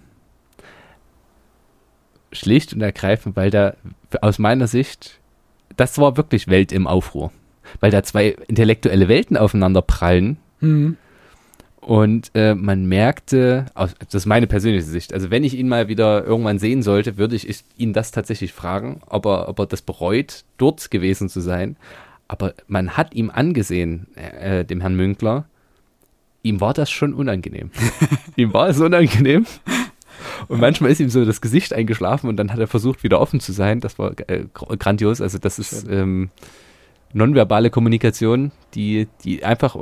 Schlicht 2.31 2.73
und 2.73 2.81
ergreifend, 2.81 3.35
weil 3.35 3.49
da 3.49 3.75
aus 4.21 4.39
meiner 4.39 4.67
Sicht, 4.67 5.19
das 5.77 5.97
war 5.97 6.17
wirklich 6.17 6.47
Welt 6.47 6.71
im 6.71 6.87
Aufruhr. 6.87 7.31
Weil 7.79 7.91
da 7.91 8.03
zwei 8.03 8.35
intellektuelle 8.47 9.07
Welten 9.07 9.37
aufeinander 9.37 9.81
prallen. 9.81 10.37
Mhm. 10.59 10.97
Und 11.85 12.31
äh, 12.33 12.55
man 12.55 12.87
merkte, 12.87 13.65
das 13.75 14.15
ist 14.15 14.25
meine 14.25 14.47
persönliche 14.47 14.87
Sicht, 14.87 15.13
also 15.13 15.29
wenn 15.29 15.43
ich 15.43 15.53
ihn 15.53 15.69
mal 15.69 15.87
wieder 15.87 16.25
irgendwann 16.25 16.57
sehen 16.57 16.81
sollte, 16.81 17.17
würde 17.17 17.35
ich 17.35 17.63
ihn 17.77 17.93
das 17.93 18.09
tatsächlich 18.09 18.53
fragen, 18.53 19.01
ob 19.05 19.27
er, 19.27 19.47
ob 19.49 19.59
er 19.59 19.67
das 19.67 19.83
bereut, 19.83 20.45
dort 20.57 20.89
gewesen 20.89 21.29
zu 21.29 21.41
sein. 21.41 21.75
Aber 22.27 22.55
man 22.67 22.97
hat 22.97 23.13
ihm 23.13 23.29
angesehen, 23.29 24.07
äh, 24.15 24.65
dem 24.65 24.81
Herrn 24.81 24.95
Münkler, 24.95 25.45
ihm 26.41 26.59
war 26.59 26.73
das 26.73 26.89
schon 26.89 27.13
unangenehm. 27.13 27.69
ihm 28.35 28.51
war 28.51 28.67
es 28.67 28.79
unangenehm. 28.79 29.45
Und 30.47 30.59
manchmal 30.59 30.89
ist 30.89 30.99
ihm 30.99 31.09
so 31.09 31.23
das 31.23 31.39
Gesicht 31.39 31.71
eingeschlafen 31.71 32.29
und 32.29 32.37
dann 32.37 32.51
hat 32.51 32.59
er 32.59 32.67
versucht, 32.67 33.03
wieder 33.03 33.19
offen 33.19 33.39
zu 33.39 33.51
sein. 33.51 33.79
Das 33.79 33.99
war 33.99 34.13
äh, 34.27 34.45
grandios. 34.53 35.21
Also 35.21 35.37
das 35.37 35.59
ist 35.59 35.87
ähm, 35.87 36.31
nonverbale 37.13 37.69
Kommunikation, 37.69 38.51
die, 38.73 39.07
die 39.23 39.43
einfach, 39.43 39.75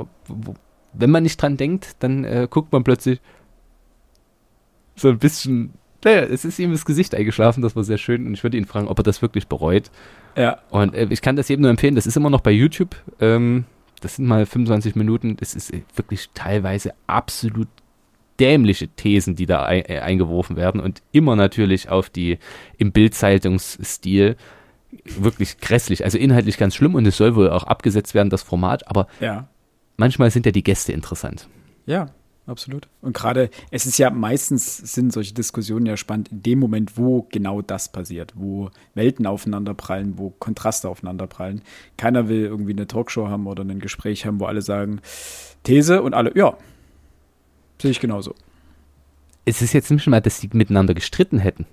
wenn 0.92 1.10
man 1.10 1.22
nicht 1.22 1.40
dran 1.40 1.56
denkt, 1.56 1.96
dann 2.00 2.24
äh, 2.24 2.46
guckt 2.48 2.72
man 2.72 2.84
plötzlich 2.84 3.20
so 4.96 5.08
ein 5.08 5.18
bisschen 5.18 5.74
naja, 6.04 6.20
es 6.20 6.44
ist 6.44 6.58
ihm 6.58 6.70
das 6.70 6.84
Gesicht 6.84 7.14
eingeschlafen, 7.14 7.62
das 7.62 7.74
war 7.74 7.82
sehr 7.82 7.98
schön 7.98 8.26
und 8.26 8.34
ich 8.34 8.42
würde 8.42 8.58
ihn 8.58 8.66
fragen, 8.66 8.88
ob 8.88 8.98
er 8.98 9.02
das 9.02 9.22
wirklich 9.22 9.48
bereut. 9.48 9.90
Ja. 10.36 10.58
Und 10.70 10.94
äh, 10.94 11.06
ich 11.10 11.22
kann 11.22 11.36
das 11.36 11.48
jedem 11.48 11.62
nur 11.62 11.70
empfehlen, 11.70 11.94
das 11.94 12.06
ist 12.06 12.16
immer 12.16 12.30
noch 12.30 12.42
bei 12.42 12.50
YouTube. 12.50 12.94
Ähm, 13.20 13.64
das 14.00 14.16
sind 14.16 14.26
mal 14.26 14.44
25 14.44 14.96
Minuten. 14.96 15.36
Das 15.36 15.54
ist 15.54 15.72
wirklich 15.96 16.28
teilweise 16.34 16.92
absolut 17.06 17.68
dämliche 18.38 18.88
Thesen, 18.88 19.34
die 19.34 19.46
da 19.46 19.70
äh, 19.72 20.00
eingeworfen 20.00 20.56
werden 20.56 20.80
und 20.80 21.02
immer 21.12 21.36
natürlich 21.36 21.88
auf 21.88 22.10
die 22.10 22.38
im 22.76 22.92
Bildzeitungsstil 22.92 24.36
wirklich 25.04 25.58
grässlich, 25.58 26.04
also 26.04 26.18
inhaltlich 26.18 26.58
ganz 26.58 26.74
schlimm 26.74 26.94
und 26.94 27.06
es 27.06 27.16
soll 27.16 27.36
wohl 27.36 27.50
auch 27.50 27.64
abgesetzt 27.64 28.14
werden, 28.14 28.30
das 28.30 28.42
Format, 28.42 28.88
aber 28.88 29.06
ja. 29.20 29.48
manchmal 29.96 30.30
sind 30.30 30.46
ja 30.46 30.52
die 30.52 30.62
Gäste 30.62 30.92
interessant. 30.92 31.48
Ja, 31.86 32.06
absolut. 32.46 32.88
Und 33.00 33.14
gerade, 33.14 33.50
es 33.70 33.86
ist 33.86 33.98
ja 33.98 34.10
meistens 34.10 34.76
sind 34.76 35.12
solche 35.12 35.34
Diskussionen 35.34 35.86
ja 35.86 35.96
spannend 35.96 36.30
in 36.30 36.42
dem 36.42 36.58
Moment, 36.58 36.96
wo 36.96 37.26
genau 37.30 37.62
das 37.62 37.90
passiert, 37.90 38.32
wo 38.36 38.70
Welten 38.94 39.26
aufeinanderprallen, 39.26 40.18
wo 40.18 40.30
Kontraste 40.30 40.88
aufeinanderprallen. 40.88 41.62
Keiner 41.96 42.28
will 42.28 42.42
irgendwie 42.44 42.72
eine 42.72 42.86
Talkshow 42.86 43.28
haben 43.28 43.46
oder 43.46 43.62
ein 43.62 43.80
Gespräch 43.80 44.26
haben, 44.26 44.40
wo 44.40 44.46
alle 44.46 44.62
sagen, 44.62 45.00
These 45.62 46.02
und 46.02 46.14
alle, 46.14 46.36
ja, 46.36 46.56
sehe 47.80 47.90
ich 47.90 48.00
genauso. 48.00 48.34
Es 49.46 49.60
ist 49.60 49.74
jetzt 49.74 49.90
nicht 49.90 50.06
mal, 50.06 50.20
dass 50.20 50.40
sie 50.40 50.48
miteinander 50.52 50.94
gestritten 50.94 51.38
hätten. 51.38 51.66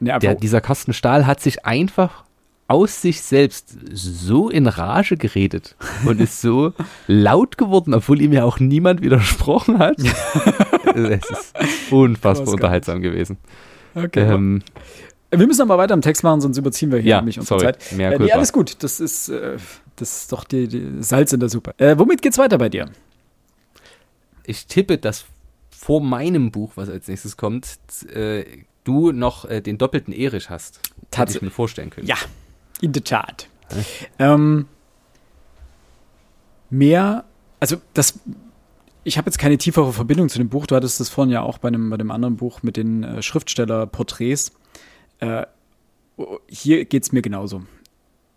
Nee, 0.00 0.18
Der, 0.18 0.34
dieser 0.34 0.60
Carsten 0.60 0.92
Stahl 0.92 1.26
hat 1.26 1.40
sich 1.40 1.64
einfach 1.64 2.24
aus 2.68 3.00
sich 3.00 3.22
selbst 3.22 3.76
so 3.92 4.50
in 4.50 4.66
Rage 4.66 5.16
geredet 5.16 5.76
und 6.04 6.20
ist 6.20 6.40
so 6.40 6.72
laut 7.06 7.58
geworden, 7.58 7.94
obwohl 7.94 8.20
ihm 8.20 8.32
ja 8.32 8.44
auch 8.44 8.58
niemand 8.58 9.02
widersprochen 9.02 9.78
hat. 9.78 9.98
es 10.94 11.30
ist 11.30 11.54
unfassbar 11.92 12.54
unterhaltsam 12.54 13.00
gewesen. 13.00 13.38
Okay. 13.94 14.20
Ähm, 14.20 14.62
wir 15.30 15.46
müssen 15.46 15.62
aber 15.62 15.78
weiter 15.78 15.94
im 15.94 16.02
Text 16.02 16.22
machen, 16.22 16.40
sonst 16.40 16.58
überziehen 16.58 16.90
wir 16.90 16.98
hier 16.98 17.10
ja, 17.10 17.16
nämlich 17.18 17.38
unsere 17.38 17.60
sorry, 17.60 17.72
Zeit. 17.72 17.92
Mehr 17.92 18.12
äh, 18.12 18.18
nee, 18.18 18.32
alles 18.32 18.52
gut. 18.52 18.82
Das 18.82 19.00
ist, 19.00 19.28
äh, 19.28 19.56
das 19.96 20.22
ist 20.22 20.32
doch 20.32 20.44
die, 20.44 20.68
die, 20.68 21.02
Salz 21.02 21.32
in 21.32 21.40
der 21.40 21.48
Suppe. 21.48 21.74
Äh, 21.78 21.98
womit 21.98 22.22
geht's 22.22 22.38
weiter 22.38 22.58
bei 22.58 22.68
dir? 22.68 22.90
Ich 24.44 24.66
tippe, 24.66 24.98
dass 24.98 25.24
vor 25.70 26.00
meinem 26.00 26.50
Buch, 26.50 26.72
was 26.76 26.88
als 26.88 27.08
nächstes 27.08 27.36
kommt, 27.36 27.78
äh, 28.12 28.44
du 28.86 29.12
noch 29.12 29.44
äh, 29.44 29.60
den 29.60 29.78
doppelten 29.78 30.12
Erich 30.12 30.50
hast. 30.50 30.80
Hätte 31.14 31.32
ich 31.32 31.42
mir 31.42 31.50
vorstellen 31.50 31.90
können. 31.90 32.06
Ja, 32.06 32.16
in 32.80 32.92
der 32.92 33.04
Tat. 33.04 33.48
Ähm, 34.18 34.66
mehr, 36.70 37.24
also 37.58 37.76
das, 37.94 38.20
ich 39.04 39.18
habe 39.18 39.28
jetzt 39.28 39.38
keine 39.38 39.58
tiefere 39.58 39.92
Verbindung 39.92 40.28
zu 40.28 40.38
dem 40.38 40.48
Buch. 40.48 40.66
Du 40.66 40.76
hattest 40.76 41.00
das 41.00 41.08
vorhin 41.08 41.32
ja 41.32 41.42
auch 41.42 41.58
bei 41.58 41.68
einem, 41.68 41.90
bei 41.90 41.96
dem 41.96 42.10
anderen 42.10 42.36
Buch 42.36 42.62
mit 42.62 42.76
den 42.76 43.02
äh, 43.02 43.22
Schriftstellerporträts. 43.22 44.52
Äh, 45.20 45.46
hier 46.48 46.84
geht 46.84 47.02
es 47.02 47.12
mir 47.12 47.22
genauso. 47.22 47.62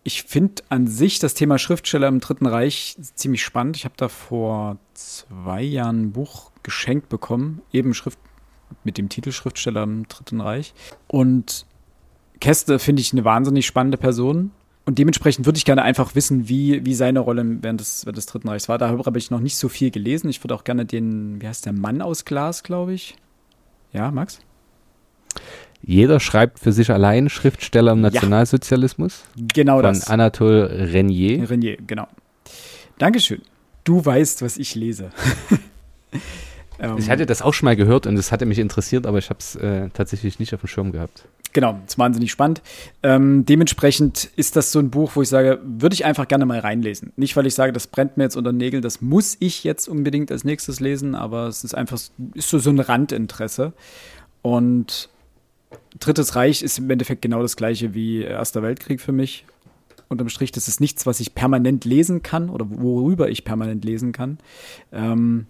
Ich 0.04 0.24
finde 0.24 0.64
an 0.70 0.88
sich 0.88 1.20
das 1.20 1.34
Thema 1.34 1.60
Schriftsteller 1.60 2.08
im 2.08 2.20
Dritten 2.20 2.46
Reich 2.46 2.98
ziemlich 3.16 3.44
spannend. 3.44 3.78
Ich 3.78 3.86
habe 3.86 3.96
da 3.98 4.08
vor 4.08 4.78
zwei 4.94 5.62
Jahren 5.62 6.04
ein 6.04 6.12
Buch 6.12 6.52
geschenkt 6.64 7.10
bekommen, 7.10 7.62
eben 7.72 7.94
Schrift 7.94 8.20
mit 8.90 8.98
dem 8.98 9.08
Titel 9.08 9.32
Schriftsteller 9.32 9.84
im 9.84 10.08
Dritten 10.08 10.42
Reich. 10.42 10.74
Und 11.08 11.68
Käste 12.40 12.80
finde 12.80 13.04
ich 13.04 13.14
eine 13.14 13.24
wahnsinnig 13.24 13.68
spannende 13.68 13.98
Person. 13.98 14.50
Und 14.84 14.98
dementsprechend 14.98 15.46
würde 15.46 15.58
ich 15.58 15.66
gerne 15.66 15.84
einfach 15.84 16.16
wissen, 16.16 16.50
wie, 16.50 16.84
wie 16.84 16.96
seine 16.96 17.20
Rolle 17.20 17.46
während 17.62 17.80
des, 17.80 18.08
während 18.08 18.18
des 18.18 18.26
Dritten 18.26 18.50
Reichs 18.50 18.68
war. 18.68 18.80
Darüber 18.80 19.06
habe 19.06 19.20
ich 19.20 19.30
noch 19.30 19.42
nicht 19.42 19.58
so 19.58 19.70
viel 19.70 19.92
gelesen. 19.92 20.28
Ich 20.28 20.44
würde 20.44 20.56
auch 20.56 20.64
gerne 20.64 20.86
den, 20.86 21.40
wie 21.40 21.48
heißt 21.48 21.68
der 21.68 21.74
Mann 21.74 22.02
aus 22.02 22.26
Glas, 22.26 22.64
glaube 22.64 22.94
ich. 22.94 23.16
Ja, 23.94 24.10
Max? 24.10 24.40
Jeder 25.84 26.20
schreibt 26.20 26.58
für 26.58 26.72
sich 26.72 26.90
allein 26.90 27.30
Schriftsteller 27.30 27.92
im 27.92 28.02
Nationalsozialismus. 28.02 29.26
Ja, 29.36 29.46
genau 29.54 29.76
von 29.76 29.84
das. 29.84 30.06
Von 30.06 30.14
Anatole 30.14 30.92
Renier. 30.92 31.48
Renier, 31.48 31.78
genau. 31.86 32.08
Dankeschön. 32.98 33.44
Du 33.84 34.04
weißt, 34.04 34.42
was 34.42 34.58
ich 34.58 34.74
lese. 34.74 35.12
ich 36.98 37.10
hatte 37.10 37.26
das 37.26 37.42
auch 37.42 37.54
schon 37.54 37.66
mal 37.66 37.76
gehört 37.76 38.08
und 38.08 38.18
es 38.18 38.32
hatte 38.32 38.46
mich 38.46 38.60
interessiert, 38.60 39.06
aber 39.06 39.18
ich 39.18 39.30
habe 39.30 39.40
es 39.40 39.56
äh, 39.56 39.90
tatsächlich 39.94 40.40
nicht 40.40 40.54
auf 40.54 40.62
dem 40.62 40.68
Schirm 40.68 40.92
gehabt. 40.92 41.26
Genau, 41.52 41.80
ist 41.86 41.98
wahnsinnig 41.98 42.32
spannend. 42.32 42.62
Ähm, 43.02 43.44
dementsprechend 43.44 44.30
ist 44.36 44.56
das 44.56 44.72
so 44.72 44.80
ein 44.80 44.92
Buch, 44.92 45.12
wo 45.16 45.22
ich 45.22 45.30
sage, 45.30 45.60
würde 45.64 45.96
ich 45.96 46.06
einfach 46.06 46.28
gerne 46.28 46.46
mal 46.46 46.60
reinlesen. 46.60 47.12
Nicht, 47.16 47.36
weil 47.36 47.48
ich 47.48 47.56
sage, 47.56 47.74
das 47.74 47.88
brennt 47.88 48.18
mir 48.18 48.24
jetzt 48.24 48.38
unter 48.38 48.52
den 48.52 48.58
Nägeln, 48.58 48.84
das 48.84 49.02
muss 49.02 49.36
ich 49.40 49.64
jetzt 49.64 49.88
unbedingt 49.88 50.32
als 50.32 50.44
nächstes 50.44 50.80
lesen, 50.80 51.16
aber 51.16 51.48
es 51.48 51.64
ist 51.64 51.74
einfach, 51.74 52.00
ist 52.34 52.50
so, 52.50 52.60
so 52.60 52.70
ein 52.70 52.80
Randinteresse. 52.80 53.74
Und 54.42 55.10
Drittes 56.00 56.36
Reich 56.36 56.62
ist 56.62 56.78
im 56.80 56.90
Endeffekt 56.90 57.22
genau 57.22 57.42
das 57.42 57.56
gleiche 57.56 57.94
wie 57.94 58.22
Erster 58.22 58.62
Weltkrieg 58.62 59.02
für 59.02 59.12
mich. 59.12 59.46
Unterm 60.08 60.30
Strich, 60.30 60.52
das 60.52 60.68
ist 60.68 60.80
nichts, 60.80 61.06
was 61.06 61.20
ich 61.20 61.36
permanent 61.36 61.86
lesen 61.86 62.24
kann 62.24 62.50
oder 62.50 62.66
worüber 62.70 63.30
ich 63.30 63.44
permanent 63.44 63.86
lesen 63.86 64.12
kann. 64.12 64.40
Ähm, 64.92 65.46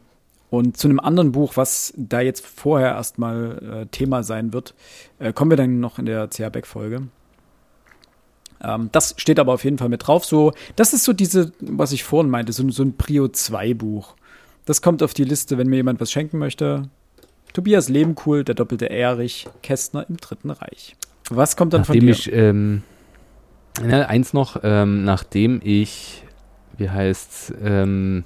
und 0.49 0.77
zu 0.77 0.87
einem 0.87 0.99
anderen 0.99 1.31
Buch, 1.31 1.57
was 1.57 1.93
da 1.95 2.21
jetzt 2.21 2.45
vorher 2.45 2.89
erstmal 2.89 3.83
äh, 3.83 3.85
Thema 3.87 4.23
sein 4.23 4.51
wird, 4.51 4.73
äh, 5.19 5.31
kommen 5.31 5.51
wir 5.51 5.57
dann 5.57 5.79
noch 5.79 5.99
in 5.99 6.05
der 6.05 6.29
CH 6.29 6.49
Beck-Folge. 6.51 7.03
Ähm, 8.61 8.89
das 8.91 9.13
steht 9.17 9.39
aber 9.39 9.53
auf 9.53 9.63
jeden 9.63 9.77
Fall 9.77 9.89
mit 9.89 10.07
drauf. 10.07 10.25
So, 10.25 10.53
das 10.75 10.93
ist 10.93 11.03
so 11.03 11.13
diese, 11.13 11.51
was 11.59 11.91
ich 11.91 12.03
vorhin 12.03 12.31
meinte, 12.31 12.51
so, 12.51 12.69
so 12.71 12.83
ein 12.83 12.97
Prio 12.97 13.25
2-Buch. 13.25 14.15
Das 14.65 14.81
kommt 14.81 15.03
auf 15.03 15.13
die 15.13 15.23
Liste, 15.23 15.57
wenn 15.57 15.67
mir 15.67 15.77
jemand 15.77 16.01
was 16.01 16.11
schenken 16.11 16.37
möchte. 16.39 16.89
Tobias 17.53 17.89
Lebenkuhl, 17.89 18.43
der 18.43 18.55
doppelte 18.55 18.89
Erich, 18.89 19.47
Kästner 19.63 20.05
im 20.07 20.17
Dritten 20.17 20.51
Reich. 20.51 20.95
Was 21.29 21.55
kommt 21.55 21.73
dann 21.73 21.81
nachdem 21.81 21.99
von 21.99 22.05
dir? 22.07 22.11
Ich, 22.11 22.31
ähm, 22.31 22.83
na, 23.81 24.05
eins 24.07 24.33
noch, 24.33 24.59
ähm, 24.63 25.03
nachdem 25.03 25.61
ich, 25.63 26.23
wie 26.77 26.89
heißt's, 26.89 27.53
ähm, 27.63 28.23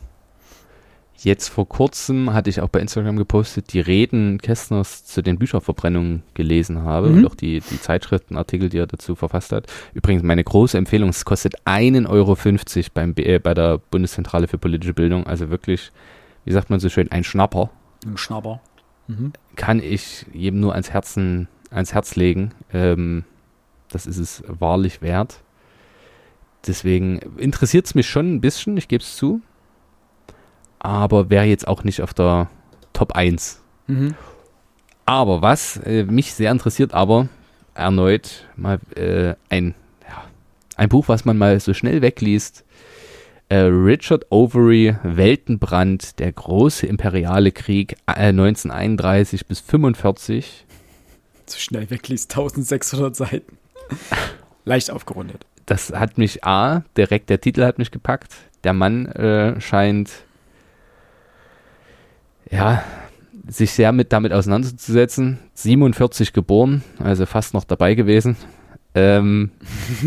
Jetzt 1.23 1.47
vor 1.47 1.69
kurzem 1.69 2.33
hatte 2.33 2.49
ich 2.49 2.59
auch 2.59 2.67
bei 2.67 2.81
Instagram 2.81 3.15
gepostet, 3.15 3.71
die 3.71 3.79
Reden 3.79 4.39
Kästners 4.39 5.05
zu 5.05 5.21
den 5.21 5.39
Bücherverbrennungen 5.39 6.23
gelesen 6.33 6.81
habe 6.81 7.09
mhm. 7.09 7.19
und 7.19 7.27
auch 7.27 7.35
die, 7.35 7.61
die 7.61 7.79
Zeitschriftenartikel, 7.79 8.67
die 8.67 8.79
er 8.79 8.87
dazu 8.87 9.15
verfasst 9.15 9.53
hat. 9.53 9.67
Übrigens 9.93 10.21
meine 10.23 10.43
große 10.43 10.77
Empfehlung, 10.77 11.09
es 11.09 11.23
kostet 11.23 11.61
1,50 11.65 12.09
Euro 12.09 12.37
beim, 12.93 13.13
äh, 13.15 13.39
bei 13.39 13.53
der 13.53 13.77
Bundeszentrale 13.77 14.49
für 14.49 14.57
politische 14.57 14.93
Bildung. 14.93 15.25
Also 15.25 15.49
wirklich, 15.49 15.93
wie 16.43 16.51
sagt 16.51 16.69
man 16.69 16.81
so 16.81 16.89
schön, 16.89 17.09
ein 17.09 17.23
Schnapper. 17.23 17.69
Ein 18.05 18.17
Schnapper. 18.17 18.59
Mhm. 19.07 19.31
Kann 19.55 19.81
ich 19.81 20.25
jedem 20.33 20.59
nur 20.59 20.73
ans 20.73 20.91
Herzen, 20.91 21.47
ans 21.69 21.93
Herz 21.93 22.17
legen. 22.17 22.51
Ähm, 22.73 23.23
das 23.87 24.07
ist 24.07 24.17
es 24.17 24.43
wahrlich 24.47 25.01
wert. 25.01 25.41
Deswegen 26.67 27.19
interessiert 27.37 27.85
es 27.85 27.95
mich 27.95 28.09
schon 28.09 28.35
ein 28.35 28.41
bisschen, 28.41 28.75
ich 28.75 28.89
gebe 28.89 29.01
es 29.01 29.15
zu 29.15 29.41
aber 30.83 31.29
wäre 31.31 31.45
jetzt 31.45 31.67
auch 31.67 31.83
nicht 31.83 32.01
auf 32.01 32.13
der 32.13 32.49
Top 32.91 33.13
1. 33.13 33.61
Mhm. 33.87 34.13
Aber 35.05 35.41
was 35.41 35.77
äh, 35.77 36.03
mich 36.03 36.33
sehr 36.33 36.51
interessiert, 36.51 36.93
aber 36.93 37.27
erneut 37.73 38.47
mal 38.55 38.79
äh, 38.95 39.33
ein, 39.49 39.73
ja, 40.07 40.23
ein 40.75 40.89
Buch, 40.89 41.07
was 41.07 41.25
man 41.25 41.37
mal 41.37 41.59
so 41.59 41.73
schnell 41.73 42.01
wegliest. 42.01 42.63
Äh, 43.49 43.57
Richard 43.57 44.25
Overy, 44.29 44.95
Weltenbrand, 45.03 46.19
der 46.19 46.31
große 46.31 46.85
imperiale 46.85 47.51
Krieg 47.51 47.95
äh, 48.07 48.29
1931 48.29 49.47
bis 49.47 49.59
45. 49.59 50.65
So 51.45 51.59
schnell 51.59 51.89
wegliest, 51.89 52.31
1600 52.31 53.15
Seiten. 53.15 53.57
Leicht 54.65 54.91
aufgerundet. 54.91 55.45
Das 55.65 55.91
hat 55.91 56.17
mich 56.17 56.43
A, 56.43 56.83
direkt 56.97 57.29
der 57.29 57.41
Titel 57.41 57.63
hat 57.63 57.77
mich 57.77 57.91
gepackt. 57.91 58.33
Der 58.63 58.73
Mann 58.73 59.07
äh, 59.07 59.59
scheint 59.59 60.09
ja, 62.51 62.83
sich 63.47 63.71
sehr 63.71 63.91
mit 63.91 64.13
damit 64.13 64.33
auseinanderzusetzen. 64.33 65.39
47 65.53 66.33
geboren, 66.33 66.83
also 66.99 67.25
fast 67.25 67.53
noch 67.53 67.63
dabei 67.63 67.95
gewesen. 67.95 68.37
Ähm, 68.95 69.51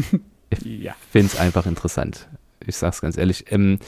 ich 0.51 0.65
ja. 0.65 0.95
finde 1.11 1.29
es 1.29 1.39
einfach 1.39 1.67
interessant. 1.67 2.29
Ich 2.65 2.77
sag's 2.77 3.01
ganz 3.01 3.17
ehrlich. 3.17 3.51
Ähm, 3.51 3.79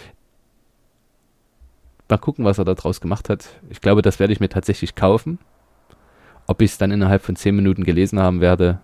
mal 2.09 2.19
gucken, 2.19 2.45
was 2.45 2.59
er 2.59 2.65
da 2.65 2.75
draus 2.75 3.01
gemacht 3.01 3.29
hat. 3.29 3.49
Ich 3.71 3.81
glaube, 3.81 4.03
das 4.03 4.19
werde 4.19 4.33
ich 4.33 4.41
mir 4.41 4.49
tatsächlich 4.49 4.95
kaufen. 4.95 5.39
Ob 6.47 6.63
ich 6.63 6.73
es 6.73 6.79
dann 6.79 6.91
innerhalb 6.91 7.23
von 7.23 7.37
10 7.37 7.55
Minuten 7.55 7.85
gelesen 7.85 8.19
haben 8.19 8.41
werde, 8.41 8.81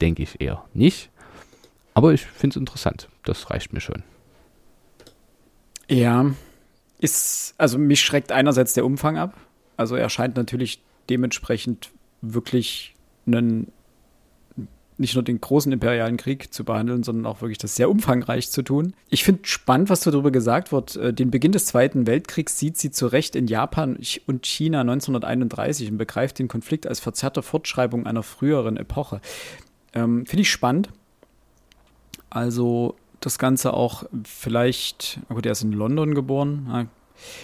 denke 0.00 0.22
ich 0.22 0.40
eher 0.40 0.64
nicht. 0.72 1.10
Aber 1.94 2.12
ich 2.12 2.24
finde 2.24 2.54
es 2.54 2.56
interessant. 2.56 3.08
Das 3.24 3.50
reicht 3.50 3.72
mir 3.72 3.80
schon. 3.80 4.04
Ja, 5.88 6.26
ist, 6.98 7.54
also 7.58 7.78
mich 7.78 8.00
schreckt 8.00 8.32
einerseits 8.32 8.74
der 8.74 8.84
Umfang 8.84 9.18
ab. 9.18 9.34
Also 9.76 9.96
er 9.96 10.10
scheint 10.10 10.36
natürlich 10.36 10.82
dementsprechend 11.08 11.90
wirklich 12.20 12.94
einen 13.26 13.72
nicht 14.98 15.14
nur 15.14 15.22
den 15.22 15.40
großen 15.40 15.70
imperialen 15.70 16.16
Krieg 16.16 16.52
zu 16.52 16.64
behandeln, 16.64 17.04
sondern 17.04 17.24
auch 17.26 17.40
wirklich 17.40 17.58
das 17.58 17.76
sehr 17.76 17.88
umfangreich 17.88 18.50
zu 18.50 18.62
tun. 18.62 18.94
Ich 19.10 19.22
finde 19.22 19.42
spannend, 19.44 19.90
was 19.90 20.00
darüber 20.00 20.32
gesagt 20.32 20.72
wird. 20.72 20.96
Äh, 20.96 21.14
den 21.14 21.30
Beginn 21.30 21.52
des 21.52 21.66
Zweiten 21.66 22.06
Weltkriegs 22.06 22.58
sieht 22.58 22.76
sie 22.76 22.90
zu 22.90 23.06
Recht 23.06 23.36
in 23.36 23.46
Japan 23.46 23.96
und 24.26 24.46
China 24.46 24.80
1931 24.80 25.92
und 25.92 25.98
begreift 25.98 26.40
den 26.40 26.48
Konflikt 26.48 26.86
als 26.86 26.98
verzerrte 26.98 27.42
Fortschreibung 27.42 28.06
einer 28.06 28.24
früheren 28.24 28.76
Epoche. 28.76 29.20
Ähm, 29.94 30.26
finde 30.26 30.42
ich 30.42 30.50
spannend. 30.50 30.90
Also 32.28 32.96
das 33.20 33.38
Ganze 33.38 33.74
auch 33.74 34.04
vielleicht, 34.24 35.20
gut, 35.28 35.46
er 35.46 35.52
ist 35.52 35.62
in 35.62 35.72
London 35.72 36.14
geboren. 36.14 36.88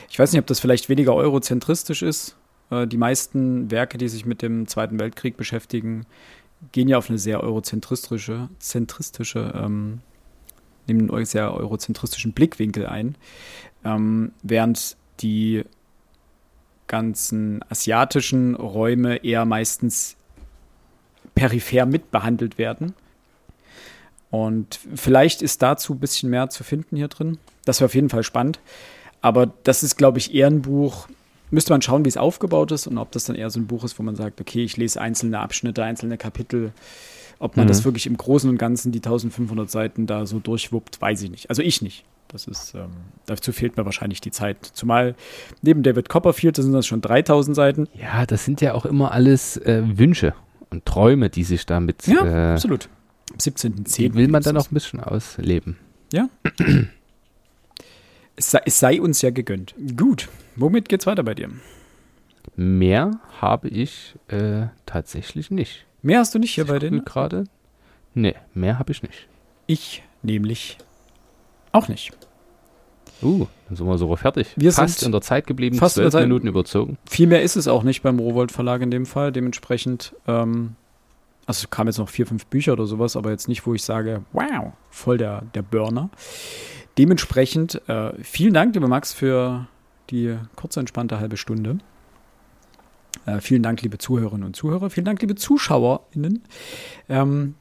Ich 0.08 0.18
weiß 0.18 0.32
nicht, 0.32 0.40
ob 0.40 0.46
das 0.46 0.60
vielleicht 0.60 0.88
weniger 0.88 1.14
eurozentristisch 1.14 2.02
ist. 2.02 2.36
Äh, 2.70 2.86
die 2.86 2.96
meisten 2.96 3.70
Werke, 3.70 3.98
die 3.98 4.08
sich 4.08 4.24
mit 4.24 4.42
dem 4.42 4.68
Zweiten 4.68 4.98
Weltkrieg 5.00 5.36
beschäftigen, 5.36 6.06
gehen 6.72 6.88
ja 6.88 6.98
auf 6.98 7.08
eine 7.08 7.18
sehr 7.18 7.42
eurozentristische, 7.42 8.48
zentristische, 8.58 9.52
ähm, 9.54 10.00
nehmen 10.86 11.10
einen 11.10 11.24
sehr 11.24 11.52
eurozentristischen 11.54 12.32
Blickwinkel 12.32 12.86
ein, 12.86 13.16
ähm, 13.84 14.32
während 14.42 14.96
die 15.20 15.64
ganzen 16.86 17.64
asiatischen 17.70 18.54
Räume 18.54 19.16
eher 19.16 19.44
meistens 19.44 20.16
peripher 21.34 21.86
mitbehandelt 21.86 22.58
werden. 22.58 22.94
Und 24.34 24.80
vielleicht 24.96 25.42
ist 25.42 25.62
dazu 25.62 25.92
ein 25.92 26.00
bisschen 26.00 26.28
mehr 26.28 26.50
zu 26.50 26.64
finden 26.64 26.96
hier 26.96 27.06
drin. 27.06 27.38
Das 27.66 27.78
wäre 27.78 27.86
auf 27.86 27.94
jeden 27.94 28.08
Fall 28.08 28.24
spannend. 28.24 28.58
Aber 29.20 29.46
das 29.62 29.84
ist, 29.84 29.94
glaube 29.96 30.18
ich, 30.18 30.34
eher 30.34 30.48
ein 30.48 30.62
Buch, 30.62 31.06
müsste 31.52 31.72
man 31.72 31.82
schauen, 31.82 32.04
wie 32.04 32.08
es 32.08 32.16
aufgebaut 32.16 32.72
ist 32.72 32.88
und 32.88 32.98
ob 32.98 33.12
das 33.12 33.26
dann 33.26 33.36
eher 33.36 33.48
so 33.50 33.60
ein 33.60 33.68
Buch 33.68 33.84
ist, 33.84 33.96
wo 33.96 34.02
man 34.02 34.16
sagt, 34.16 34.40
okay, 34.40 34.64
ich 34.64 34.76
lese 34.76 35.00
einzelne 35.00 35.38
Abschnitte, 35.38 35.84
einzelne 35.84 36.18
Kapitel. 36.18 36.72
Ob 37.38 37.56
man 37.56 37.66
mhm. 37.66 37.68
das 37.68 37.84
wirklich 37.84 38.08
im 38.08 38.16
Großen 38.16 38.50
und 38.50 38.58
Ganzen, 38.58 38.90
die 38.90 38.98
1500 38.98 39.70
Seiten 39.70 40.08
da 40.08 40.26
so 40.26 40.40
durchwuppt, 40.40 41.00
weiß 41.00 41.22
ich 41.22 41.30
nicht. 41.30 41.48
Also 41.48 41.62
ich 41.62 41.80
nicht. 41.80 42.04
Das 42.26 42.48
ist, 42.48 42.74
ähm, 42.74 42.90
dazu 43.26 43.52
fehlt 43.52 43.76
mir 43.76 43.84
wahrscheinlich 43.84 44.20
die 44.20 44.32
Zeit. 44.32 44.56
Zumal 44.72 45.14
neben 45.62 45.84
David 45.84 46.08
Copperfield, 46.08 46.58
das 46.58 46.64
sind 46.64 46.74
das 46.74 46.88
schon 46.88 47.02
3000 47.02 47.54
Seiten. 47.54 47.88
Ja, 47.94 48.26
das 48.26 48.44
sind 48.44 48.60
ja 48.60 48.74
auch 48.74 48.84
immer 48.84 49.12
alles 49.12 49.58
äh, 49.58 49.84
Wünsche 49.96 50.34
und 50.70 50.84
Träume, 50.86 51.30
die 51.30 51.44
sich 51.44 51.66
damit. 51.66 52.08
Ja, 52.08 52.24
äh, 52.24 52.52
absolut. 52.54 52.88
Am 53.32 53.38
17.10. 53.38 54.14
Will 54.14 54.28
man 54.28 54.42
dann 54.42 54.56
auch 54.56 54.70
ein 54.70 54.74
bisschen 54.74 55.00
ausleben. 55.00 55.78
Ja. 56.12 56.28
es, 58.36 58.50
sei, 58.50 58.62
es 58.64 58.78
sei 58.78 59.00
uns 59.00 59.22
ja 59.22 59.30
gegönnt. 59.30 59.74
Gut. 59.96 60.28
Womit 60.56 60.88
geht's 60.88 61.06
weiter 61.06 61.22
bei 61.22 61.34
dir? 61.34 61.50
Mehr 62.56 63.20
habe 63.40 63.68
ich 63.68 64.14
äh, 64.28 64.66
tatsächlich 64.86 65.50
nicht. 65.50 65.86
Mehr 66.02 66.20
hast 66.20 66.34
du 66.34 66.38
nicht 66.38 66.54
hier 66.54 66.64
ich 66.64 66.70
bei 66.70 66.78
denen? 66.78 67.04
gerade? 67.04 67.44
Nee, 68.14 68.34
mehr 68.52 68.78
habe 68.78 68.92
ich 68.92 69.02
nicht. 69.02 69.26
Ich 69.66 70.02
nämlich 70.22 70.78
auch 71.72 71.88
nicht. 71.88 72.12
Uh, 73.22 73.46
dann 73.68 73.76
sind 73.76 73.86
wir 73.86 73.98
sogar 73.98 74.16
fertig. 74.16 74.48
Wir 74.56 74.72
fast 74.72 75.00
sind 75.00 75.06
in 75.06 75.12
der 75.12 75.20
Zeit 75.20 75.46
geblieben, 75.46 75.76
fast 75.76 75.94
zwölf 75.94 76.14
Minuten 76.14 76.46
überzogen. 76.46 76.98
Viel 77.08 77.26
mehr 77.26 77.42
ist 77.42 77.56
es 77.56 77.68
auch 77.68 77.82
nicht 77.82 78.02
beim 78.02 78.18
Rowold 78.18 78.52
Verlag 78.52 78.82
in 78.82 78.90
dem 78.90 79.06
Fall. 79.06 79.32
Dementsprechend, 79.32 80.14
ähm, 80.26 80.76
also 81.46 81.68
kamen 81.68 81.88
jetzt 81.88 81.98
noch 81.98 82.08
vier, 82.08 82.26
fünf 82.26 82.46
Bücher 82.46 82.72
oder 82.72 82.86
sowas, 82.86 83.16
aber 83.16 83.30
jetzt 83.30 83.48
nicht, 83.48 83.66
wo 83.66 83.74
ich 83.74 83.82
sage, 83.82 84.22
wow, 84.32 84.72
voll 84.90 85.18
der, 85.18 85.42
der 85.54 85.62
Burner. 85.62 86.10
Dementsprechend, 86.98 87.86
äh, 87.88 88.12
vielen 88.22 88.54
Dank, 88.54 88.74
lieber 88.74 88.88
Max, 88.88 89.12
für 89.12 89.66
die 90.10 90.36
kurze, 90.56 90.80
entspannte 90.80 91.18
halbe 91.18 91.36
Stunde. 91.36 91.78
Äh, 93.26 93.40
vielen 93.40 93.62
Dank, 93.62 93.82
liebe 93.82 93.98
Zuhörerinnen 93.98 94.46
und 94.46 94.56
Zuhörer. 94.56 94.90
Vielen 94.90 95.06
Dank, 95.06 95.20
liebe 95.20 95.34
ZuschauerInnen. 95.34 96.42
Ähm, 97.08 97.54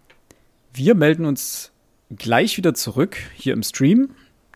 wir 0.73 0.95
melden 0.95 1.25
uns 1.25 1.71
gleich 2.09 2.57
wieder 2.57 2.73
zurück 2.73 3.17
hier 3.35 3.53
im 3.53 3.63
Stream. 3.63 4.11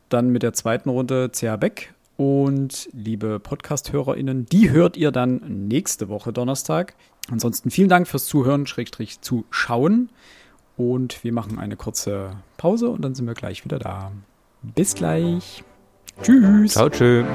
Dann 0.09 0.29
mit 0.29 0.43
der 0.43 0.53
zweiten 0.53 0.89
Runde 0.89 1.31
CH 1.31 1.57
Beck. 1.57 1.93
Und 2.17 2.89
liebe 2.93 3.39
Podcast-HörerInnen, 3.39 4.47
die 4.47 4.71
hört 4.71 4.97
ihr 4.97 5.11
dann 5.11 5.67
nächste 5.67 6.09
Woche 6.09 6.33
Donnerstag. 6.33 6.95
Ansonsten 7.29 7.71
vielen 7.71 7.89
Dank 7.89 8.07
fürs 8.07 8.25
Zuhören, 8.25 8.67
Schrägstrich 8.67 9.21
zuschauen. 9.21 10.09
Und 10.77 11.23
wir 11.23 11.33
machen 11.33 11.57
eine 11.57 11.75
kurze 11.75 12.31
Pause 12.57 12.89
und 12.89 13.01
dann 13.01 13.15
sind 13.15 13.25
wir 13.25 13.33
gleich 13.33 13.65
wieder 13.65 13.79
da. 13.79 14.11
Bis 14.61 14.93
gleich. 14.93 15.63
Tschüss. 16.21 16.73
Ciao, 16.73 16.89
tschüss. 16.89 17.25